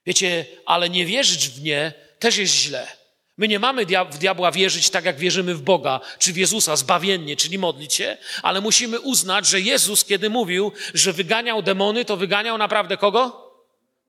Wiecie, 0.06 0.46
ale 0.66 0.90
nie 0.90 1.06
wierzyć 1.06 1.48
w 1.48 1.62
nie 1.62 1.92
też 2.18 2.36
jest 2.36 2.54
źle. 2.54 2.99
My 3.40 3.48
nie 3.48 3.58
mamy 3.58 3.86
w 3.86 4.18
diabła 4.18 4.52
wierzyć 4.52 4.90
tak, 4.90 5.04
jak 5.04 5.16
wierzymy 5.16 5.54
w 5.54 5.62
Boga, 5.62 6.00
czy 6.18 6.32
w 6.32 6.36
Jezusa 6.36 6.76
zbawiennie, 6.76 7.36
czyli 7.36 7.58
modlić 7.58 7.94
się, 7.94 8.16
ale 8.42 8.60
musimy 8.60 9.00
uznać, 9.00 9.46
że 9.46 9.60
Jezus, 9.60 10.04
kiedy 10.04 10.30
mówił, 10.30 10.72
że 10.94 11.12
wyganiał 11.12 11.62
demony, 11.62 12.04
to 12.04 12.16
wyganiał 12.16 12.58
naprawdę 12.58 12.96
kogo? 12.96 13.52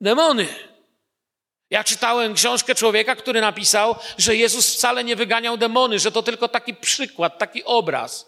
Demony. 0.01 0.47
Ja 1.69 1.83
czytałem 1.83 2.33
książkę 2.33 2.75
człowieka, 2.75 3.15
który 3.15 3.41
napisał, 3.41 3.95
że 4.17 4.35
Jezus 4.35 4.75
wcale 4.75 5.03
nie 5.03 5.15
wyganiał 5.15 5.57
demony, 5.57 5.99
że 5.99 6.11
to 6.11 6.23
tylko 6.23 6.47
taki 6.47 6.73
przykład, 6.73 7.37
taki 7.37 7.63
obraz. 7.63 8.25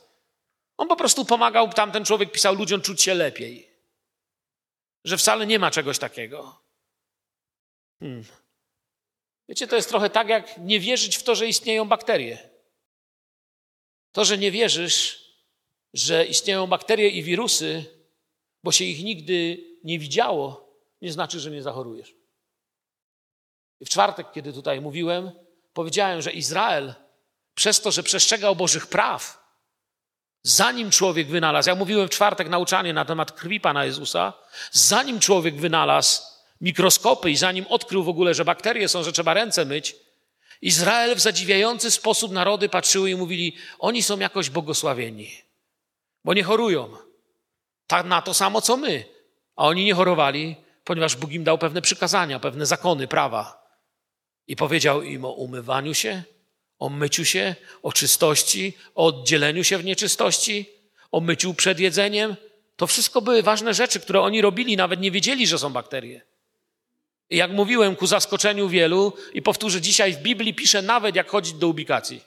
On 0.78 0.88
po 0.88 0.96
prostu 0.96 1.26
pomagał, 1.26 1.74
tamten 1.74 2.06
człowiek 2.06 2.32
pisał 2.32 2.56
ludziom 2.56 2.82
czuć 2.82 3.02
się 3.02 3.14
lepiej. 3.14 3.70
Że 5.04 5.18
wcale 5.18 5.48
nie 5.48 5.60
ma 5.60 5.72
czegoś 5.72 6.00
takiego. 6.00 6.62
Hmm. 8.00 8.24
Wiecie, 9.50 9.68
to 9.68 9.76
jest 9.76 9.90
trochę 9.90 10.10
tak, 10.10 10.28
jak 10.28 10.58
nie 10.58 10.80
wierzyć 10.80 11.18
w 11.18 11.24
to, 11.24 11.36
że 11.36 11.48
istnieją 11.48 11.88
bakterie. 11.88 12.50
To, 14.12 14.26
że 14.26 14.38
nie 14.38 14.52
wierzysz, 14.52 15.24
że 15.94 16.26
istnieją 16.26 16.68
bakterie 16.68 17.10
i 17.10 17.24
wirusy, 17.24 17.86
bo 18.64 18.72
się 18.72 18.86
ich 18.86 19.04
nigdy 19.04 19.64
nie 19.84 20.00
widziało, 20.00 20.74
nie 21.02 21.12
znaczy, 21.12 21.40
że 21.40 21.52
nie 21.52 21.62
zachorujesz. 21.62 22.16
I 23.80 23.86
w 23.86 23.90
czwartek, 23.90 24.32
kiedy 24.32 24.54
tutaj 24.54 24.82
mówiłem, 24.82 25.32
powiedziałem, 25.74 26.22
że 26.22 26.32
Izrael 26.32 26.94
przez 27.56 27.82
to, 27.82 27.92
że 27.92 28.04
przestrzegał 28.04 28.56
Bożych 28.56 28.88
praw, 28.88 29.44
zanim 30.44 30.92
człowiek 30.92 31.28
wynalazł, 31.28 31.70
ja 31.70 31.76
mówiłem 31.76 32.08
w 32.08 32.12
czwartek 32.12 32.50
nauczanie 32.50 32.94
na 32.94 33.06
temat 33.06 33.32
krwi 33.32 33.60
Pana 33.60 33.86
Jezusa, 33.86 34.34
zanim 34.72 35.20
człowiek 35.20 35.56
wynalazł 35.56 36.33
mikroskopy 36.62 37.32
i 37.32 37.38
zanim 37.38 37.66
odkrył 37.70 38.04
w 38.04 38.10
ogóle, 38.10 38.34
że 38.34 38.46
bakterie 38.46 38.90
są, 38.90 39.04
że 39.04 39.12
trzeba 39.12 39.34
ręce 39.34 39.66
myć, 39.66 39.96
Izrael 40.62 41.16
w 41.16 41.20
zadziwiający 41.20 41.92
sposób 41.92 42.32
narody 42.32 42.70
patrzyły 42.70 43.12
i 43.12 43.16
mówili, 43.16 43.56
oni 43.80 44.04
są 44.04 44.20
jakoś 44.20 44.50
błogosławieni, 44.50 45.32
bo 46.24 46.34
nie 46.34 46.44
chorują. 46.44 46.98
Tak 47.88 48.06
na 48.06 48.22
to 48.22 48.34
samo, 48.34 48.62
co 48.62 48.78
my. 48.78 49.06
A 49.56 49.68
oni 49.68 49.86
nie 49.86 49.94
chorowali, 49.94 50.56
ponieważ 50.84 51.16
Bóg 51.16 51.32
im 51.32 51.44
dał 51.44 51.58
pewne 51.58 51.82
przykazania, 51.82 52.40
pewne 52.40 52.66
zakony, 52.66 53.08
prawa. 53.08 53.64
I 54.48 54.56
powiedział 54.56 55.02
im 55.02 55.26
o 55.26 55.32
umywaniu 55.32 55.94
się, 55.94 56.24
o 56.80 56.90
myciu 56.90 57.26
się, 57.26 57.56
o 57.82 57.94
czystości, 57.94 58.78
o 58.96 59.06
oddzieleniu 59.06 59.64
się 59.64 59.78
w 59.78 59.86
nieczystości, 59.86 60.70
o 61.12 61.20
myciu 61.20 61.54
przed 61.54 61.80
jedzeniem. 61.80 62.36
To 62.76 62.88
wszystko 62.88 63.22
były 63.22 63.44
ważne 63.44 63.74
rzeczy, 63.74 64.00
które 64.00 64.22
oni 64.22 64.42
robili, 64.42 64.78
nawet 64.78 65.00
nie 65.00 65.12
wiedzieli, 65.12 65.48
że 65.48 65.60
są 65.60 65.70
bakterie. 65.70 66.22
Jak 67.30 67.52
mówiłem 67.52 67.96
ku 67.96 68.08
zaskoczeniu 68.08 68.70
wielu, 68.70 69.14
i 69.34 69.42
powtórzę 69.42 69.82
dzisiaj, 69.82 70.14
w 70.14 70.18
Biblii 70.18 70.54
pisze 70.54 70.82
nawet, 70.82 71.16
jak 71.16 71.30
chodzić 71.30 71.54
do 71.54 71.68
ubikacji. 71.68 72.24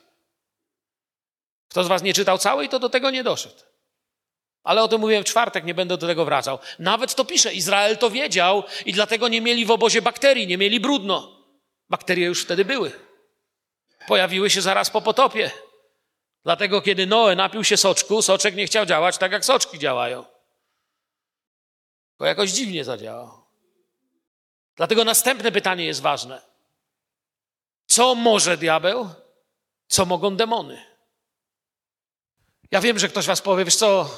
Kto 1.69 1.83
z 1.83 1.87
Was 1.87 2.03
nie 2.03 2.13
czytał 2.13 2.37
całej, 2.37 2.69
to 2.69 2.79
do 2.79 2.89
tego 2.89 3.09
nie 3.09 3.23
doszedł. 3.23 3.55
Ale 4.63 4.83
o 4.83 4.87
tym 4.87 5.01
mówiłem 5.01 5.23
w 5.23 5.27
czwartek, 5.27 5.65
nie 5.65 5.73
będę 5.73 5.97
do 5.97 6.07
tego 6.07 6.25
wracał. 6.25 6.59
Nawet 6.79 7.15
to 7.15 7.25
pisze, 7.25 7.53
Izrael 7.53 7.97
to 7.97 8.09
wiedział 8.09 8.63
i 8.85 8.93
dlatego 8.93 9.27
nie 9.27 9.41
mieli 9.41 9.65
w 9.65 9.71
obozie 9.71 10.01
bakterii, 10.01 10.47
nie 10.47 10.57
mieli 10.57 10.79
brudno. 10.79 11.45
Bakterie 11.89 12.25
już 12.25 12.43
wtedy 12.43 12.65
były. 12.65 12.91
Pojawiły 14.07 14.49
się 14.49 14.61
zaraz 14.61 14.89
po 14.89 15.01
potopie. 15.01 15.51
Dlatego, 16.43 16.81
kiedy 16.81 17.07
Noe 17.07 17.35
napił 17.35 17.63
się 17.63 17.77
soczku, 17.77 18.21
soczek 18.21 18.55
nie 18.55 18.65
chciał 18.65 18.85
działać 18.85 19.17
tak, 19.17 19.31
jak 19.31 19.45
soczki 19.45 19.79
działają. 19.79 20.25
Bo 22.19 22.25
jakoś 22.25 22.51
dziwnie 22.51 22.83
zadziałał. 22.83 23.46
Dlatego 24.77 25.03
następne 25.03 25.51
pytanie 25.51 25.85
jest 25.85 26.01
ważne. 26.01 26.41
Co 27.87 28.15
może 28.15 28.57
diabeł? 28.57 29.09
Co 29.87 30.05
mogą 30.05 30.35
demony? 30.35 30.81
Ja 32.71 32.81
wiem, 32.81 32.99
że 32.99 33.09
ktoś 33.09 33.25
was 33.25 33.41
powie, 33.41 33.65
wiesz 33.65 33.75
co, 33.75 34.09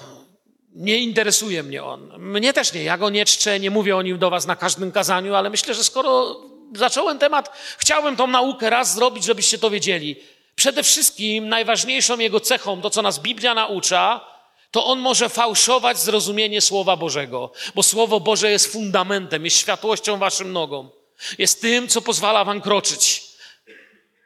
nie 0.70 0.98
interesuje 0.98 1.64
mnie 1.64 1.84
on. 1.84 2.14
Mnie 2.18 2.54
też 2.54 2.74
nie. 2.74 2.84
Ja 2.84 2.98
go 2.98 3.10
nie 3.10 3.26
czczę, 3.26 3.60
nie 3.60 3.72
mówię 3.72 3.98
o 3.98 4.02
nim 4.02 4.20
do 4.20 4.30
was 4.30 4.46
na 4.46 4.56
każdym 4.56 4.92
kazaniu, 4.92 5.36
ale 5.36 5.50
myślę, 5.50 5.74
że 5.74 5.84
skoro 5.84 6.42
zacząłem 6.76 7.20
temat, 7.20 7.58
chciałbym 7.78 8.16
tą 8.16 8.28
naukę 8.28 8.70
raz 8.70 8.94
zrobić, 8.94 9.24
żebyście 9.24 9.58
to 9.58 9.70
wiedzieli. 9.70 10.16
Przede 10.56 10.84
wszystkim 10.84 11.50
najważniejszą 11.50 12.20
jego 12.20 12.40
cechą, 12.40 12.82
to 12.82 12.90
co 12.90 13.02
nas 13.02 13.20
Biblia 13.20 13.54
naucza, 13.54 14.26
to 14.72 14.86
on 14.86 15.00
może 15.00 15.30
fałszować 15.30 16.00
zrozumienie 16.00 16.62
Słowa 16.62 16.98
Bożego, 16.98 17.52
bo 17.76 17.84
Słowo 17.84 18.20
Boże 18.20 18.52
jest 18.52 18.72
fundamentem, 18.72 19.46
jest 19.46 19.58
światłością 19.58 20.18
waszym 20.18 20.54
nogom, 20.54 20.90
jest 21.38 21.62
tym, 21.62 21.88
co 21.88 22.02
pozwala 22.02 22.46
wam 22.46 22.62
kroczyć. 22.62 23.30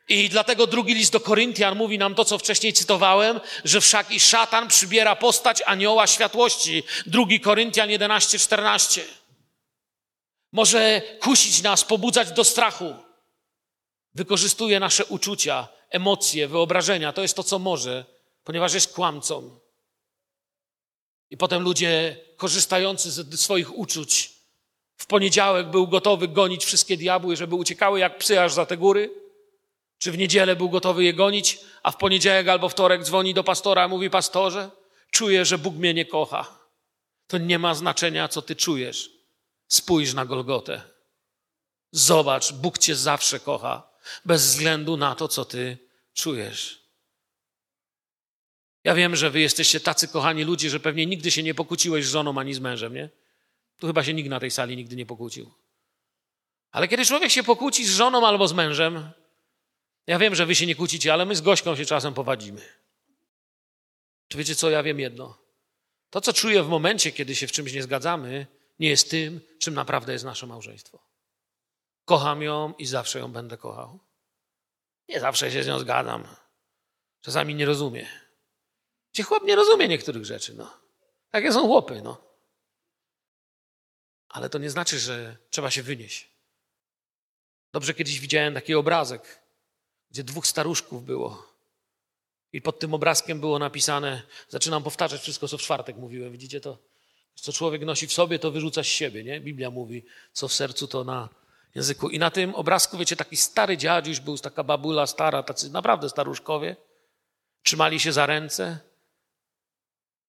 I 0.09 0.29
dlatego 0.29 0.67
drugi 0.67 0.93
list 0.93 1.11
do 1.11 1.19
Koryntian 1.19 1.77
mówi 1.77 1.97
nam 1.97 2.15
to, 2.15 2.25
co 2.25 2.37
wcześniej 2.37 2.73
cytowałem, 2.73 3.39
że 3.63 3.81
wszak 3.81 4.11
i 4.11 4.19
szatan 4.19 4.67
przybiera 4.67 5.15
postać 5.15 5.61
anioła 5.65 6.07
światłości. 6.07 6.83
Drugi 7.05 7.39
Koryntian 7.39 7.89
11, 7.89 8.39
14. 8.39 9.05
Może 10.51 11.01
kusić 11.19 11.61
nas, 11.61 11.83
pobudzać 11.83 12.31
do 12.31 12.43
strachu. 12.43 12.95
Wykorzystuje 14.15 14.79
nasze 14.79 15.05
uczucia, 15.05 15.67
emocje, 15.89 16.47
wyobrażenia. 16.47 17.13
To 17.13 17.21
jest 17.21 17.35
to, 17.35 17.43
co 17.43 17.59
może, 17.59 18.05
ponieważ 18.43 18.73
jest 18.73 18.93
kłamcą. 18.93 19.62
I 21.33 21.37
potem 21.37 21.63
ludzie 21.63 22.17
korzystający 22.37 23.11
ze 23.11 23.37
swoich 23.37 23.77
uczuć 23.77 24.33
w 24.97 25.05
poniedziałek 25.05 25.69
był 25.69 25.87
gotowy 25.87 26.27
gonić 26.27 26.65
wszystkie 26.65 26.97
diabły, 26.97 27.35
żeby 27.35 27.55
uciekały 27.55 27.99
jak 27.99 28.17
psy 28.17 28.41
aż 28.41 28.53
za 28.53 28.65
te 28.65 28.77
góry. 28.77 29.11
Czy 29.97 30.11
w 30.11 30.17
niedzielę 30.17 30.55
był 30.55 30.69
gotowy 30.69 31.03
je 31.03 31.13
gonić, 31.13 31.59
a 31.83 31.91
w 31.91 31.97
poniedziałek 31.97 32.47
albo 32.47 32.69
wtorek 32.69 33.03
dzwoni 33.03 33.33
do 33.33 33.43
pastora 33.43 33.87
mówi: 33.87 34.09
Pastorze, 34.09 34.69
czuję, 35.11 35.45
że 35.45 35.57
Bóg 35.57 35.75
mnie 35.75 35.93
nie 35.93 36.05
kocha. 36.05 36.59
To 37.27 37.37
nie 37.37 37.59
ma 37.59 37.75
znaczenia, 37.75 38.27
co 38.27 38.41
ty 38.41 38.55
czujesz. 38.55 39.11
Spójrz 39.67 40.13
na 40.13 40.25
Golgotę. 40.25 40.81
Zobacz, 41.91 42.51
Bóg 42.53 42.77
cię 42.77 42.95
zawsze 42.95 43.39
kocha, 43.39 43.89
bez 44.25 44.45
względu 44.45 44.97
na 44.97 45.15
to, 45.15 45.27
co 45.27 45.45
ty 45.45 45.77
czujesz. 46.13 46.82
Ja 48.83 48.95
wiem, 48.95 49.15
że 49.15 49.29
wy 49.29 49.39
jesteście 49.39 49.79
tacy 49.79 50.07
kochani 50.07 50.43
ludzie, 50.43 50.69
że 50.69 50.79
pewnie 50.79 51.05
nigdy 51.05 51.31
się 51.31 51.43
nie 51.43 51.53
pokłóciłeś 51.53 52.05
z 52.05 52.09
żoną 52.09 52.39
ani 52.39 52.53
z 52.53 52.59
mężem, 52.59 52.93
nie? 52.93 53.09
Tu 53.79 53.87
chyba 53.87 54.03
się 54.03 54.13
nikt 54.13 54.29
na 54.29 54.39
tej 54.39 54.51
sali 54.51 54.77
nigdy 54.77 54.95
nie 54.95 55.05
pokłócił. 55.05 55.51
Ale 56.71 56.87
kiedy 56.87 57.05
człowiek 57.05 57.31
się 57.31 57.43
pokłóci 57.43 57.85
z 57.85 57.89
żoną 57.89 58.27
albo 58.27 58.47
z 58.47 58.53
mężem, 58.53 59.11
ja 60.07 60.19
wiem, 60.19 60.35
że 60.35 60.45
wy 60.45 60.55
się 60.55 60.65
nie 60.65 60.75
kłócicie, 60.75 61.13
ale 61.13 61.25
my 61.25 61.35
z 61.35 61.41
Gośką 61.41 61.75
się 61.75 61.85
czasem 61.85 62.13
powadzimy. 62.13 62.61
Czy 64.27 64.37
wiecie 64.37 64.55
co, 64.55 64.69
ja 64.69 64.83
wiem 64.83 64.99
jedno. 64.99 65.37
To, 66.09 66.21
co 66.21 66.33
czuję 66.33 66.63
w 66.63 66.67
momencie, 66.67 67.11
kiedy 67.11 67.35
się 67.35 67.47
w 67.47 67.51
czymś 67.51 67.73
nie 67.73 67.83
zgadzamy, 67.83 68.47
nie 68.79 68.89
jest 68.89 69.09
tym, 69.09 69.41
czym 69.59 69.73
naprawdę 69.73 70.13
jest 70.13 70.25
nasze 70.25 70.47
małżeństwo. 70.47 70.99
Kocham 72.05 72.41
ją 72.41 72.73
i 72.77 72.85
zawsze 72.85 73.19
ją 73.19 73.31
będę 73.31 73.57
kochał. 73.57 73.99
Nie 75.09 75.19
zawsze 75.19 75.51
się 75.51 75.63
z 75.63 75.67
nią 75.67 75.79
zgadzam. 75.79 76.27
Czasami 77.21 77.55
nie 77.55 77.65
rozumie. 77.65 78.22
Ci 79.13 79.23
chłop 79.23 79.43
nie 79.43 79.55
rozumie 79.55 79.87
niektórych 79.87 80.25
rzeczy, 80.25 80.53
no. 80.53 80.77
Takie 81.31 81.51
są 81.51 81.67
chłopy, 81.67 82.01
no. 82.01 82.17
Ale 84.29 84.49
to 84.49 84.57
nie 84.57 84.69
znaczy, 84.69 84.99
że 84.99 85.37
trzeba 85.49 85.71
się 85.71 85.83
wynieść. 85.83 86.29
Dobrze 87.73 87.93
kiedyś 87.93 88.19
widziałem 88.19 88.53
taki 88.53 88.75
obrazek, 88.75 89.39
gdzie 90.11 90.23
dwóch 90.23 90.47
staruszków 90.47 91.05
było. 91.05 91.53
I 92.53 92.61
pod 92.61 92.79
tym 92.79 92.93
obrazkiem 92.93 93.39
było 93.39 93.59
napisane, 93.59 94.21
zaczynam 94.49 94.83
powtarzać 94.83 95.21
wszystko, 95.21 95.47
co 95.47 95.57
w 95.57 95.61
czwartek 95.61 95.97
mówiłem, 95.97 96.31
widzicie 96.31 96.61
to? 96.61 96.77
Co 97.35 97.53
człowiek 97.53 97.85
nosi 97.85 98.07
w 98.07 98.13
sobie, 98.13 98.39
to 98.39 98.51
wyrzuca 98.51 98.83
z 98.83 98.87
siebie, 98.87 99.23
nie? 99.23 99.41
Biblia 99.41 99.71
mówi, 99.71 100.05
co 100.33 100.47
w 100.47 100.53
sercu, 100.53 100.87
to 100.87 101.03
na 101.03 101.29
języku. 101.75 102.09
I 102.09 102.19
na 102.19 102.31
tym 102.31 102.55
obrazku, 102.55 102.97
wiecie, 102.97 103.15
taki 103.15 103.37
stary 103.37 103.77
dziadziuś 103.77 104.19
był, 104.19 104.37
taka 104.37 104.63
babula 104.63 105.07
stara, 105.07 105.43
tacy 105.43 105.69
naprawdę 105.69 106.09
staruszkowie, 106.09 106.75
trzymali 107.63 107.99
się 107.99 108.13
za 108.13 108.25
ręce 108.25 108.79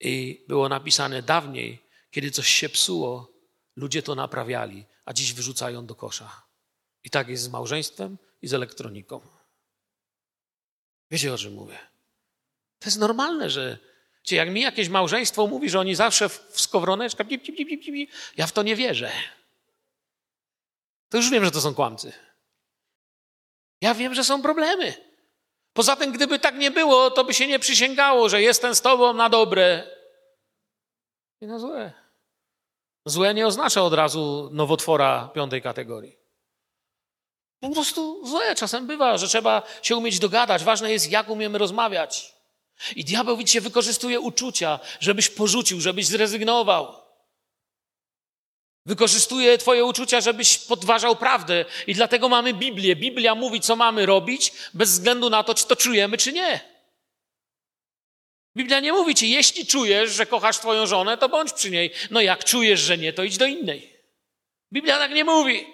i 0.01 0.45
było 0.49 0.69
napisane 0.69 1.23
dawniej, 1.23 1.83
kiedy 2.11 2.31
coś 2.31 2.49
się 2.49 2.69
psuło, 2.69 3.33
ludzie 3.77 4.03
to 4.03 4.15
naprawiali, 4.15 4.85
a 5.05 5.13
dziś 5.13 5.33
wyrzucają 5.33 5.87
do 5.87 5.95
kosza. 5.95 6.43
I 7.05 7.11
tak 7.11 7.29
jest 7.29 7.43
z 7.43 7.49
małżeństwem 7.49 8.19
i 8.43 8.49
z 8.49 8.55
elektroniką. 8.55 9.21
Wiecie, 11.11 11.35
o 11.35 11.39
czym 11.39 11.55
mówię? 11.55 11.79
To 12.79 12.89
jest 12.89 12.99
normalne, 12.99 13.51
że 13.51 13.79
Czy 14.23 14.35
jak 14.35 14.51
mi 14.51 14.61
jakieś 14.61 14.89
małżeństwo 14.89 15.47
mówi, 15.47 15.71
że 15.71 15.81
oni 15.81 15.95
zawsze 15.95 16.29
w 16.29 16.61
skowroneczka, 16.61 17.25
pip, 17.25 17.43
pip, 17.43 17.57
pip, 17.57 17.85
pip, 17.85 18.11
ja 18.37 18.47
w 18.47 18.53
to 18.53 18.63
nie 18.63 18.77
wierzę. 18.77 19.13
To 21.09 21.17
już 21.17 21.31
wiem, 21.31 21.45
że 21.45 21.51
to 21.51 21.61
są 21.61 21.75
kłamcy. 21.75 22.13
Ja 23.81 23.95
wiem, 23.95 24.15
że 24.15 24.25
są 24.25 24.43
problemy. 24.43 24.95
Poza 25.75 25.97
tym, 25.97 26.13
gdyby 26.13 26.39
tak 26.39 26.55
nie 26.55 26.71
było, 26.71 27.11
to 27.11 27.25
by 27.25 27.35
się 27.35 27.47
nie 27.47 27.59
przysięgało, 27.59 28.29
że 28.29 28.43
jestem 28.43 28.75
z 28.75 28.81
tobą 28.81 29.13
na 29.13 29.29
dobre 29.29 29.91
i 31.41 31.47
na 31.47 31.59
złe. 31.59 31.93
Złe 33.07 33.35
nie 33.35 33.47
oznacza 33.47 33.83
od 33.83 33.95
razu 33.95 34.49
nowotwora 34.53 35.31
piątej 35.35 35.63
kategorii. 35.63 36.17
Po 37.61 37.69
prostu 37.71 38.27
złe 38.27 38.55
czasem 38.55 38.87
bywa, 38.87 39.19
że 39.19 39.29
trzeba 39.29 39.63
się 39.83 39.97
umieć 39.97 40.19
dogadać. 40.19 40.65
Ważne 40.65 40.93
jest, 40.93 41.11
jak 41.11 41.31
umiemy 41.31 41.59
rozmawiać. 41.59 42.35
I 42.97 43.05
diabeł, 43.05 43.37
widzicie, 43.37 43.61
wykorzystuje 43.61 44.21
uczucia, 44.21 44.81
żebyś 45.01 45.29
porzucił, 45.29 45.81
żebyś 45.81 46.07
zrezygnował. 46.07 47.04
Wykorzystuje 48.87 49.59
Twoje 49.59 49.85
uczucia, 49.85 50.21
żebyś 50.21 50.59
podważał 50.59 51.17
prawdę. 51.17 51.65
I 51.87 51.95
dlatego 51.95 52.29
mamy 52.29 52.55
Biblię. 52.55 52.97
Biblia 52.97 53.35
mówi, 53.35 53.61
co 53.61 53.77
mamy 53.77 54.07
robić, 54.07 54.53
bez 54.75 54.91
względu 54.91 55.31
na 55.31 55.43
to, 55.43 55.55
czy 55.55 55.67
to 55.67 55.77
czujemy, 55.77 56.19
czy 56.19 56.33
nie. 56.33 56.61
Biblia 58.57 58.81
nie 58.81 58.93
mówi 58.93 59.15
ci, 59.15 59.31
jeśli 59.31 59.67
czujesz, 59.67 60.11
że 60.11 60.27
kochasz 60.27 60.59
Twoją 60.59 60.87
żonę, 60.87 61.19
to 61.19 61.29
bądź 61.29 61.53
przy 61.53 61.71
niej. 61.71 61.91
No 62.11 62.21
jak 62.21 62.45
czujesz, 62.45 62.81
że 62.81 62.99
nie, 62.99 63.13
to 63.13 63.25
idź 63.25 63.39
do 63.39 63.47
innej. 63.47 63.93
Biblia 64.73 64.99
tak 64.99 65.11
nie 65.11 65.25
mówi. 65.25 65.67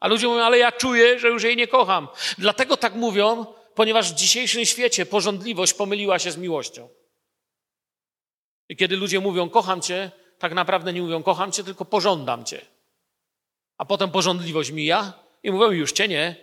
A 0.00 0.08
ludzie 0.08 0.28
mówią, 0.28 0.42
ale 0.42 0.58
ja 0.58 0.72
czuję, 0.72 1.18
że 1.18 1.28
już 1.28 1.42
jej 1.42 1.56
nie 1.56 1.66
kocham. 1.66 2.08
Dlatego 2.38 2.76
tak 2.76 2.94
mówią, 2.94 3.46
ponieważ 3.74 4.12
w 4.12 4.14
dzisiejszym 4.14 4.64
świecie 4.64 5.06
porządliwość 5.06 5.74
pomyliła 5.74 6.18
się 6.18 6.32
z 6.32 6.36
miłością. 6.36 6.88
I 8.68 8.76
kiedy 8.76 8.96
ludzie 8.96 9.20
mówią, 9.20 9.48
kocham 9.50 9.82
cię, 9.82 10.10
tak 10.38 10.54
naprawdę 10.54 10.92
nie 10.92 11.02
mówią, 11.02 11.22
kocham 11.22 11.52
cię, 11.52 11.64
tylko 11.64 11.84
pożądam 11.84 12.44
cię. 12.44 12.66
A 13.78 13.84
potem 13.84 14.10
porządliwość 14.10 14.70
mija 14.70 15.12
i 15.42 15.50
mówią, 15.50 15.70
już 15.70 15.92
cię 15.92 16.08
nie. 16.08 16.36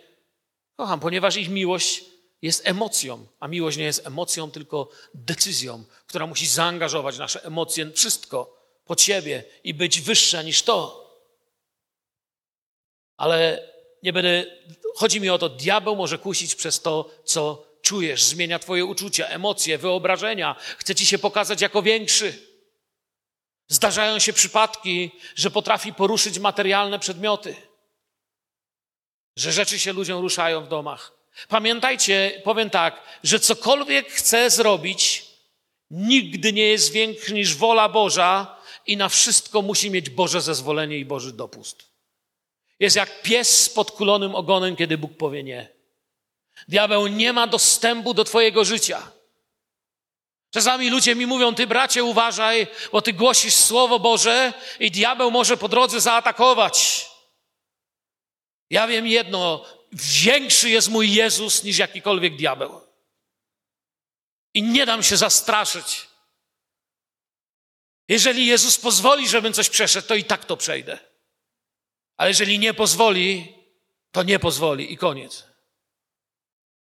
Kocham, 0.76 1.00
ponieważ 1.00 1.36
ich 1.38 1.50
miłość 1.50 2.06
jest 2.42 2.68
emocją, 2.68 3.26
a 3.40 3.48
miłość 3.48 3.78
nie 3.78 3.84
jest 3.84 4.08
emocją, 4.08 4.52
tylko 4.52 4.90
decyzją, 5.14 5.84
która 6.08 6.28
musi 6.28 6.48
zaangażować 6.48 7.18
nasze 7.18 7.44
emocje, 7.44 7.92
wszystko 7.92 8.64
pod 8.86 9.02
siebie 9.02 9.44
i 9.64 9.74
być 9.74 10.02
wyższa 10.02 10.42
niż 10.42 10.62
to. 10.62 11.04
Ale 13.18 13.70
nie 14.04 14.14
będę, 14.14 14.46
chodzi 14.96 15.22
mi 15.22 15.30
o 15.30 15.38
to, 15.38 15.50
diabeł 15.50 15.96
może 15.96 16.18
kusić 16.18 16.56
przez 16.56 16.82
to, 16.82 17.10
co 17.24 17.66
czujesz, 17.82 18.24
zmienia 18.24 18.60
twoje 18.60 18.86
uczucia, 18.86 19.28
emocje, 19.28 19.78
wyobrażenia, 19.78 20.56
chce 20.78 20.96
ci 20.96 21.06
się 21.06 21.18
pokazać 21.18 21.62
jako 21.62 21.82
większy. 21.82 22.53
Zdarzają 23.68 24.20
się 24.20 24.34
przypadki, 24.34 25.12
że 25.36 25.52
potrafi 25.52 25.94
poruszyć 25.94 26.40
materialne 26.40 27.00
przedmioty, 27.00 27.56
że 29.36 29.52
rzeczy 29.52 29.80
się 29.80 29.94
ludziom 29.94 30.22
ruszają 30.22 30.66
w 30.66 30.68
domach. 30.68 31.12
Pamiętajcie, 31.48 32.42
powiem 32.44 32.70
tak, 32.70 33.02
że 33.24 33.40
cokolwiek 33.40 34.12
chce 34.12 34.50
zrobić, 34.50 35.26
nigdy 35.90 36.54
nie 36.54 36.68
jest 36.68 36.92
większy 36.92 37.34
niż 37.34 37.56
wola 37.56 37.90
Boża 37.90 38.58
i 38.88 38.98
na 38.98 39.10
wszystko 39.10 39.62
musi 39.62 39.92
mieć 39.92 40.10
Boże 40.10 40.42
zezwolenie 40.42 40.98
i 40.98 41.06
Boży 41.06 41.34
dopust. 41.34 41.94
Jest 42.80 42.96
jak 42.96 43.22
pies 43.22 43.64
z 43.64 43.70
podkulonym 43.70 44.36
ogonem, 44.36 44.76
kiedy 44.76 44.98
Bóg 44.98 45.18
powie 45.18 45.44
nie. 45.44 45.70
Diabeł 46.68 47.08
nie 47.08 47.34
ma 47.34 47.48
dostępu 47.48 48.14
do 48.14 48.24
Twojego 48.24 48.66
życia. 48.66 49.12
Czasami 50.54 50.90
ludzie 50.90 51.16
mi 51.16 51.26
mówią, 51.26 51.56
ty 51.56 51.68
bracie 51.68 52.04
uważaj, 52.04 52.68
bo 52.92 53.02
ty 53.02 53.14
głosisz 53.14 53.54
Słowo 53.54 54.00
Boże 54.00 54.54
i 54.80 54.92
diabeł 54.92 55.32
może 55.32 55.58
po 55.58 55.68
drodze 55.68 56.02
zaatakować. 56.02 57.06
Ja 58.70 58.88
wiem 58.88 59.08
jedno, 59.08 59.66
większy 60.24 60.70
jest 60.70 60.90
mój 60.90 61.14
Jezus 61.14 61.64
niż 61.64 61.78
jakikolwiek 61.78 62.36
diabeł. 62.36 62.82
I 64.54 64.64
nie 64.64 64.86
dam 64.86 65.04
się 65.04 65.18
zastraszyć. 65.18 66.08
Jeżeli 68.08 68.46
Jezus 68.46 68.78
pozwoli, 68.78 69.30
żebym 69.30 69.54
coś 69.54 69.70
przeszedł, 69.70 70.08
to 70.08 70.16
i 70.16 70.24
tak 70.24 70.46
to 70.46 70.58
przejdę. 70.58 71.00
Ale 72.18 72.30
jeżeli 72.30 72.60
nie 72.60 72.74
pozwoli, 72.74 73.56
to 74.12 74.24
nie 74.24 74.40
pozwoli 74.40 74.94
i 74.94 74.98
koniec. 74.98 75.44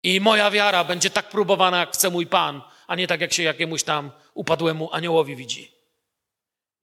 I 0.03 0.21
moja 0.21 0.51
wiara 0.51 0.85
będzie 0.85 1.11
tak 1.11 1.29
próbowana, 1.29 1.79
jak 1.79 1.95
chce 1.95 2.11
mój 2.11 2.27
Pan, 2.27 2.72
a 2.93 2.95
nie 2.95 3.07
tak, 3.07 3.21
jak 3.21 3.33
się 3.33 3.43
jakiemuś 3.43 3.83
tam 3.83 4.11
upadłemu 4.35 4.89
aniołowi 4.93 5.37
widzi. 5.37 5.73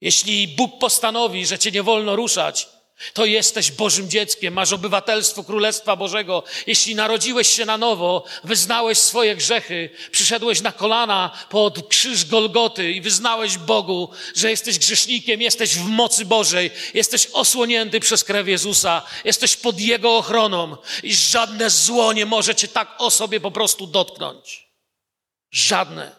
Jeśli 0.00 0.48
Bóg 0.48 0.78
postanowi, 0.78 1.46
że 1.46 1.58
cię 1.58 1.70
nie 1.70 1.82
wolno 1.82 2.16
ruszać, 2.16 2.68
to 3.14 3.24
jesteś 3.24 3.72
Bożym 3.72 4.10
dzieckiem, 4.10 4.54
masz 4.54 4.72
obywatelstwo 4.72 5.44
Królestwa 5.44 5.96
Bożego. 5.96 6.42
Jeśli 6.66 6.94
narodziłeś 6.94 7.48
się 7.48 7.64
na 7.64 7.78
nowo, 7.78 8.24
wyznałeś 8.44 8.98
swoje 8.98 9.36
grzechy, 9.36 9.90
przyszedłeś 10.10 10.60
na 10.60 10.72
kolana 10.72 11.30
pod 11.48 11.88
krzyż 11.88 12.24
Golgoty 12.24 12.92
i 12.92 13.00
wyznałeś 13.00 13.58
Bogu, 13.58 14.10
że 14.34 14.50
jesteś 14.50 14.78
grzesznikiem, 14.78 15.42
jesteś 15.42 15.74
w 15.74 15.84
mocy 15.84 16.24
Bożej, 16.24 16.70
jesteś 16.94 17.26
osłonięty 17.32 18.00
przez 18.00 18.24
krew 18.24 18.48
Jezusa, 18.48 19.02
jesteś 19.24 19.56
pod 19.56 19.80
Jego 19.80 20.16
ochroną 20.16 20.76
i 21.02 21.14
żadne 21.14 21.70
zło 21.70 22.12
nie 22.12 22.26
może 22.26 22.54
cię 22.54 22.68
tak 22.68 22.94
o 22.98 23.10
sobie 23.10 23.40
po 23.40 23.50
prostu 23.50 23.86
dotknąć. 23.86 24.69
Żadne. 25.50 26.16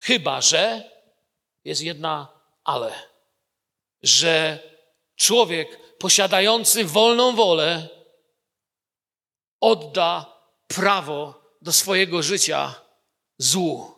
Chyba, 0.00 0.40
że 0.40 0.90
jest 1.64 1.80
jedna 1.80 2.28
ale, 2.64 2.92
że 4.02 4.58
człowiek 5.16 5.96
posiadający 5.98 6.84
wolną 6.84 7.36
wolę 7.36 7.88
odda 9.60 10.38
prawo 10.66 11.42
do 11.62 11.72
swojego 11.72 12.22
życia 12.22 12.74
złu. 13.38 13.94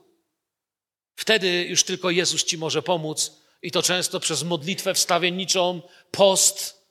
Wtedy 1.16 1.64
już 1.64 1.84
tylko 1.84 2.10
Jezus 2.10 2.44
ci 2.44 2.58
może 2.58 2.82
pomóc 2.82 3.32
i 3.62 3.70
to 3.70 3.82
często 3.82 4.20
przez 4.20 4.42
modlitwę 4.42 4.94
wstawienniczą, 4.94 5.82
post, 6.10 6.84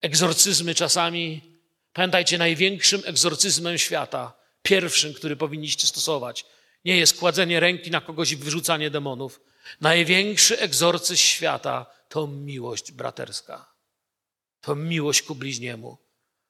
egzorcyzmy 0.00 0.74
czasami. 0.74 1.54
Pamiętajcie, 1.92 2.38
największym 2.38 3.02
egzorcyzmem 3.04 3.78
świata, 3.78 4.43
pierwszym, 4.64 5.14
który 5.14 5.36
powinniście 5.36 5.86
stosować, 5.86 6.46
nie 6.84 6.96
jest 6.96 7.18
kładzenie 7.18 7.60
ręki 7.60 7.90
na 7.90 8.00
kogoś 8.00 8.32
i 8.32 8.36
wyrzucanie 8.36 8.90
demonów. 8.90 9.40
Największy 9.80 10.58
egzorcyzm 10.58 11.16
świata 11.16 11.86
to 12.08 12.26
miłość 12.26 12.92
braterska. 12.92 13.74
To 14.60 14.74
miłość 14.74 15.22
ku 15.22 15.34
bliźniemu. 15.34 15.98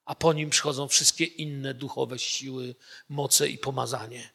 A 0.04 0.14
po 0.14 0.32
nim 0.32 0.50
przychodzą 0.50 0.88
wszystkie 0.88 1.24
inne 1.24 1.74
duchowe 1.74 2.18
siły, 2.18 2.74
moce 3.08 3.48
i 3.48 3.58
pomazanie. 3.58 4.30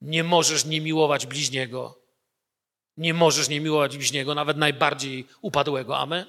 Nie 0.00 0.24
możesz 0.24 0.64
nie 0.64 0.80
miłować 0.80 1.26
bliźniego. 1.26 2.00
Nie 2.96 3.14
możesz 3.14 3.48
nie 3.48 3.60
miłować 3.60 3.96
bliźniego, 3.96 4.34
nawet 4.34 4.56
najbardziej 4.56 5.26
upadłego. 5.40 5.98
Amen? 5.98 6.26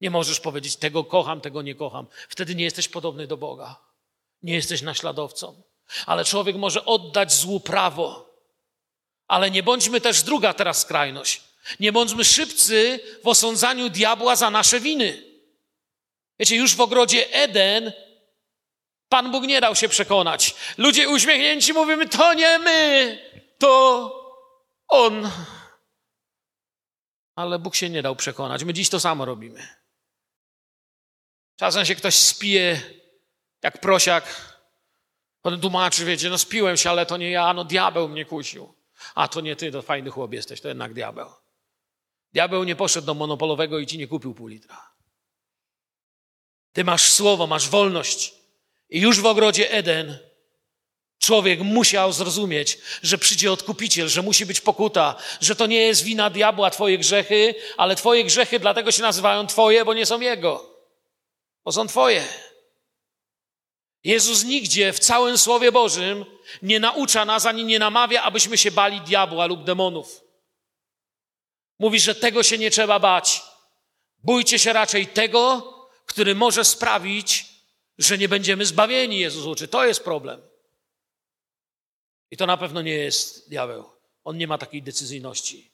Nie 0.00 0.10
możesz 0.10 0.40
powiedzieć, 0.40 0.76
tego 0.76 1.04
kocham, 1.04 1.40
tego 1.40 1.62
nie 1.62 1.74
kocham. 1.74 2.06
Wtedy 2.28 2.54
nie 2.54 2.64
jesteś 2.64 2.88
podobny 2.88 3.26
do 3.26 3.36
Boga. 3.36 3.91
Nie 4.42 4.54
jesteś 4.54 4.82
naśladowcą. 4.82 5.62
Ale 6.06 6.24
człowiek 6.24 6.56
może 6.56 6.84
oddać 6.84 7.34
złu 7.34 7.60
prawo. 7.60 8.32
Ale 9.28 9.50
nie 9.50 9.62
bądźmy 9.62 10.00
też 10.00 10.22
druga 10.22 10.54
teraz 10.54 10.80
skrajność. 10.80 11.42
Nie 11.80 11.92
bądźmy 11.92 12.24
szybcy 12.24 13.00
w 13.24 13.28
osądzaniu 13.28 13.88
diabła 13.88 14.36
za 14.36 14.50
nasze 14.50 14.80
winy. 14.80 15.22
Wiecie, 16.38 16.56
już 16.56 16.74
w 16.74 16.80
ogrodzie 16.80 17.32
Eden 17.32 17.92
Pan 19.12 19.30
Bóg 19.30 19.44
nie 19.44 19.60
dał 19.60 19.76
się 19.76 19.88
przekonać. 19.88 20.54
Ludzie 20.78 21.08
uśmiechnięci 21.08 21.72
mówimy, 21.72 22.08
to 22.08 22.34
nie 22.34 22.58
my, 22.58 23.18
to 23.58 24.12
On. 24.88 25.30
Ale 27.36 27.58
Bóg 27.58 27.74
się 27.74 27.90
nie 27.90 28.02
dał 28.02 28.16
przekonać. 28.16 28.64
My 28.64 28.74
dziś 28.74 28.88
to 28.88 29.00
samo 29.00 29.24
robimy. 29.24 29.68
Czasem 31.56 31.84
się 31.84 31.94
ktoś 31.94 32.14
spije 32.14 32.80
jak 33.62 33.80
prosiak. 33.80 34.52
Potem 35.42 35.60
tłumaczy, 35.60 36.04
wiecie, 36.04 36.30
no 36.30 36.38
spiłem 36.38 36.76
się, 36.76 36.90
ale 36.90 37.06
to 37.06 37.16
nie 37.16 37.30
ja, 37.30 37.52
no 37.54 37.64
diabeł 37.64 38.08
mnie 38.08 38.24
kusił. 38.24 38.74
A 39.14 39.28
to 39.28 39.40
nie 39.40 39.56
ty, 39.56 39.72
to 39.72 39.82
fajny 39.82 40.10
chłop 40.10 40.32
jesteś, 40.32 40.60
to 40.60 40.68
jednak 40.68 40.94
diabeł. 40.94 41.28
Diabeł 42.32 42.64
nie 42.64 42.76
poszedł 42.76 43.06
do 43.06 43.14
monopolowego 43.14 43.78
i 43.78 43.86
ci 43.86 43.98
nie 43.98 44.06
kupił 44.08 44.34
pół 44.34 44.46
litra. 44.46 44.92
Ty 46.72 46.84
masz 46.84 47.12
słowo, 47.12 47.46
masz 47.46 47.68
wolność. 47.68 48.34
I 48.90 49.00
już 49.00 49.20
w 49.20 49.26
ogrodzie 49.26 49.70
Eden 49.70 50.18
człowiek 51.18 51.60
musiał 51.60 52.12
zrozumieć, 52.12 52.78
że 53.02 53.18
przyjdzie 53.18 53.52
odkupiciel, 53.52 54.08
że 54.08 54.22
musi 54.22 54.46
być 54.46 54.60
pokuta, 54.60 55.16
że 55.40 55.56
to 55.56 55.66
nie 55.66 55.80
jest 55.80 56.04
wina 56.04 56.30
diabła 56.30 56.70
twoje 56.70 56.98
grzechy, 56.98 57.54
ale 57.76 57.96
twoje 57.96 58.24
grzechy 58.24 58.58
dlatego 58.58 58.90
się 58.90 59.02
nazywają 59.02 59.46
twoje, 59.46 59.84
bo 59.84 59.94
nie 59.94 60.06
są 60.06 60.20
jego. 60.20 60.76
Bo 61.64 61.72
są 61.72 61.86
twoje. 61.86 62.24
Jezus 64.04 64.44
nigdzie 64.44 64.92
w 64.92 64.98
całym 64.98 65.38
Słowie 65.38 65.72
Bożym 65.72 66.24
nie 66.62 66.80
naucza 66.80 67.24
nas 67.24 67.46
ani 67.46 67.64
nie 67.64 67.78
namawia, 67.78 68.22
abyśmy 68.22 68.58
się 68.58 68.70
bali 68.70 69.00
diabła 69.00 69.46
lub 69.46 69.64
demonów. 69.64 70.20
Mówi, 71.78 72.00
że 72.00 72.14
tego 72.14 72.42
się 72.42 72.58
nie 72.58 72.70
trzeba 72.70 72.98
bać. 72.98 73.42
Bójcie 74.24 74.58
się 74.58 74.72
raczej 74.72 75.06
tego, 75.06 75.72
który 76.06 76.34
może 76.34 76.64
sprawić, 76.64 77.46
że 77.98 78.18
nie 78.18 78.28
będziemy 78.28 78.66
zbawieni, 78.66 79.18
Jezus 79.18 79.46
uczy. 79.46 79.68
To 79.68 79.84
jest 79.86 80.04
problem. 80.04 80.42
I 82.30 82.36
to 82.36 82.46
na 82.46 82.56
pewno 82.56 82.82
nie 82.82 82.94
jest 82.94 83.48
diabeł. 83.48 83.84
On 84.24 84.36
nie 84.36 84.46
ma 84.46 84.58
takiej 84.58 84.82
decyzyjności. 84.82 85.72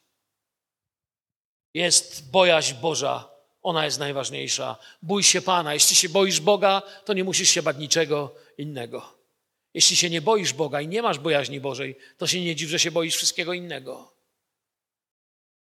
Jest 1.73 2.31
bojaźń 2.31 2.73
Boża, 2.73 3.29
ona 3.61 3.85
jest 3.85 3.99
najważniejsza. 3.99 4.77
Bój 5.01 5.23
się 5.23 5.41
Pana. 5.41 5.73
Jeśli 5.73 5.95
się 5.95 6.09
boisz 6.09 6.39
Boga, 6.39 6.81
to 7.05 7.13
nie 7.13 7.23
musisz 7.23 7.49
się 7.49 7.61
bać 7.61 7.77
niczego 7.77 8.35
innego. 8.57 9.19
Jeśli 9.73 9.95
się 9.95 10.09
nie 10.09 10.21
boisz 10.21 10.53
Boga 10.53 10.81
i 10.81 10.87
nie 10.87 11.01
masz 11.01 11.19
bojaźni 11.19 11.59
Bożej, 11.59 11.95
to 12.17 12.27
się 12.27 12.41
nie 12.41 12.55
dziw, 12.55 12.69
że 12.69 12.79
się 12.79 12.91
boisz 12.91 13.15
wszystkiego 13.15 13.53
innego. 13.53 14.13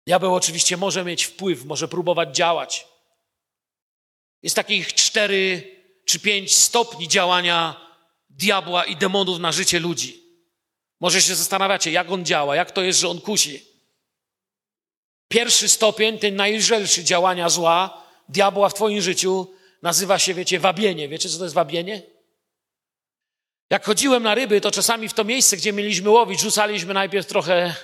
Diabeł 0.07 0.35
oczywiście 0.35 0.77
może 0.77 1.05
mieć 1.05 1.25
wpływ, 1.25 1.65
może 1.65 1.89
próbować 1.89 2.37
działać. 2.37 2.87
Jest 4.43 4.57
takich 4.57 4.95
cztery 4.95 5.75
czy 6.05 6.21
pięć 6.21 6.55
stopni 6.55 7.09
działania 7.09 7.81
diabła 8.31 8.85
i 8.85 8.97
demonów 8.97 9.39
na 9.39 9.53
życie 9.53 9.81
ludzi. 9.81 10.25
Może 11.01 11.23
się 11.23 11.35
zastanawiacie, 11.35 11.91
jak 11.91 12.11
on 12.11 12.25
działa, 12.25 12.57
jak 12.57 12.71
to 12.71 12.83
jest, 12.83 13.01
że 13.01 13.09
on 13.09 13.21
kusi. 13.21 13.74
Pierwszy 15.35 15.69
stopień, 15.69 16.19
ten 16.19 16.37
najlżejszy 16.37 17.05
działania 17.05 17.49
zła, 17.49 18.03
diabła 18.29 18.69
w 18.69 18.75
twoim 18.75 19.01
życiu, 19.01 19.55
nazywa 19.83 20.19
się, 20.19 20.35
wiecie, 20.35 20.61
wabienie. 20.61 21.09
Wiecie, 21.09 21.29
co 21.29 21.39
to 21.39 21.45
jest 21.45 21.55
wabienie? 21.55 22.03
Jak 23.71 23.85
chodziłem 23.85 24.23
na 24.23 24.35
ryby, 24.35 24.61
to 24.61 24.71
czasami 24.71 25.09
w 25.09 25.15
to 25.15 25.25
miejsce, 25.25 25.57
gdzie 25.57 25.73
mieliśmy 25.73 26.11
łowić, 26.11 26.41
rzucaliśmy 26.41 26.95
najpierw 26.95 27.27
trochę 27.27 27.75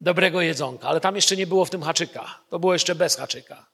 dobrego 0.00 0.40
jedzonka, 0.40 0.88
ale 0.88 1.00
tam 1.00 1.16
jeszcze 1.16 1.36
nie 1.36 1.46
było 1.46 1.64
w 1.64 1.70
tym 1.70 1.82
haczyka. 1.82 2.40
To 2.50 2.58
było 2.58 2.72
jeszcze 2.72 2.94
bez 2.94 3.16
haczyka. 3.16 3.66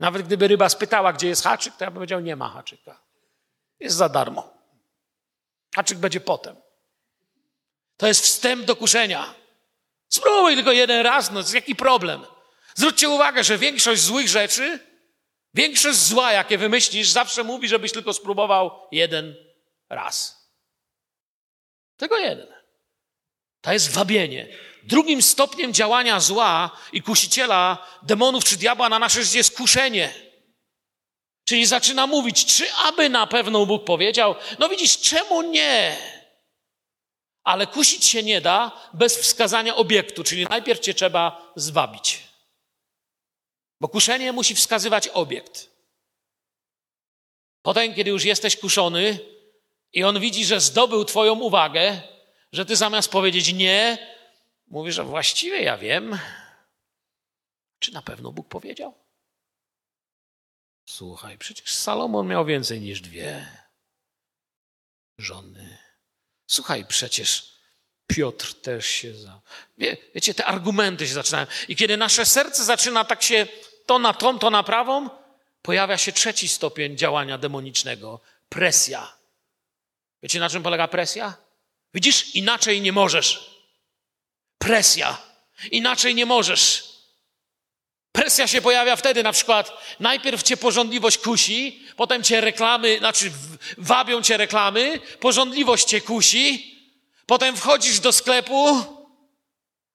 Nawet 0.00 0.26
gdyby 0.26 0.48
ryba 0.48 0.68
spytała, 0.68 1.12
gdzie 1.12 1.28
jest 1.28 1.42
haczyk, 1.42 1.76
to 1.76 1.84
ja 1.84 1.90
bym 1.90 1.94
powiedział, 1.94 2.20
nie 2.20 2.36
ma 2.36 2.48
haczyka. 2.48 3.02
Jest 3.80 3.96
za 3.96 4.08
darmo. 4.08 4.54
Haczyk 5.74 5.98
będzie 5.98 6.20
potem. 6.20 6.56
To 7.96 8.06
jest 8.06 8.24
wstęp 8.24 8.64
do 8.64 8.76
kuszenia. 8.76 9.41
Spróbuj 10.14 10.54
tylko 10.54 10.72
jeden 10.72 11.00
raz, 11.00 11.30
no 11.30 11.40
jaki 11.54 11.76
problem? 11.76 12.26
Zwróćcie 12.74 13.08
uwagę, 13.08 13.44
że 13.44 13.58
większość 13.58 14.02
złych 14.02 14.28
rzeczy, 14.28 14.78
większość 15.54 15.98
zła, 15.98 16.32
jakie 16.32 16.58
wymyślisz, 16.58 17.08
zawsze 17.08 17.44
mówi, 17.44 17.68
żebyś 17.68 17.92
tylko 17.92 18.12
spróbował 18.12 18.70
jeden 18.92 19.34
raz. 19.90 20.42
Tylko 21.96 22.18
jeden. 22.18 22.46
To 23.60 23.72
jest 23.72 23.90
wabienie. 23.90 24.48
Drugim 24.82 25.22
stopniem 25.22 25.74
działania 25.74 26.20
zła 26.20 26.70
i 26.92 27.02
kusiciela, 27.02 27.86
demonów 28.02 28.44
czy 28.44 28.56
diabła 28.56 28.88
na 28.88 28.98
nasze 28.98 29.22
życie 29.24 29.38
jest 29.38 29.56
kuszenie. 29.56 30.14
Czyli 31.44 31.66
zaczyna 31.66 32.06
mówić, 32.06 32.56
czy 32.56 32.72
aby 32.72 33.08
na 33.08 33.26
pewno 33.26 33.66
Bóg 33.66 33.84
powiedział, 33.84 34.34
no 34.58 34.68
widzisz, 34.68 34.98
czemu 35.00 35.42
nie? 35.42 35.96
Ale 37.44 37.66
kusić 37.66 38.04
się 38.04 38.22
nie 38.22 38.40
da 38.40 38.88
bez 38.94 39.18
wskazania 39.18 39.76
obiektu, 39.76 40.24
czyli 40.24 40.44
najpierw 40.44 40.80
cię 40.80 40.94
trzeba 40.94 41.52
zwabić. 41.56 42.22
Bo 43.80 43.88
kuszenie 43.88 44.32
musi 44.32 44.54
wskazywać 44.54 45.08
obiekt. 45.08 45.70
Potem, 47.62 47.94
kiedy 47.94 48.10
już 48.10 48.24
jesteś 48.24 48.56
kuszony 48.56 49.18
i 49.92 50.04
on 50.04 50.20
widzi, 50.20 50.44
że 50.44 50.60
zdobył 50.60 51.04
Twoją 51.04 51.40
uwagę, 51.40 52.02
że 52.52 52.66
Ty 52.66 52.76
zamiast 52.76 53.10
powiedzieć 53.10 53.52
nie, 53.52 53.98
mówisz, 54.66 54.94
że 54.94 55.04
właściwie 55.04 55.62
ja 55.62 55.78
wiem, 55.78 56.18
czy 57.78 57.92
na 57.92 58.02
pewno 58.02 58.32
Bóg 58.32 58.48
powiedział? 58.48 58.94
Słuchaj, 60.84 61.38
przecież 61.38 61.74
Salomon 61.74 62.26
miał 62.26 62.44
więcej 62.44 62.80
niż 62.80 63.00
dwie 63.00 63.46
żony. 65.18 65.81
Słuchaj, 66.52 66.84
przecież 66.88 67.52
Piotr 68.06 68.54
też 68.54 68.86
się 68.86 69.14
za. 69.14 69.40
Wie, 69.78 69.96
wiecie, 70.14 70.34
te 70.34 70.46
argumenty 70.46 71.08
się 71.08 71.14
zaczynają. 71.14 71.46
I 71.68 71.76
kiedy 71.76 71.96
nasze 71.96 72.26
serce 72.26 72.64
zaczyna 72.64 73.04
tak 73.04 73.22
się 73.22 73.46
to 73.86 73.98
na 73.98 74.14
tą, 74.14 74.38
to 74.38 74.50
na 74.50 74.62
prawą, 74.62 75.10
pojawia 75.62 75.98
się 75.98 76.12
trzeci 76.12 76.48
stopień 76.48 76.96
działania 76.96 77.38
demonicznego 77.38 78.20
presja. 78.48 79.12
Wiecie, 80.22 80.40
na 80.40 80.50
czym 80.50 80.62
polega 80.62 80.88
presja? 80.88 81.34
Widzisz, 81.94 82.34
inaczej 82.34 82.80
nie 82.80 82.92
możesz. 82.92 83.60
Presja. 84.58 85.18
Inaczej 85.70 86.14
nie 86.14 86.26
możesz. 86.26 86.91
Presja 88.12 88.46
się 88.46 88.62
pojawia 88.62 88.96
wtedy, 88.96 89.22
na 89.22 89.32
przykład, 89.32 89.96
najpierw 90.00 90.42
cię 90.42 90.56
porządliwość 90.56 91.18
kusi, 91.18 91.82
potem 91.96 92.22
cię 92.22 92.40
reklamy, 92.40 92.98
znaczy 92.98 93.32
wabią 93.78 94.22
cię 94.22 94.36
reklamy, 94.36 95.00
porządliwość 95.20 95.84
cię 95.84 96.00
kusi, 96.00 96.72
potem 97.26 97.56
wchodzisz 97.56 98.00
do 98.00 98.12
sklepu, 98.12 98.84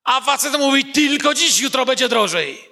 a 0.03 0.21
facet 0.21 0.53
mówi, 0.53 0.85
tylko 0.85 1.33
dziś, 1.33 1.59
jutro 1.59 1.85
będzie 1.85 2.09
drożej. 2.09 2.69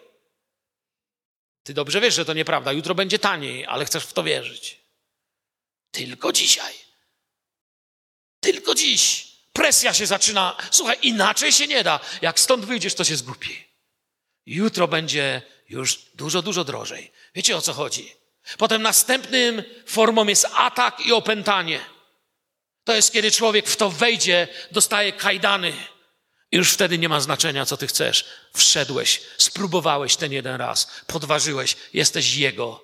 Ty 1.64 1.74
dobrze 1.74 2.02
wiesz, 2.02 2.16
że 2.16 2.26
to 2.26 2.34
nieprawda, 2.34 2.72
jutro 2.72 2.96
będzie 2.96 3.20
taniej, 3.20 3.66
ale 3.66 3.86
chcesz 3.86 4.04
w 4.04 4.14
to 4.14 4.24
wierzyć. 4.24 4.78
Tylko 5.92 6.32
dzisiaj. 6.32 6.74
Tylko 8.40 8.76
dziś. 8.76 9.28
Presja 9.54 9.94
się 9.94 10.06
zaczyna. 10.06 10.58
Słuchaj, 10.72 10.98
inaczej 11.02 11.52
się 11.52 11.68
nie 11.68 11.84
da. 11.84 12.00
Jak 12.22 12.40
stąd 12.40 12.66
wyjdziesz, 12.66 12.96
to 12.96 13.04
się 13.04 13.16
zgubi. 13.16 13.65
Jutro 14.46 14.88
będzie 14.88 15.42
już 15.70 16.00
dużo, 16.16 16.42
dużo 16.42 16.64
drożej. 16.64 17.12
Wiecie 17.36 17.58
o 17.58 17.62
co 17.62 17.74
chodzi? 17.74 18.16
Potem 18.58 18.82
następnym 18.82 19.64
formą 19.86 20.28
jest 20.28 20.48
atak 20.54 21.06
i 21.06 21.14
opętanie. 21.14 21.80
To 22.84 22.96
jest 22.96 23.14
kiedy 23.14 23.32
człowiek 23.32 23.68
w 23.68 23.76
to 23.76 23.90
wejdzie, 23.90 24.48
dostaje 24.72 25.14
kajdany. 25.14 25.74
I 26.52 26.58
już 26.58 26.72
wtedy 26.74 26.98
nie 26.98 27.10
ma 27.10 27.20
znaczenia, 27.20 27.66
co 27.66 27.78
ty 27.78 27.88
chcesz. 27.88 28.26
Wszedłeś, 28.54 29.22
spróbowałeś 29.38 30.16
ten 30.16 30.32
jeden 30.32 30.56
raz, 30.56 30.92
podważyłeś, 31.08 31.76
jesteś 31.94 32.36
Jego. 32.36 32.84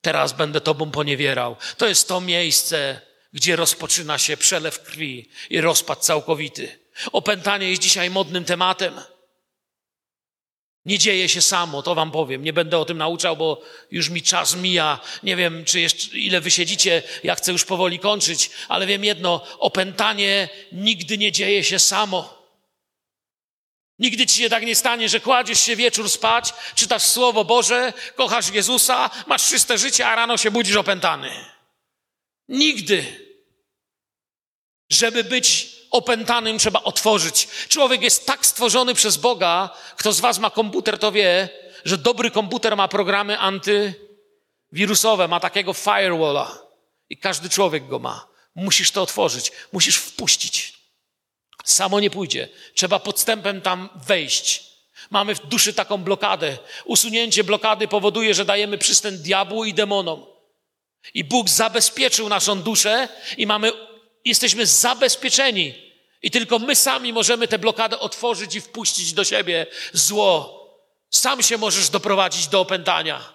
Teraz 0.00 0.32
będę 0.32 0.60
Tobą 0.60 0.90
poniewierał. 0.90 1.56
To 1.76 1.88
jest 1.88 2.08
to 2.08 2.20
miejsce, 2.20 3.00
gdzie 3.32 3.56
rozpoczyna 3.56 4.18
się 4.18 4.36
przelew 4.36 4.82
krwi 4.82 5.30
i 5.50 5.60
rozpad 5.60 6.04
całkowity. 6.04 6.78
Opętanie 7.12 7.70
jest 7.70 7.82
dzisiaj 7.82 8.10
modnym 8.10 8.44
tematem. 8.44 9.00
Nie 10.84 10.98
dzieje 10.98 11.28
się 11.28 11.42
samo, 11.42 11.82
to 11.82 11.94
wam 11.94 12.10
powiem. 12.10 12.44
Nie 12.44 12.52
będę 12.52 12.78
o 12.78 12.84
tym 12.84 12.98
nauczał, 12.98 13.36
bo 13.36 13.62
już 13.90 14.08
mi 14.08 14.22
czas 14.22 14.56
mija. 14.56 15.00
Nie 15.22 15.36
wiem, 15.36 15.64
czy 15.64 15.80
jeszcze 15.80 16.18
ile 16.18 16.40
wy 16.40 16.50
siedzicie. 16.50 17.02
Ja 17.22 17.34
chcę 17.34 17.52
już 17.52 17.64
powoli 17.64 17.98
kończyć, 17.98 18.50
ale 18.68 18.86
wiem 18.86 19.04
jedno: 19.04 19.46
opętanie 19.58 20.48
nigdy 20.72 21.18
nie 21.18 21.32
dzieje 21.32 21.64
się 21.64 21.78
samo. 21.78 22.42
Nigdy 23.98 24.26
ci 24.26 24.42
się 24.42 24.50
tak 24.50 24.66
nie 24.66 24.76
stanie, 24.76 25.08
że 25.08 25.20
kładziesz 25.20 25.60
się 25.60 25.76
wieczór 25.76 26.10
spać, 26.10 26.54
czytasz 26.74 27.02
Słowo 27.02 27.44
Boże, 27.44 27.92
kochasz 28.14 28.50
Jezusa, 28.50 29.10
masz 29.26 29.48
czyste 29.48 29.78
życie, 29.78 30.08
a 30.08 30.14
rano 30.14 30.36
się 30.36 30.50
budzisz 30.50 30.76
opętany. 30.76 31.30
Nigdy. 32.48 33.04
Żeby 34.90 35.24
być 35.24 35.71
opętanym 35.92 36.58
trzeba 36.58 36.82
otworzyć. 36.82 37.48
Człowiek 37.68 38.02
jest 38.02 38.26
tak 38.26 38.46
stworzony 38.46 38.94
przez 38.94 39.16
Boga, 39.16 39.70
kto 39.96 40.12
z 40.12 40.20
was 40.20 40.38
ma 40.38 40.50
komputer, 40.50 40.98
to 40.98 41.12
wie, 41.12 41.48
że 41.84 41.98
dobry 41.98 42.30
komputer 42.30 42.76
ma 42.76 42.88
programy 42.88 43.38
antywirusowe, 43.38 45.28
ma 45.28 45.40
takiego 45.40 45.72
firewalla. 45.72 46.58
I 47.10 47.16
każdy 47.16 47.48
człowiek 47.48 47.88
go 47.88 47.98
ma. 47.98 48.26
Musisz 48.54 48.90
to 48.90 49.02
otworzyć, 49.02 49.52
musisz 49.72 49.96
wpuścić. 49.96 50.82
Samo 51.64 52.00
nie 52.00 52.10
pójdzie. 52.10 52.48
Trzeba 52.74 52.98
podstępem 52.98 53.60
tam 53.60 53.88
wejść. 54.06 54.64
Mamy 55.10 55.34
w 55.34 55.46
duszy 55.46 55.74
taką 55.74 55.98
blokadę. 55.98 56.58
Usunięcie 56.84 57.44
blokady 57.44 57.88
powoduje, 57.88 58.34
że 58.34 58.44
dajemy 58.44 58.78
przystęp 58.78 59.20
diabłu 59.20 59.64
i 59.64 59.74
demonom. 59.74 60.26
I 61.14 61.24
Bóg 61.24 61.48
zabezpieczył 61.48 62.28
naszą 62.28 62.62
duszę 62.62 63.08
i 63.36 63.46
mamy 63.46 63.72
jesteśmy 64.24 64.66
zabezpieczeni. 64.66 65.92
I 66.22 66.30
tylko 66.30 66.58
my 66.58 66.76
sami 66.76 67.12
możemy 67.12 67.48
tę 67.48 67.58
blokadę 67.58 67.98
otworzyć 67.98 68.54
i 68.54 68.60
wpuścić 68.60 69.12
do 69.12 69.24
siebie 69.24 69.66
zło. 69.92 70.62
Sam 71.10 71.42
się 71.42 71.58
możesz 71.58 71.88
doprowadzić 71.88 72.48
do 72.48 72.60
opętania. 72.60 73.34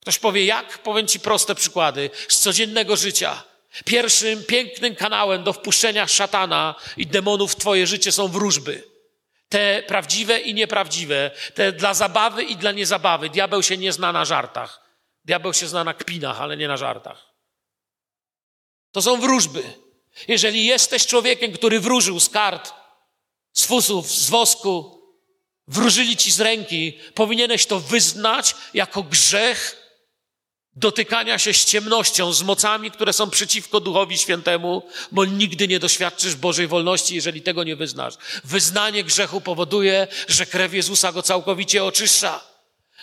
Ktoś 0.00 0.18
powie, 0.18 0.44
jak? 0.44 0.78
Powiem 0.78 1.06
Ci 1.06 1.20
proste 1.20 1.54
przykłady 1.54 2.10
z 2.28 2.38
codziennego 2.38 2.96
życia. 2.96 3.42
Pierwszym 3.84 4.44
pięknym 4.44 4.94
kanałem 4.94 5.44
do 5.44 5.52
wpuszczenia 5.52 6.06
szatana 6.06 6.74
i 6.96 7.06
demonów 7.06 7.52
w 7.52 7.56
Twoje 7.56 7.86
życie 7.86 8.12
są 8.12 8.28
wróżby. 8.28 8.84
Te 9.48 9.82
prawdziwe 9.82 10.40
i 10.40 10.54
nieprawdziwe, 10.54 11.30
te 11.54 11.72
dla 11.72 11.94
zabawy 11.94 12.42
i 12.42 12.56
dla 12.56 12.72
niezabawy. 12.72 13.30
Diabeł 13.30 13.62
się 13.62 13.76
nie 13.76 13.92
zna 13.92 14.12
na 14.12 14.24
żartach. 14.24 14.80
Diabeł 15.24 15.54
się 15.54 15.66
zna 15.66 15.84
na 15.84 15.94
kpinach, 15.94 16.40
ale 16.40 16.56
nie 16.56 16.68
na 16.68 16.76
żartach. 16.76 17.26
To 18.92 19.02
są 19.02 19.20
wróżby. 19.20 19.62
Jeżeli 20.28 20.66
jesteś 20.66 21.06
człowiekiem, 21.06 21.52
który 21.52 21.80
wróżył 21.80 22.20
z 22.20 22.28
kart, 22.28 22.72
z 23.52 23.64
fusów, 23.64 24.10
z 24.12 24.30
wosku, 24.30 24.98
wróżyli 25.68 26.16
ci 26.16 26.32
z 26.32 26.40
ręki, 26.40 26.98
powinieneś 27.14 27.66
to 27.66 27.80
wyznać 27.80 28.54
jako 28.74 29.02
grzech 29.02 29.88
dotykania 30.76 31.38
się 31.38 31.54
z 31.54 31.64
ciemnością, 31.64 32.32
z 32.32 32.42
mocami, 32.42 32.90
które 32.90 33.12
są 33.12 33.30
przeciwko 33.30 33.80
Duchowi 33.80 34.18
Świętemu, 34.18 34.82
bo 35.12 35.24
nigdy 35.24 35.68
nie 35.68 35.78
doświadczysz 35.78 36.34
Bożej 36.34 36.66
wolności, 36.66 37.14
jeżeli 37.14 37.42
tego 37.42 37.64
nie 37.64 37.76
wyznasz. 37.76 38.14
Wyznanie 38.44 39.04
grzechu 39.04 39.40
powoduje, 39.40 40.06
że 40.28 40.46
krew 40.46 40.74
Jezusa 40.74 41.12
go 41.12 41.22
całkowicie 41.22 41.84
oczyszcza. 41.84 42.44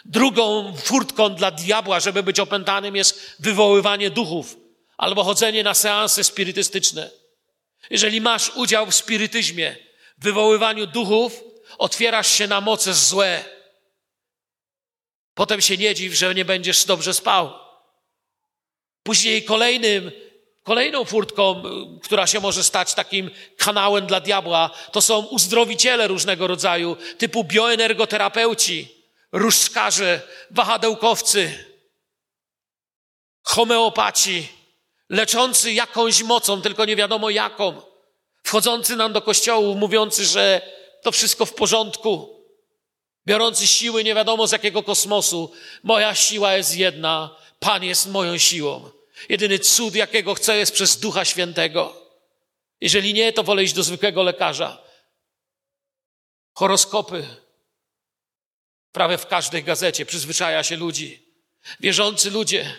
Drugą 0.06 0.74
furtką 0.84 1.36
dla 1.36 1.52
diabła, 1.52 2.00
żeby 2.00 2.24
być 2.24 2.40
opętanym, 2.40 2.96
jest 2.96 3.36
wywoływanie 3.40 4.10
duchów 4.10 4.65
albo 4.98 5.24
chodzenie 5.24 5.64
na 5.64 5.74
seanse 5.74 6.24
spirytystyczne. 6.24 7.12
Jeżeli 7.90 8.22
masz 8.22 8.50
udział 8.56 8.86
w 8.86 8.96
spirytyzmie, 8.96 9.76
w 10.18 10.24
wywoływaniu 10.24 10.88
duchów, 10.88 11.44
otwierasz 11.78 12.32
się 12.32 12.48
na 12.48 12.62
moce 12.62 12.94
złe. 12.94 13.46
Potem 15.34 15.62
się 15.62 15.78
nie 15.78 15.96
dziw, 15.96 16.14
że 16.14 16.36
nie 16.36 16.46
będziesz 16.46 16.86
dobrze 16.86 17.14
spał. 17.14 17.54
Później 19.04 19.44
kolejnym, 19.44 20.12
kolejną 20.64 21.06
furtką, 21.06 21.64
która 22.04 22.28
się 22.28 22.40
może 22.40 22.64
stać 22.64 22.94
takim 22.94 23.32
kanałem 23.58 24.08
dla 24.08 24.20
diabła, 24.20 24.70
to 24.92 25.02
są 25.02 25.26
uzdrowiciele 25.26 26.08
różnego 26.08 26.48
rodzaju, 26.48 26.98
typu 27.18 27.44
bioenergoterapeuci, 27.44 28.96
różdżkarze, 29.32 30.22
wahadełkowcy, 30.52 31.66
homeopaci, 33.44 34.48
leczący 35.10 35.74
jakąś 35.74 36.24
mocą, 36.24 36.62
tylko 36.62 36.86
nie 36.86 36.96
wiadomo 36.96 37.30
jaką, 37.30 37.82
wchodzący 38.44 38.96
nam 38.96 39.14
do 39.14 39.22
kościołu, 39.22 39.76
mówiący, 39.76 40.26
że 40.26 40.62
to 41.02 41.12
wszystko 41.12 41.46
w 41.46 41.54
porządku, 41.54 42.36
biorący 43.28 43.68
siły 43.68 44.04
nie 44.04 44.16
wiadomo 44.16 44.48
z 44.48 44.52
jakiego 44.52 44.84
kosmosu. 44.84 45.52
Moja 45.84 46.16
siła 46.16 46.54
jest 46.54 46.78
jedna, 46.78 47.36
Pan 47.60 47.84
jest 47.84 48.08
moją 48.08 48.38
siłą. 48.38 48.90
Jedyny 49.30 49.60
cud, 49.60 49.96
jakiego 49.96 50.34
chcę, 50.34 50.58
jest 50.58 50.74
przez 50.74 50.98
Ducha 50.98 51.26
Świętego. 51.26 52.02
Jeżeli 52.82 53.14
nie, 53.14 53.34
to 53.34 53.44
wolę 53.44 53.64
iść 53.64 53.74
do 53.74 53.84
zwykłego 53.84 54.24
lekarza. 54.24 54.82
Horoskopy. 56.54 57.26
Prawie 58.92 59.18
w 59.18 59.28
każdej 59.28 59.64
gazecie 59.64 60.06
przyzwyczaja 60.06 60.64
się 60.64 60.76
ludzi. 60.76 61.26
Wierzący 61.80 62.32
ludzie, 62.32 62.76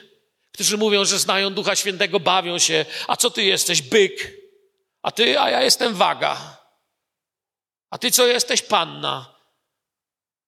którzy 0.57 0.79
mówią, 0.79 1.05
że 1.05 1.19
znają 1.19 1.55
Ducha 1.55 1.77
Świętego, 1.77 2.21
bawią 2.21 2.59
się. 2.59 2.87
A 3.07 3.17
co 3.17 3.31
ty 3.31 3.43
jesteś? 3.43 3.83
Byk. 3.83 4.33
A 5.03 5.11
ty, 5.11 5.41
a 5.41 5.51
ja 5.51 5.63
jestem 5.63 5.95
waga. 5.95 6.57
A 7.91 7.99
ty 7.99 8.11
co 8.11 8.27
jesteś? 8.27 8.63
Panna. 8.63 9.37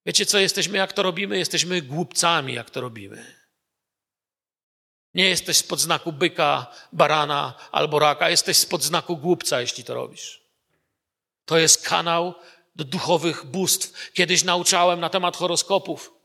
Wiecie 0.07 0.27
co 0.27 0.39
jesteśmy, 0.39 0.79
jak 0.79 0.93
to 0.93 1.03
robimy? 1.03 1.39
Jesteśmy 1.39 1.83
głupcami, 1.83 2.55
jak 2.55 2.71
to 2.71 2.81
robimy. 2.81 3.39
Nie 5.15 5.29
jesteś 5.29 5.57
spod 5.57 5.81
znaku 5.81 6.13
byka, 6.13 6.67
barana 6.93 7.55
albo 7.73 7.99
raka, 7.99 8.31
jesteś 8.31 8.57
spod 8.57 8.83
znaku 8.83 9.17
głupca, 9.17 9.61
jeśli 9.61 9.85
to 9.85 9.95
robisz. 9.95 10.43
To 11.45 11.59
jest 11.59 11.89
kanał 11.89 12.35
do 12.77 12.85
duchowych 12.85 13.47
bóstw. 13.47 14.13
Kiedyś 14.13 14.45
nauczałem 14.45 15.01
na 15.01 15.09
temat 15.09 15.37
horoskopów. 15.37 16.18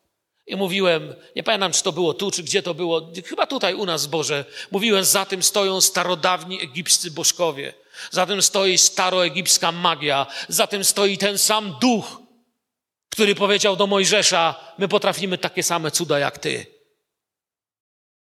I 0.47 0.55
mówiłem, 0.55 1.15
nie 1.35 1.43
pamiętam, 1.43 1.71
czy 1.71 1.83
to 1.83 1.91
było 1.91 2.13
tu, 2.13 2.31
czy 2.31 2.43
gdzie 2.43 2.63
to 2.63 2.73
było, 2.73 3.11
chyba 3.25 3.47
tutaj 3.47 3.73
u 3.73 3.85
nas 3.85 4.07
Boże. 4.07 4.45
Mówiłem, 4.71 5.03
za 5.03 5.25
tym 5.25 5.43
stoją 5.43 5.81
starodawni 5.81 6.61
egipscy 6.61 7.11
bożkowie. 7.11 7.73
Za 8.11 8.25
tym 8.25 8.41
stoi 8.41 8.77
staroegipska 8.77 9.71
magia. 9.71 10.27
Za 10.47 10.67
tym 10.67 10.83
stoi 10.83 11.17
ten 11.17 11.37
sam 11.37 11.77
duch, 11.81 12.21
który 13.09 13.35
powiedział 13.35 13.75
do 13.75 13.87
Mojżesza, 13.87 14.73
my 14.77 14.87
potrafimy 14.87 15.37
takie 15.37 15.63
same 15.63 15.91
cuda 15.91 16.19
jak 16.19 16.37
ty. 16.37 16.65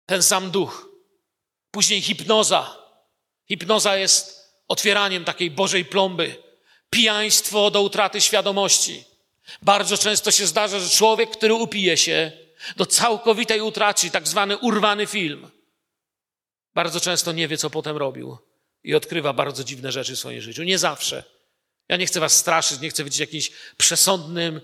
Ten 0.06 0.22
sam 0.22 0.50
duch. 0.50 0.88
Później 1.70 2.02
hipnoza. 2.02 2.76
Hipnoza 3.48 3.96
jest 3.96 4.48
otwieraniem 4.68 5.24
takiej 5.24 5.50
Bożej 5.50 5.84
plomby. 5.84 6.42
Pijaństwo 6.90 7.70
do 7.70 7.82
utraty 7.82 8.20
świadomości. 8.20 9.11
Bardzo 9.62 9.98
często 9.98 10.30
się 10.30 10.46
zdarza, 10.46 10.80
że 10.80 10.90
człowiek, 10.90 11.30
który 11.30 11.55
upije 11.55 11.96
się 11.96 12.32
do 12.76 12.86
całkowitej 12.86 13.61
utraty, 13.61 14.11
tak 14.11 14.28
zwany 14.28 14.59
urwany 14.59 15.07
film, 15.07 15.50
bardzo 16.74 17.00
często 17.00 17.32
nie 17.32 17.48
wie, 17.48 17.57
co 17.57 17.70
potem 17.70 17.96
robił 17.96 18.38
i 18.84 18.94
odkrywa 18.94 19.32
bardzo 19.32 19.64
dziwne 19.64 19.92
rzeczy 19.92 20.16
w 20.16 20.18
swoim 20.18 20.40
życiu. 20.40 20.62
Nie 20.62 20.78
zawsze. 20.78 21.24
Ja 21.88 21.96
nie 21.96 22.07
chcę 22.07 22.20
was 22.20 22.36
straszyć, 22.36 22.80
nie 22.80 22.90
chcę 22.90 23.05
być 23.05 23.18
jakimś 23.18 23.50
przesądnym, 23.76 24.61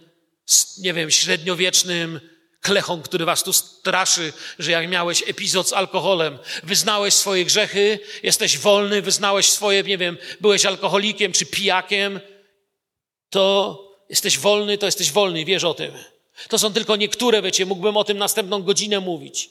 nie 0.79 0.95
wiem, 0.95 1.11
średniowiecznym 1.11 2.21
klechą, 2.61 3.03
który 3.03 3.25
was 3.25 3.43
tu 3.43 3.53
straszy, 3.53 4.33
że 4.59 4.71
jak 4.71 4.89
miałeś 4.89 5.23
epizod 5.27 5.69
z 5.69 5.73
alkoholem, 5.73 6.39
wyznałeś 6.63 7.15
swoje 7.15 7.45
grzechy, 7.45 7.99
jesteś 8.23 8.59
wolny, 8.59 9.03
wyznałeś 9.03 9.51
swoje, 9.51 9.83
nie 9.83 9.99
wiem, 9.99 10.19
byłeś 10.41 10.67
alkoholikiem 10.67 11.33
czy 11.33 11.47
pijakiem, 11.47 12.21
to 13.31 13.79
jesteś 14.09 14.39
wolny, 14.39 14.79
to 14.79 14.87
jesteś 14.87 15.13
wolny, 15.13 15.45
wiesz 15.45 15.65
o 15.65 15.75
tym. 15.75 15.93
To 16.49 16.59
są 16.59 16.73
tylko 16.73 16.97
niektóre, 16.97 17.43
wiecie, 17.43 17.67
mógłbym 17.67 17.97
o 17.97 18.05
tym 18.05 18.19
następną 18.19 18.63
godzinę 18.63 19.01
mówić. 19.01 19.51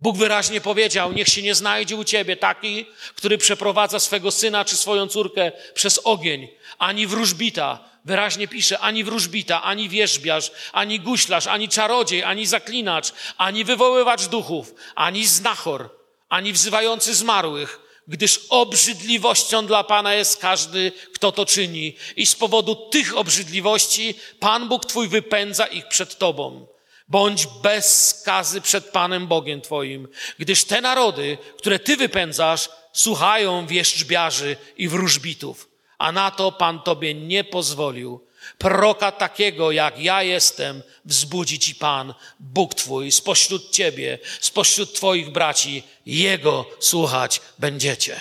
Bóg 0.00 0.16
wyraźnie 0.16 0.60
powiedział, 0.60 1.12
niech 1.12 1.28
się 1.28 1.42
nie 1.42 1.54
znajdzie 1.54 1.96
u 1.96 2.04
ciebie 2.04 2.36
taki, 2.36 2.86
który 3.14 3.38
przeprowadza 3.38 4.00
swego 4.00 4.30
syna 4.30 4.64
czy 4.64 4.76
swoją 4.76 5.08
córkę 5.08 5.52
przez 5.74 6.00
ogień, 6.04 6.48
ani 6.78 7.06
wróżbita, 7.06 7.84
wyraźnie 8.04 8.48
pisze, 8.48 8.78
ani 8.78 9.04
wróżbita, 9.04 9.62
ani 9.62 9.88
wierzbiarz, 9.88 10.52
ani 10.72 11.00
guślarz, 11.00 11.46
ani 11.46 11.68
czarodziej, 11.68 12.24
ani 12.24 12.46
zaklinacz, 12.46 13.12
ani 13.36 13.64
wywoływacz 13.64 14.26
duchów, 14.26 14.74
ani 14.94 15.26
znachor, 15.26 15.90
ani 16.28 16.52
wzywający 16.52 17.14
zmarłych, 17.14 17.80
gdyż 18.08 18.40
obrzydliwością 18.48 19.66
dla 19.66 19.84
Pana 19.84 20.14
jest 20.14 20.40
każdy, 20.40 20.92
kto 21.14 21.32
to 21.32 21.46
czyni. 21.46 21.96
I 22.16 22.26
z 22.26 22.34
powodu 22.34 22.74
tych 22.74 23.16
obrzydliwości 23.16 24.14
Pan 24.40 24.68
Bóg 24.68 24.86
Twój 24.86 25.08
wypędza 25.08 25.66
ich 25.66 25.88
przed 25.88 26.18
Tobą. 26.18 26.66
Bądź 27.08 27.46
bez 27.62 28.08
skazy 28.08 28.60
przed 28.60 28.90
Panem 28.90 29.26
Bogiem 29.26 29.60
Twoim, 29.60 30.08
gdyż 30.38 30.64
te 30.64 30.80
narody, 30.80 31.38
które 31.58 31.78
Ty 31.78 31.96
wypędzasz, 31.96 32.68
słuchają 32.92 33.66
wierzczbiarzy 33.66 34.56
i 34.76 34.88
wróżbitów, 34.88 35.68
a 35.98 36.12
na 36.12 36.30
to 36.30 36.52
Pan 36.52 36.80
Tobie 36.80 37.14
nie 37.14 37.44
pozwolił. 37.44 38.26
Proroka 38.58 39.12
takiego 39.12 39.72
jak 39.72 39.98
ja 39.98 40.22
jestem, 40.22 40.82
wzbudzi 41.04 41.58
Ci 41.58 41.74
Pan, 41.74 42.14
Bóg 42.40 42.74
Twój, 42.74 43.12
spośród 43.12 43.70
Ciebie, 43.70 44.18
spośród 44.40 44.94
Twoich 44.94 45.30
braci, 45.30 45.82
Jego 46.06 46.66
słuchać 46.80 47.40
będziecie. 47.58 48.20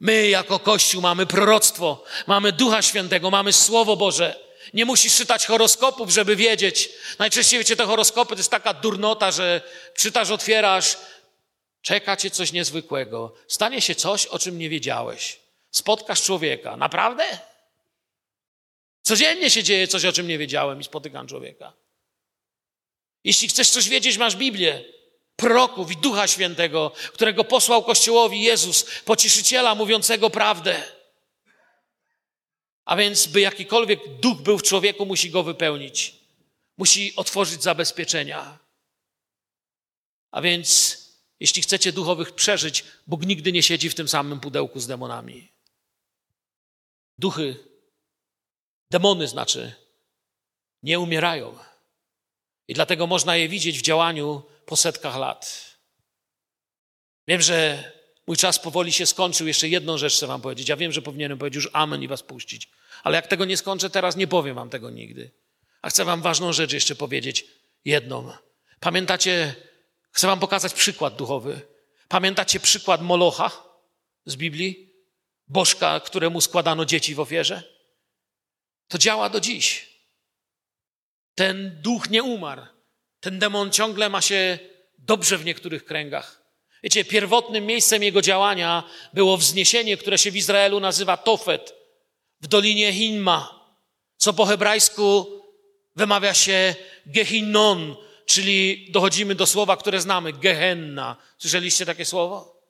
My 0.00 0.28
jako 0.28 0.58
Kościół 0.58 1.02
mamy 1.02 1.26
proroctwo, 1.26 2.04
mamy 2.26 2.52
Ducha 2.52 2.82
Świętego, 2.82 3.30
mamy 3.30 3.52
Słowo 3.52 3.96
Boże. 3.96 4.50
Nie 4.74 4.84
musisz 4.84 5.16
czytać 5.16 5.46
horoskopów, 5.46 6.10
żeby 6.10 6.36
wiedzieć. 6.36 6.88
Najczęściej, 7.18 7.58
wiecie, 7.58 7.76
te 7.76 7.86
horoskopy 7.86 8.34
to 8.34 8.40
jest 8.40 8.50
taka 8.50 8.74
durnota, 8.74 9.30
że 9.30 9.62
czytasz, 9.96 10.30
otwierasz, 10.30 10.96
czeka 11.82 12.16
cię 12.16 12.30
coś 12.30 12.52
niezwykłego. 12.52 13.34
Stanie 13.48 13.80
się 13.80 13.94
coś, 13.94 14.26
o 14.26 14.38
czym 14.38 14.58
nie 14.58 14.68
wiedziałeś. 14.68 15.40
Spotkasz 15.70 16.22
człowieka. 16.22 16.76
Naprawdę? 16.76 17.38
Codziennie 19.02 19.50
się 19.50 19.62
dzieje 19.62 19.88
coś, 19.88 20.04
o 20.04 20.12
czym 20.12 20.28
nie 20.28 20.38
wiedziałem 20.38 20.80
i 20.80 20.84
spotykam 20.84 21.26
człowieka. 21.26 21.72
Jeśli 23.24 23.48
chcesz 23.48 23.70
coś 23.70 23.88
wiedzieć, 23.88 24.18
masz 24.18 24.36
Biblię, 24.36 24.84
proroków 25.36 25.90
i 25.90 25.96
Ducha 25.96 26.26
Świętego, 26.26 26.92
którego 27.12 27.44
posłał 27.44 27.84
Kościołowi 27.84 28.42
Jezus, 28.42 28.86
pocieszyciela 29.04 29.74
mówiącego 29.74 30.30
prawdę. 30.30 30.82
A 32.84 32.96
więc, 32.96 33.26
by 33.26 33.40
jakikolwiek 33.40 34.20
duch 34.20 34.42
był 34.42 34.58
w 34.58 34.62
człowieku, 34.62 35.06
musi 35.06 35.30
go 35.30 35.42
wypełnić. 35.42 36.14
Musi 36.78 37.16
otworzyć 37.16 37.62
zabezpieczenia. 37.62 38.58
A 40.30 40.40
więc, 40.40 40.98
jeśli 41.40 41.62
chcecie 41.62 41.92
duchowych 41.92 42.32
przeżyć, 42.32 42.84
Bóg 43.06 43.26
nigdy 43.26 43.52
nie 43.52 43.62
siedzi 43.62 43.90
w 43.90 43.94
tym 43.94 44.08
samym 44.08 44.40
pudełku 44.40 44.80
z 44.80 44.86
demonami. 44.86 45.52
Duchy, 47.18 47.69
demony 48.90 49.28
znaczy, 49.28 49.72
nie 50.82 50.98
umierają. 50.98 51.58
I 52.68 52.74
dlatego 52.74 53.06
można 53.06 53.36
je 53.36 53.48
widzieć 53.48 53.78
w 53.78 53.82
działaniu 53.82 54.42
po 54.66 54.76
setkach 54.76 55.16
lat. 55.16 55.70
Wiem, 57.28 57.42
że 57.42 57.84
mój 58.26 58.36
czas 58.36 58.58
powoli 58.58 58.92
się 58.92 59.06
skończył. 59.06 59.46
Jeszcze 59.46 59.68
jedną 59.68 59.98
rzecz 59.98 60.16
chcę 60.16 60.26
wam 60.26 60.40
powiedzieć. 60.40 60.68
Ja 60.68 60.76
wiem, 60.76 60.92
że 60.92 61.02
powinienem 61.02 61.38
powiedzieć 61.38 61.64
już 61.64 61.70
amen 61.72 62.02
i 62.02 62.08
was 62.08 62.22
puścić. 62.22 62.68
Ale 63.02 63.16
jak 63.16 63.26
tego 63.26 63.44
nie 63.44 63.56
skończę 63.56 63.90
teraz, 63.90 64.16
nie 64.16 64.26
powiem 64.26 64.54
wam 64.54 64.70
tego 64.70 64.90
nigdy. 64.90 65.30
A 65.82 65.90
chcę 65.90 66.04
wam 66.04 66.22
ważną 66.22 66.52
rzecz 66.52 66.72
jeszcze 66.72 66.94
powiedzieć. 66.94 67.46
Jedną. 67.84 68.32
Pamiętacie, 68.80 69.54
chcę 70.10 70.26
wam 70.26 70.40
pokazać 70.40 70.72
przykład 70.74 71.16
duchowy. 71.16 71.60
Pamiętacie 72.08 72.60
przykład 72.60 73.02
Molocha 73.02 73.50
z 74.26 74.36
Biblii? 74.36 74.94
Bożka, 75.48 76.00
któremu 76.00 76.40
składano 76.40 76.84
dzieci 76.84 77.14
w 77.14 77.20
ofierze? 77.20 77.79
To 78.90 78.98
działa 78.98 79.28
do 79.28 79.40
dziś. 79.40 79.88
Ten 81.34 81.82
duch 81.82 82.10
nie 82.10 82.22
umarł. 82.22 82.62
Ten 83.20 83.38
demon 83.38 83.70
ciągle 83.70 84.08
ma 84.08 84.20
się 84.20 84.58
dobrze 84.98 85.38
w 85.38 85.44
niektórych 85.44 85.84
kręgach. 85.84 86.42
Wiecie, 86.82 87.04
pierwotnym 87.04 87.66
miejscem 87.66 88.02
jego 88.02 88.22
działania 88.22 88.82
było 89.12 89.36
wzniesienie, 89.36 89.96
które 89.96 90.18
się 90.18 90.30
w 90.30 90.36
Izraelu 90.36 90.80
nazywa 90.80 91.16
Tofet, 91.16 91.74
w 92.40 92.46
dolinie 92.46 92.92
Hinma, 92.92 93.66
co 94.16 94.32
po 94.32 94.46
hebrajsku 94.46 95.26
wymawia 95.96 96.34
się 96.34 96.74
Gehinnon, 97.06 97.96
czyli 98.26 98.88
dochodzimy 98.90 99.34
do 99.34 99.46
słowa, 99.46 99.76
które 99.76 100.00
znamy, 100.00 100.32
Gehenna. 100.32 101.16
Słyszeliście 101.38 101.86
takie 101.86 102.04
słowo? 102.04 102.62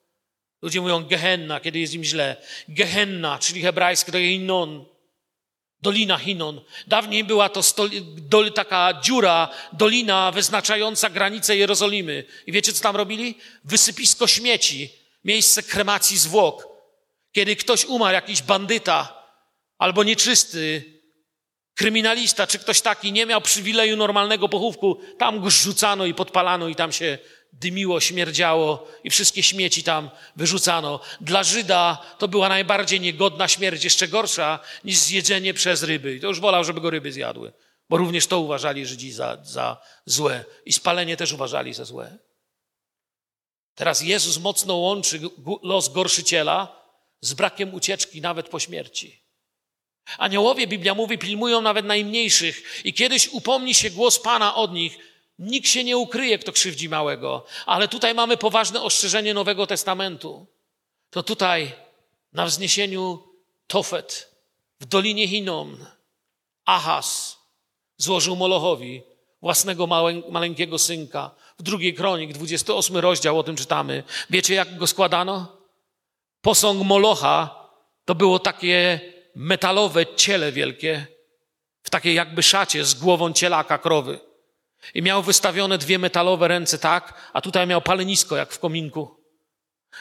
Ludzie 0.62 0.80
mówią 0.80 1.04
Gehenna, 1.04 1.60
kiedy 1.60 1.78
jest 1.78 1.94
im 1.94 2.04
źle. 2.04 2.36
Gehenna, 2.68 3.38
czyli 3.38 3.62
hebrajskie, 3.62 4.12
Gehinnon. 4.12 4.84
Dolina 5.82 6.18
Hinon. 6.18 6.60
Dawniej 6.86 7.24
była 7.24 7.48
to 7.48 7.62
stoli, 7.62 8.02
taka 8.54 9.00
dziura, 9.02 9.48
dolina 9.72 10.32
wyznaczająca 10.32 11.10
granicę 11.10 11.56
Jerozolimy. 11.56 12.24
I 12.46 12.52
wiecie, 12.52 12.72
co 12.72 12.82
tam 12.82 12.96
robili? 12.96 13.34
Wysypisko 13.64 14.26
śmieci, 14.26 14.90
miejsce 15.24 15.62
kremacji 15.62 16.18
zwłok. 16.18 16.68
Kiedy 17.32 17.56
ktoś 17.56 17.84
umarł, 17.84 18.14
jakiś 18.14 18.42
bandyta 18.42 19.24
albo 19.78 20.04
nieczysty, 20.04 20.84
kryminalista 21.74 22.46
czy 22.46 22.58
ktoś 22.58 22.80
taki 22.80 23.12
nie 23.12 23.26
miał 23.26 23.40
przywileju 23.40 23.96
normalnego 23.96 24.48
pochówku, 24.48 25.00
tam 25.18 25.40
go 25.40 25.50
rzucano 25.50 26.06
i 26.06 26.14
podpalano 26.14 26.68
i 26.68 26.74
tam 26.74 26.92
się 26.92 27.18
dymiło, 27.52 28.00
śmierdziało 28.00 28.88
i 29.04 29.10
wszystkie 29.10 29.42
śmieci 29.42 29.82
tam 29.82 30.10
wyrzucano. 30.36 31.00
Dla 31.20 31.42
Żyda 31.42 31.98
to 32.18 32.28
była 32.28 32.48
najbardziej 32.48 33.00
niegodna 33.00 33.48
śmierć, 33.48 33.84
jeszcze 33.84 34.08
gorsza 34.08 34.58
niż 34.84 34.96
zjedzenie 34.96 35.54
przez 35.54 35.82
ryby. 35.82 36.14
I 36.14 36.20
to 36.20 36.26
już 36.26 36.40
wolał, 36.40 36.64
żeby 36.64 36.80
go 36.80 36.90
ryby 36.90 37.12
zjadły, 37.12 37.52
bo 37.88 37.96
również 37.96 38.26
to 38.26 38.40
uważali 38.40 38.86
Żydzi 38.86 39.12
za, 39.12 39.38
za 39.44 39.76
złe 40.04 40.44
i 40.64 40.72
spalenie 40.72 41.16
też 41.16 41.32
uważali 41.32 41.74
za 41.74 41.84
złe. 41.84 42.18
Teraz 43.74 44.00
Jezus 44.00 44.38
mocno 44.38 44.74
łączy 44.74 45.20
los 45.62 45.92
gorszyciela 45.92 46.80
z 47.20 47.34
brakiem 47.34 47.74
ucieczki 47.74 48.20
nawet 48.20 48.48
po 48.48 48.60
śmierci. 48.60 49.20
Aniołowie, 50.18 50.66
Biblia 50.66 50.94
mówi, 50.94 51.18
pilnują 51.18 51.60
nawet 51.60 51.86
najmniejszych 51.86 52.84
i 52.84 52.94
kiedyś 52.94 53.28
upomni 53.28 53.74
się 53.74 53.90
głos 53.90 54.18
Pana 54.18 54.54
od 54.54 54.72
nich. 54.72 54.98
Nikt 55.40 55.68
się 55.68 55.84
nie 55.84 55.96
ukryje, 55.96 56.38
kto 56.38 56.52
krzywdzi 56.52 56.88
małego. 56.88 57.44
Ale 57.66 57.88
tutaj 57.88 58.14
mamy 58.14 58.36
poważne 58.36 58.82
ostrzeżenie 58.82 59.34
Nowego 59.34 59.66
Testamentu. 59.66 60.46
To 61.10 61.22
tutaj, 61.22 61.72
na 62.32 62.46
wzniesieniu 62.46 63.22
Tofet, 63.66 64.30
w 64.80 64.84
Dolinie 64.84 65.28
Hinnom, 65.28 65.86
Ahaz 66.64 67.38
złożył 67.96 68.36
Molochowi 68.36 69.02
własnego 69.42 69.86
maleńkiego 70.30 70.78
synka. 70.78 71.30
W 71.58 71.62
drugiej 71.62 71.94
kronik, 71.94 72.32
28 72.32 72.96
rozdział, 72.96 73.38
o 73.38 73.42
tym 73.42 73.56
czytamy. 73.56 74.02
Wiecie, 74.30 74.54
jak 74.54 74.76
go 74.76 74.86
składano? 74.86 75.56
Posąg 76.40 76.82
Molocha 76.82 77.64
to 78.04 78.14
było 78.14 78.38
takie 78.38 79.00
metalowe 79.34 80.14
ciele 80.16 80.52
wielkie, 80.52 81.06
w 81.82 81.90
takiej 81.90 82.14
jakby 82.14 82.42
szacie 82.42 82.84
z 82.84 82.94
głową 82.94 83.32
cielaka 83.32 83.78
krowy. 83.78 84.29
I 84.94 85.02
miał 85.02 85.22
wystawione 85.22 85.78
dwie 85.78 85.98
metalowe 85.98 86.48
ręce 86.48 86.78
tak, 86.78 87.30
a 87.32 87.40
tutaj 87.40 87.66
miał 87.66 87.82
palenisko 87.82 88.36
jak 88.36 88.52
w 88.52 88.58
kominku. 88.58 89.24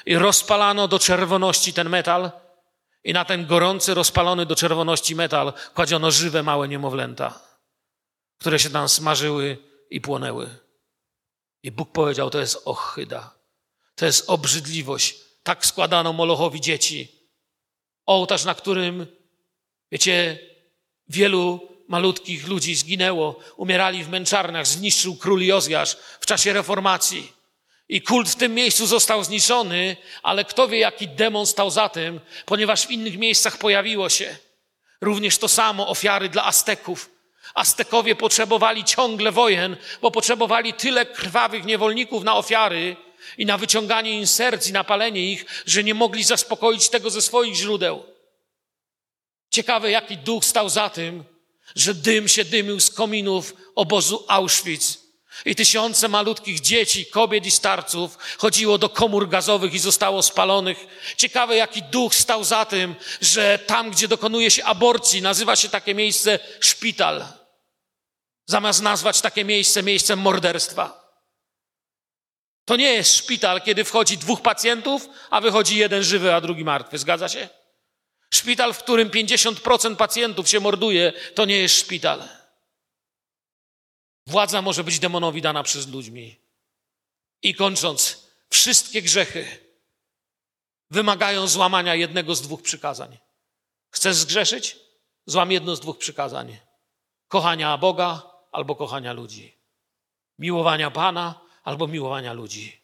I 0.06 0.16
rozpalano 0.16 0.88
do 0.88 1.00
czerwoności 1.00 1.74
ten 1.74 1.90
metal 1.90 2.32
i 3.04 3.14
na 3.14 3.26
ten 3.26 3.46
gorący, 3.46 3.94
rozpalony 3.94 4.46
do 4.46 4.56
czerwoności 4.56 5.16
metal 5.16 5.54
kładziono 5.74 6.12
żywe 6.12 6.44
małe 6.44 6.68
niemowlęta, 6.68 7.42
które 8.40 8.60
się 8.60 8.70
tam 8.70 8.90
smażyły 8.90 9.58
i 9.90 10.02
płonęły. 10.02 10.50
I 11.64 11.72
Bóg 11.72 11.92
powiedział, 11.92 12.30
to 12.30 12.40
jest 12.40 12.62
ochyda, 12.66 13.36
to 13.96 14.06
jest 14.06 14.30
obrzydliwość. 14.30 15.16
Tak 15.44 15.66
składano 15.66 16.14
Molochowi 16.14 16.62
dzieci. 16.62 17.20
Ołtarz, 18.06 18.46
na 18.46 18.56
którym, 18.56 19.08
wiecie, 19.92 20.40
wielu 21.08 21.60
malutkich 21.90 22.48
ludzi 22.48 22.76
zginęło, 22.76 23.40
umierali 23.58 24.04
w 24.04 24.10
męczarniach, 24.10 24.68
zniszczył 24.68 25.16
król 25.16 25.42
Jozjasz 25.42 25.98
w 26.20 26.26
czasie 26.26 26.54
reformacji. 26.54 27.34
I 27.90 28.02
kult 28.02 28.30
w 28.30 28.36
tym 28.36 28.54
miejscu 28.54 28.88
został 28.88 29.24
zniszczony, 29.24 29.98
ale 30.24 30.46
kto 30.46 30.68
wie, 30.68 30.80
jaki 30.80 31.08
demon 31.08 31.46
stał 31.46 31.72
za 31.72 31.90
tym, 31.90 32.20
ponieważ 32.46 32.88
w 32.88 32.92
innych 32.92 33.18
miejscach 33.18 33.58
pojawiło 33.58 34.10
się. 34.10 34.38
Również 35.02 35.38
to 35.38 35.48
samo 35.48 35.88
ofiary 35.88 36.30
dla 36.30 36.46
Azteków. 36.46 37.10
Aztekowie 37.54 38.16
potrzebowali 38.16 38.84
ciągle 38.84 39.32
wojen, 39.32 39.78
bo 40.02 40.12
potrzebowali 40.12 40.74
tyle 40.74 41.06
krwawych 41.06 41.66
niewolników 41.66 42.24
na 42.24 42.36
ofiary 42.36 42.96
i 43.38 43.46
na 43.46 43.58
wyciąganie 43.58 44.20
im 44.20 44.28
serc 44.28 44.68
i 44.68 44.74
napalenie 44.74 45.32
ich, 45.32 45.46
że 45.66 45.84
nie 45.84 45.94
mogli 45.94 46.24
zaspokoić 46.24 46.90
tego 46.90 47.10
ze 47.10 47.22
swoich 47.22 47.56
źródeł. 47.56 48.04
Ciekawe, 49.50 49.92
jaki 49.92 50.18
duch 50.18 50.46
stał 50.46 50.70
za 50.70 50.90
tym, 50.90 51.24
że 51.76 51.94
dym 51.94 52.28
się 52.28 52.46
dymił 52.46 52.80
z 52.80 52.90
kominów 52.90 53.54
obozu 53.76 54.26
Auschwitz 54.28 55.10
i 55.46 55.56
tysiące 55.56 56.08
malutkich 56.08 56.60
dzieci, 56.60 57.06
kobiet 57.06 57.46
i 57.46 57.52
starców 57.52 58.18
chodziło 58.38 58.78
do 58.78 58.90
komór 58.90 59.30
gazowych 59.30 59.74
i 59.74 59.80
zostało 59.80 60.24
spalonych. 60.24 60.88
Ciekawe, 61.18 61.56
jaki 61.56 61.84
duch 61.84 62.16
stał 62.16 62.44
za 62.44 62.66
tym, 62.66 62.96
że 63.22 63.60
tam, 63.60 63.92
gdzie 63.92 64.08
dokonuje 64.08 64.52
się 64.52 64.64
aborcji, 64.64 65.22
nazywa 65.22 65.56
się 65.56 65.70
takie 65.70 65.96
miejsce 65.96 66.40
szpital. 66.60 67.26
Zamiast 68.46 68.82
nazwać 68.82 69.22
takie 69.22 69.46
miejsce 69.46 69.84
miejscem 69.84 70.20
morderstwa. 70.20 71.10
To 72.66 72.76
nie 72.76 72.94
jest 72.94 73.16
szpital, 73.16 73.62
kiedy 73.62 73.84
wchodzi 73.84 74.18
dwóch 74.18 74.42
pacjentów, 74.42 75.10
a 75.30 75.42
wychodzi 75.42 75.78
jeden 75.78 76.04
żywy, 76.04 76.34
a 76.34 76.42
drugi 76.42 76.64
martwy. 76.64 76.98
Zgadza 76.98 77.30
się? 77.30 77.50
Szpital, 78.34 78.74
w 78.74 78.84
którym 78.84 79.10
50% 79.10 79.96
pacjentów 79.96 80.50
się 80.50 80.60
morduje, 80.60 81.14
to 81.36 81.46
nie 81.46 81.58
jest 81.58 81.76
szpital. 81.76 82.30
Władza 84.28 84.62
może 84.62 84.84
być 84.84 85.00
demonowi 85.00 85.42
dana 85.42 85.64
przez 85.64 85.88
ludźmi. 85.88 86.40
I 87.42 87.56
kończąc, 87.56 88.28
wszystkie 88.50 89.02
grzechy 89.02 89.60
wymagają 90.92 91.48
złamania 91.48 91.96
jednego 91.96 92.36
z 92.36 92.42
dwóch 92.42 92.62
przykazań. 92.62 93.18
Chcesz 93.90 94.16
zgrzeszyć? 94.16 94.78
Złam 95.26 95.52
jedno 95.52 95.76
z 95.76 95.80
dwóch 95.80 95.98
przykazań. 95.98 96.58
Kochania 97.28 97.78
Boga 97.78 98.32
albo 98.52 98.76
kochania 98.76 99.14
ludzi. 99.14 99.58
Miłowania 100.40 100.92
Pana 100.92 101.42
albo 101.64 101.88
miłowania 101.88 102.34
ludzi. 102.34 102.82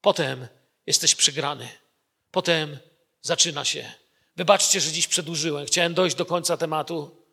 Potem 0.00 0.48
jesteś 0.86 1.14
przegrany. 1.14 1.68
Potem 2.30 2.78
zaczyna 3.22 3.64
się. 3.64 4.05
Wybaczcie, 4.36 4.80
że 4.80 4.92
dziś 4.92 5.06
przedłużyłem. 5.06 5.66
Chciałem 5.66 5.94
dojść 5.94 6.16
do 6.16 6.26
końca 6.26 6.56
tematu. 6.56 7.26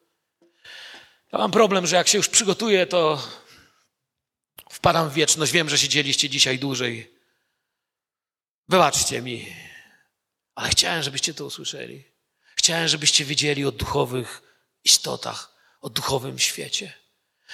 Ja 1.31 1.39
mam 1.39 1.51
problem, 1.51 1.87
że 1.87 1.95
jak 1.95 2.07
się 2.07 2.17
już 2.17 2.29
przygotuję, 2.29 2.87
to 2.87 3.27
wpadam 4.69 5.09
w 5.09 5.13
wieczność. 5.13 5.51
Wiem, 5.51 5.69
że 5.69 5.77
siedzieliście 5.77 6.29
dzisiaj 6.29 6.59
dłużej. 6.59 7.13
Wybaczcie 8.69 9.21
mi, 9.21 9.55
ale 10.55 10.69
chciałem, 10.69 11.03
żebyście 11.03 11.33
to 11.33 11.45
usłyszeli. 11.45 12.03
Chciałem, 12.55 12.87
żebyście 12.87 13.25
wiedzieli 13.25 13.65
o 13.65 13.71
duchowych 13.71 14.41
istotach, 14.83 15.55
o 15.81 15.89
duchowym 15.89 16.39
świecie. 16.39 16.93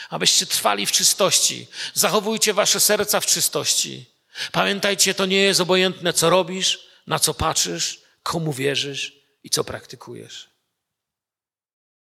Abyście 0.09 0.45
trwali 0.45 0.85
w 0.85 0.91
czystości. 0.91 1.67
Zachowujcie 1.93 2.53
wasze 2.53 2.79
serca 2.79 3.19
w 3.19 3.25
czystości. 3.25 4.05
Pamiętajcie, 4.51 5.13
to 5.13 5.25
nie 5.25 5.37
jest 5.37 5.61
obojętne, 5.61 6.13
co 6.13 6.29
robisz, 6.29 6.79
na 7.07 7.19
co 7.19 7.33
patrzysz, 7.33 8.01
komu 8.23 8.53
wierzysz 8.53 9.18
i 9.43 9.49
co 9.49 9.63
praktykujesz. 9.63 10.49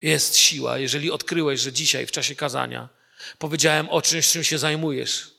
Jest 0.02 0.36
siła, 0.36 0.78
jeżeli 0.78 1.10
odkryłeś, 1.10 1.60
że 1.60 1.72
dzisiaj 1.72 2.06
w 2.06 2.12
czasie 2.12 2.34
kazania 2.34 2.88
powiedziałem 3.38 3.88
o 3.88 4.02
czymś, 4.02 4.28
czym 4.28 4.44
się 4.44 4.58
zajmujesz. 4.58 5.34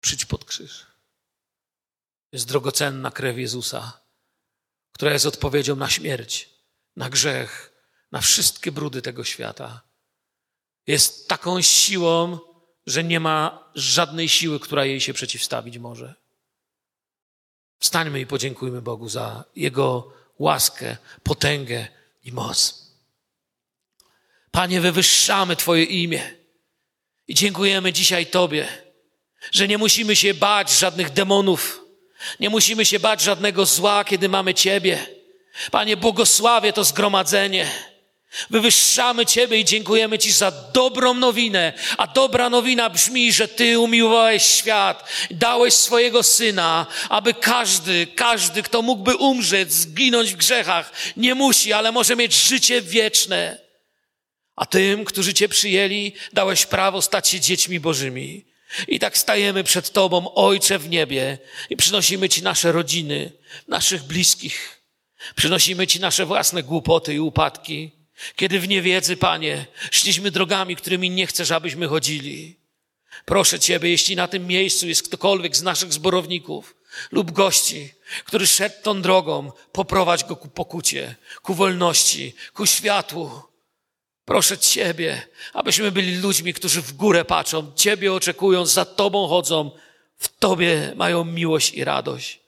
Przyjdź 0.00 0.24
pod 0.24 0.44
krzyż. 0.44 0.86
Jest 2.32 2.48
drogocenna 2.48 3.10
krew 3.10 3.38
Jezusa, 3.38 4.00
która 4.92 5.12
jest 5.12 5.26
odpowiedzią 5.26 5.76
na 5.76 5.88
śmierć, 5.88 6.50
na 6.96 7.10
grzech, 7.10 7.72
na 8.12 8.20
wszystkie 8.20 8.72
brudy 8.72 9.02
tego 9.02 9.24
świata. 9.24 9.82
Jest 10.86 11.28
taką 11.28 11.62
siłą, 11.62 12.38
że 12.86 13.04
nie 13.04 13.20
ma 13.20 13.70
żadnej 13.74 14.28
siły, 14.28 14.60
która 14.60 14.84
jej 14.84 15.00
się 15.00 15.14
przeciwstawić 15.14 15.78
może. 15.78 16.14
Wstańmy 17.78 18.20
i 18.20 18.26
podziękujmy 18.26 18.82
Bogu 18.82 19.08
za 19.08 19.44
Jego 19.56 20.12
łaskę, 20.38 20.96
potęgę 21.22 21.86
i 22.24 22.32
moc. 22.32 22.82
Panie, 24.50 24.80
wywyższamy 24.80 25.56
Twoje 25.56 25.84
imię 25.84 26.34
i 27.28 27.34
dziękujemy 27.34 27.92
dzisiaj 27.92 28.26
Tobie, 28.26 28.68
że 29.52 29.68
nie 29.68 29.78
musimy 29.78 30.16
się 30.16 30.34
bać 30.34 30.70
żadnych 30.70 31.10
demonów, 31.10 31.80
nie 32.40 32.50
musimy 32.50 32.86
się 32.86 33.00
bać 33.00 33.20
żadnego 33.20 33.66
zła, 33.66 34.04
kiedy 34.04 34.28
mamy 34.28 34.54
Ciebie. 34.54 35.06
Panie, 35.70 35.96
błogosławię 35.96 36.72
to 36.72 36.84
zgromadzenie. 36.84 37.91
Wywyższamy 38.50 39.26
Ciebie 39.26 39.58
i 39.58 39.64
dziękujemy 39.64 40.18
Ci 40.18 40.32
za 40.32 40.50
dobrą 40.50 41.14
nowinę. 41.14 41.72
A 41.98 42.06
dobra 42.06 42.50
nowina 42.50 42.90
brzmi, 42.90 43.32
że 43.32 43.48
Ty 43.48 43.78
umiłowałeś 43.78 44.42
świat, 44.42 45.08
dałeś 45.30 45.74
swojego 45.74 46.22
Syna, 46.22 46.86
aby 47.08 47.34
każdy, 47.34 48.06
każdy, 48.06 48.62
kto 48.62 48.82
mógłby 48.82 49.16
umrzeć, 49.16 49.72
zginąć 49.72 50.32
w 50.32 50.36
grzechach, 50.36 50.92
nie 51.16 51.34
musi, 51.34 51.72
ale 51.72 51.92
może 51.92 52.16
mieć 52.16 52.34
życie 52.34 52.82
wieczne. 52.82 53.58
A 54.56 54.66
tym, 54.66 55.04
którzy 55.04 55.34
Cię 55.34 55.48
przyjęli, 55.48 56.12
dałeś 56.32 56.66
prawo 56.66 57.02
stać 57.02 57.28
się 57.28 57.40
dziećmi 57.40 57.80
Bożymi. 57.80 58.44
I 58.88 58.98
tak 58.98 59.18
stajemy 59.18 59.64
przed 59.64 59.90
Tobą, 59.90 60.34
Ojcze 60.34 60.78
w 60.78 60.88
niebie, 60.88 61.38
i 61.70 61.76
przynosimy 61.76 62.28
Ci 62.28 62.42
nasze 62.42 62.72
rodziny, 62.72 63.32
naszych 63.68 64.02
bliskich. 64.02 64.80
Przynosimy 65.34 65.86
Ci 65.86 66.00
nasze 66.00 66.26
własne 66.26 66.62
głupoty 66.62 67.14
i 67.14 67.20
upadki. 67.20 68.01
Kiedy 68.36 68.60
w 68.60 68.68
niewiedzy, 68.68 69.16
Panie, 69.16 69.66
szliśmy 69.90 70.30
drogami, 70.30 70.76
którymi 70.76 71.10
nie 71.10 71.26
chcesz, 71.26 71.50
abyśmy 71.50 71.88
chodzili. 71.88 72.56
Proszę 73.24 73.60
Ciebie, 73.60 73.90
jeśli 73.90 74.16
na 74.16 74.28
tym 74.28 74.46
miejscu 74.46 74.88
jest 74.88 75.02
ktokolwiek 75.02 75.56
z 75.56 75.62
naszych 75.62 75.92
zborowników 75.92 76.74
lub 77.12 77.30
gości, 77.30 77.94
który 78.24 78.46
szedł 78.46 78.74
tą 78.82 79.02
drogą, 79.02 79.52
poprowadź 79.72 80.24
go 80.24 80.36
ku 80.36 80.48
pokucie, 80.48 81.14
ku 81.42 81.54
wolności, 81.54 82.34
ku 82.54 82.66
światłu. 82.66 83.30
Proszę 84.24 84.58
Ciebie, 84.58 85.22
abyśmy 85.52 85.92
byli 85.92 86.16
ludźmi, 86.16 86.54
którzy 86.54 86.82
w 86.82 86.92
górę 86.92 87.24
patrzą, 87.24 87.72
Ciebie 87.76 88.12
oczekują, 88.12 88.66
za 88.66 88.84
Tobą 88.84 89.28
chodzą, 89.28 89.70
w 90.18 90.28
Tobie 90.38 90.92
mają 90.96 91.24
miłość 91.24 91.74
i 91.74 91.84
radość. 91.84 92.40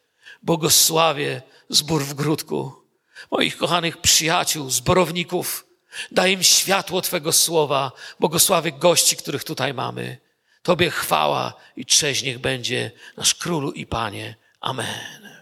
Błogosławię 0.43 1.43
zbór 1.69 2.05
w 2.05 2.15
grudku, 2.15 2.84
moich 3.31 3.57
kochanych 3.57 4.01
przyjaciół, 4.01 4.71
zborowników. 4.71 5.67
Daj 6.11 6.33
im 6.33 6.43
światło 6.43 7.03
Twego 7.03 7.33
słowa. 7.33 7.93
Błogosławy 8.21 8.73
gości, 8.73 9.17
których 9.17 9.45
tutaj 9.45 9.75
mamy. 9.75 10.19
Tobie 10.63 10.91
chwała 10.91 11.55
i 11.77 11.87
cześć 11.87 12.23
niech 12.23 12.39
będzie 12.39 12.91
nasz 13.17 13.35
królu 13.35 13.73
i 13.73 13.87
panie. 13.87 14.35
Amen. 14.61 15.35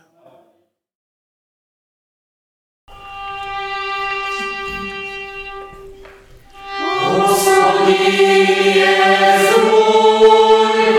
Господи, 7.17 7.93
Иисус, 7.93 9.63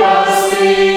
спаси. 0.03 0.92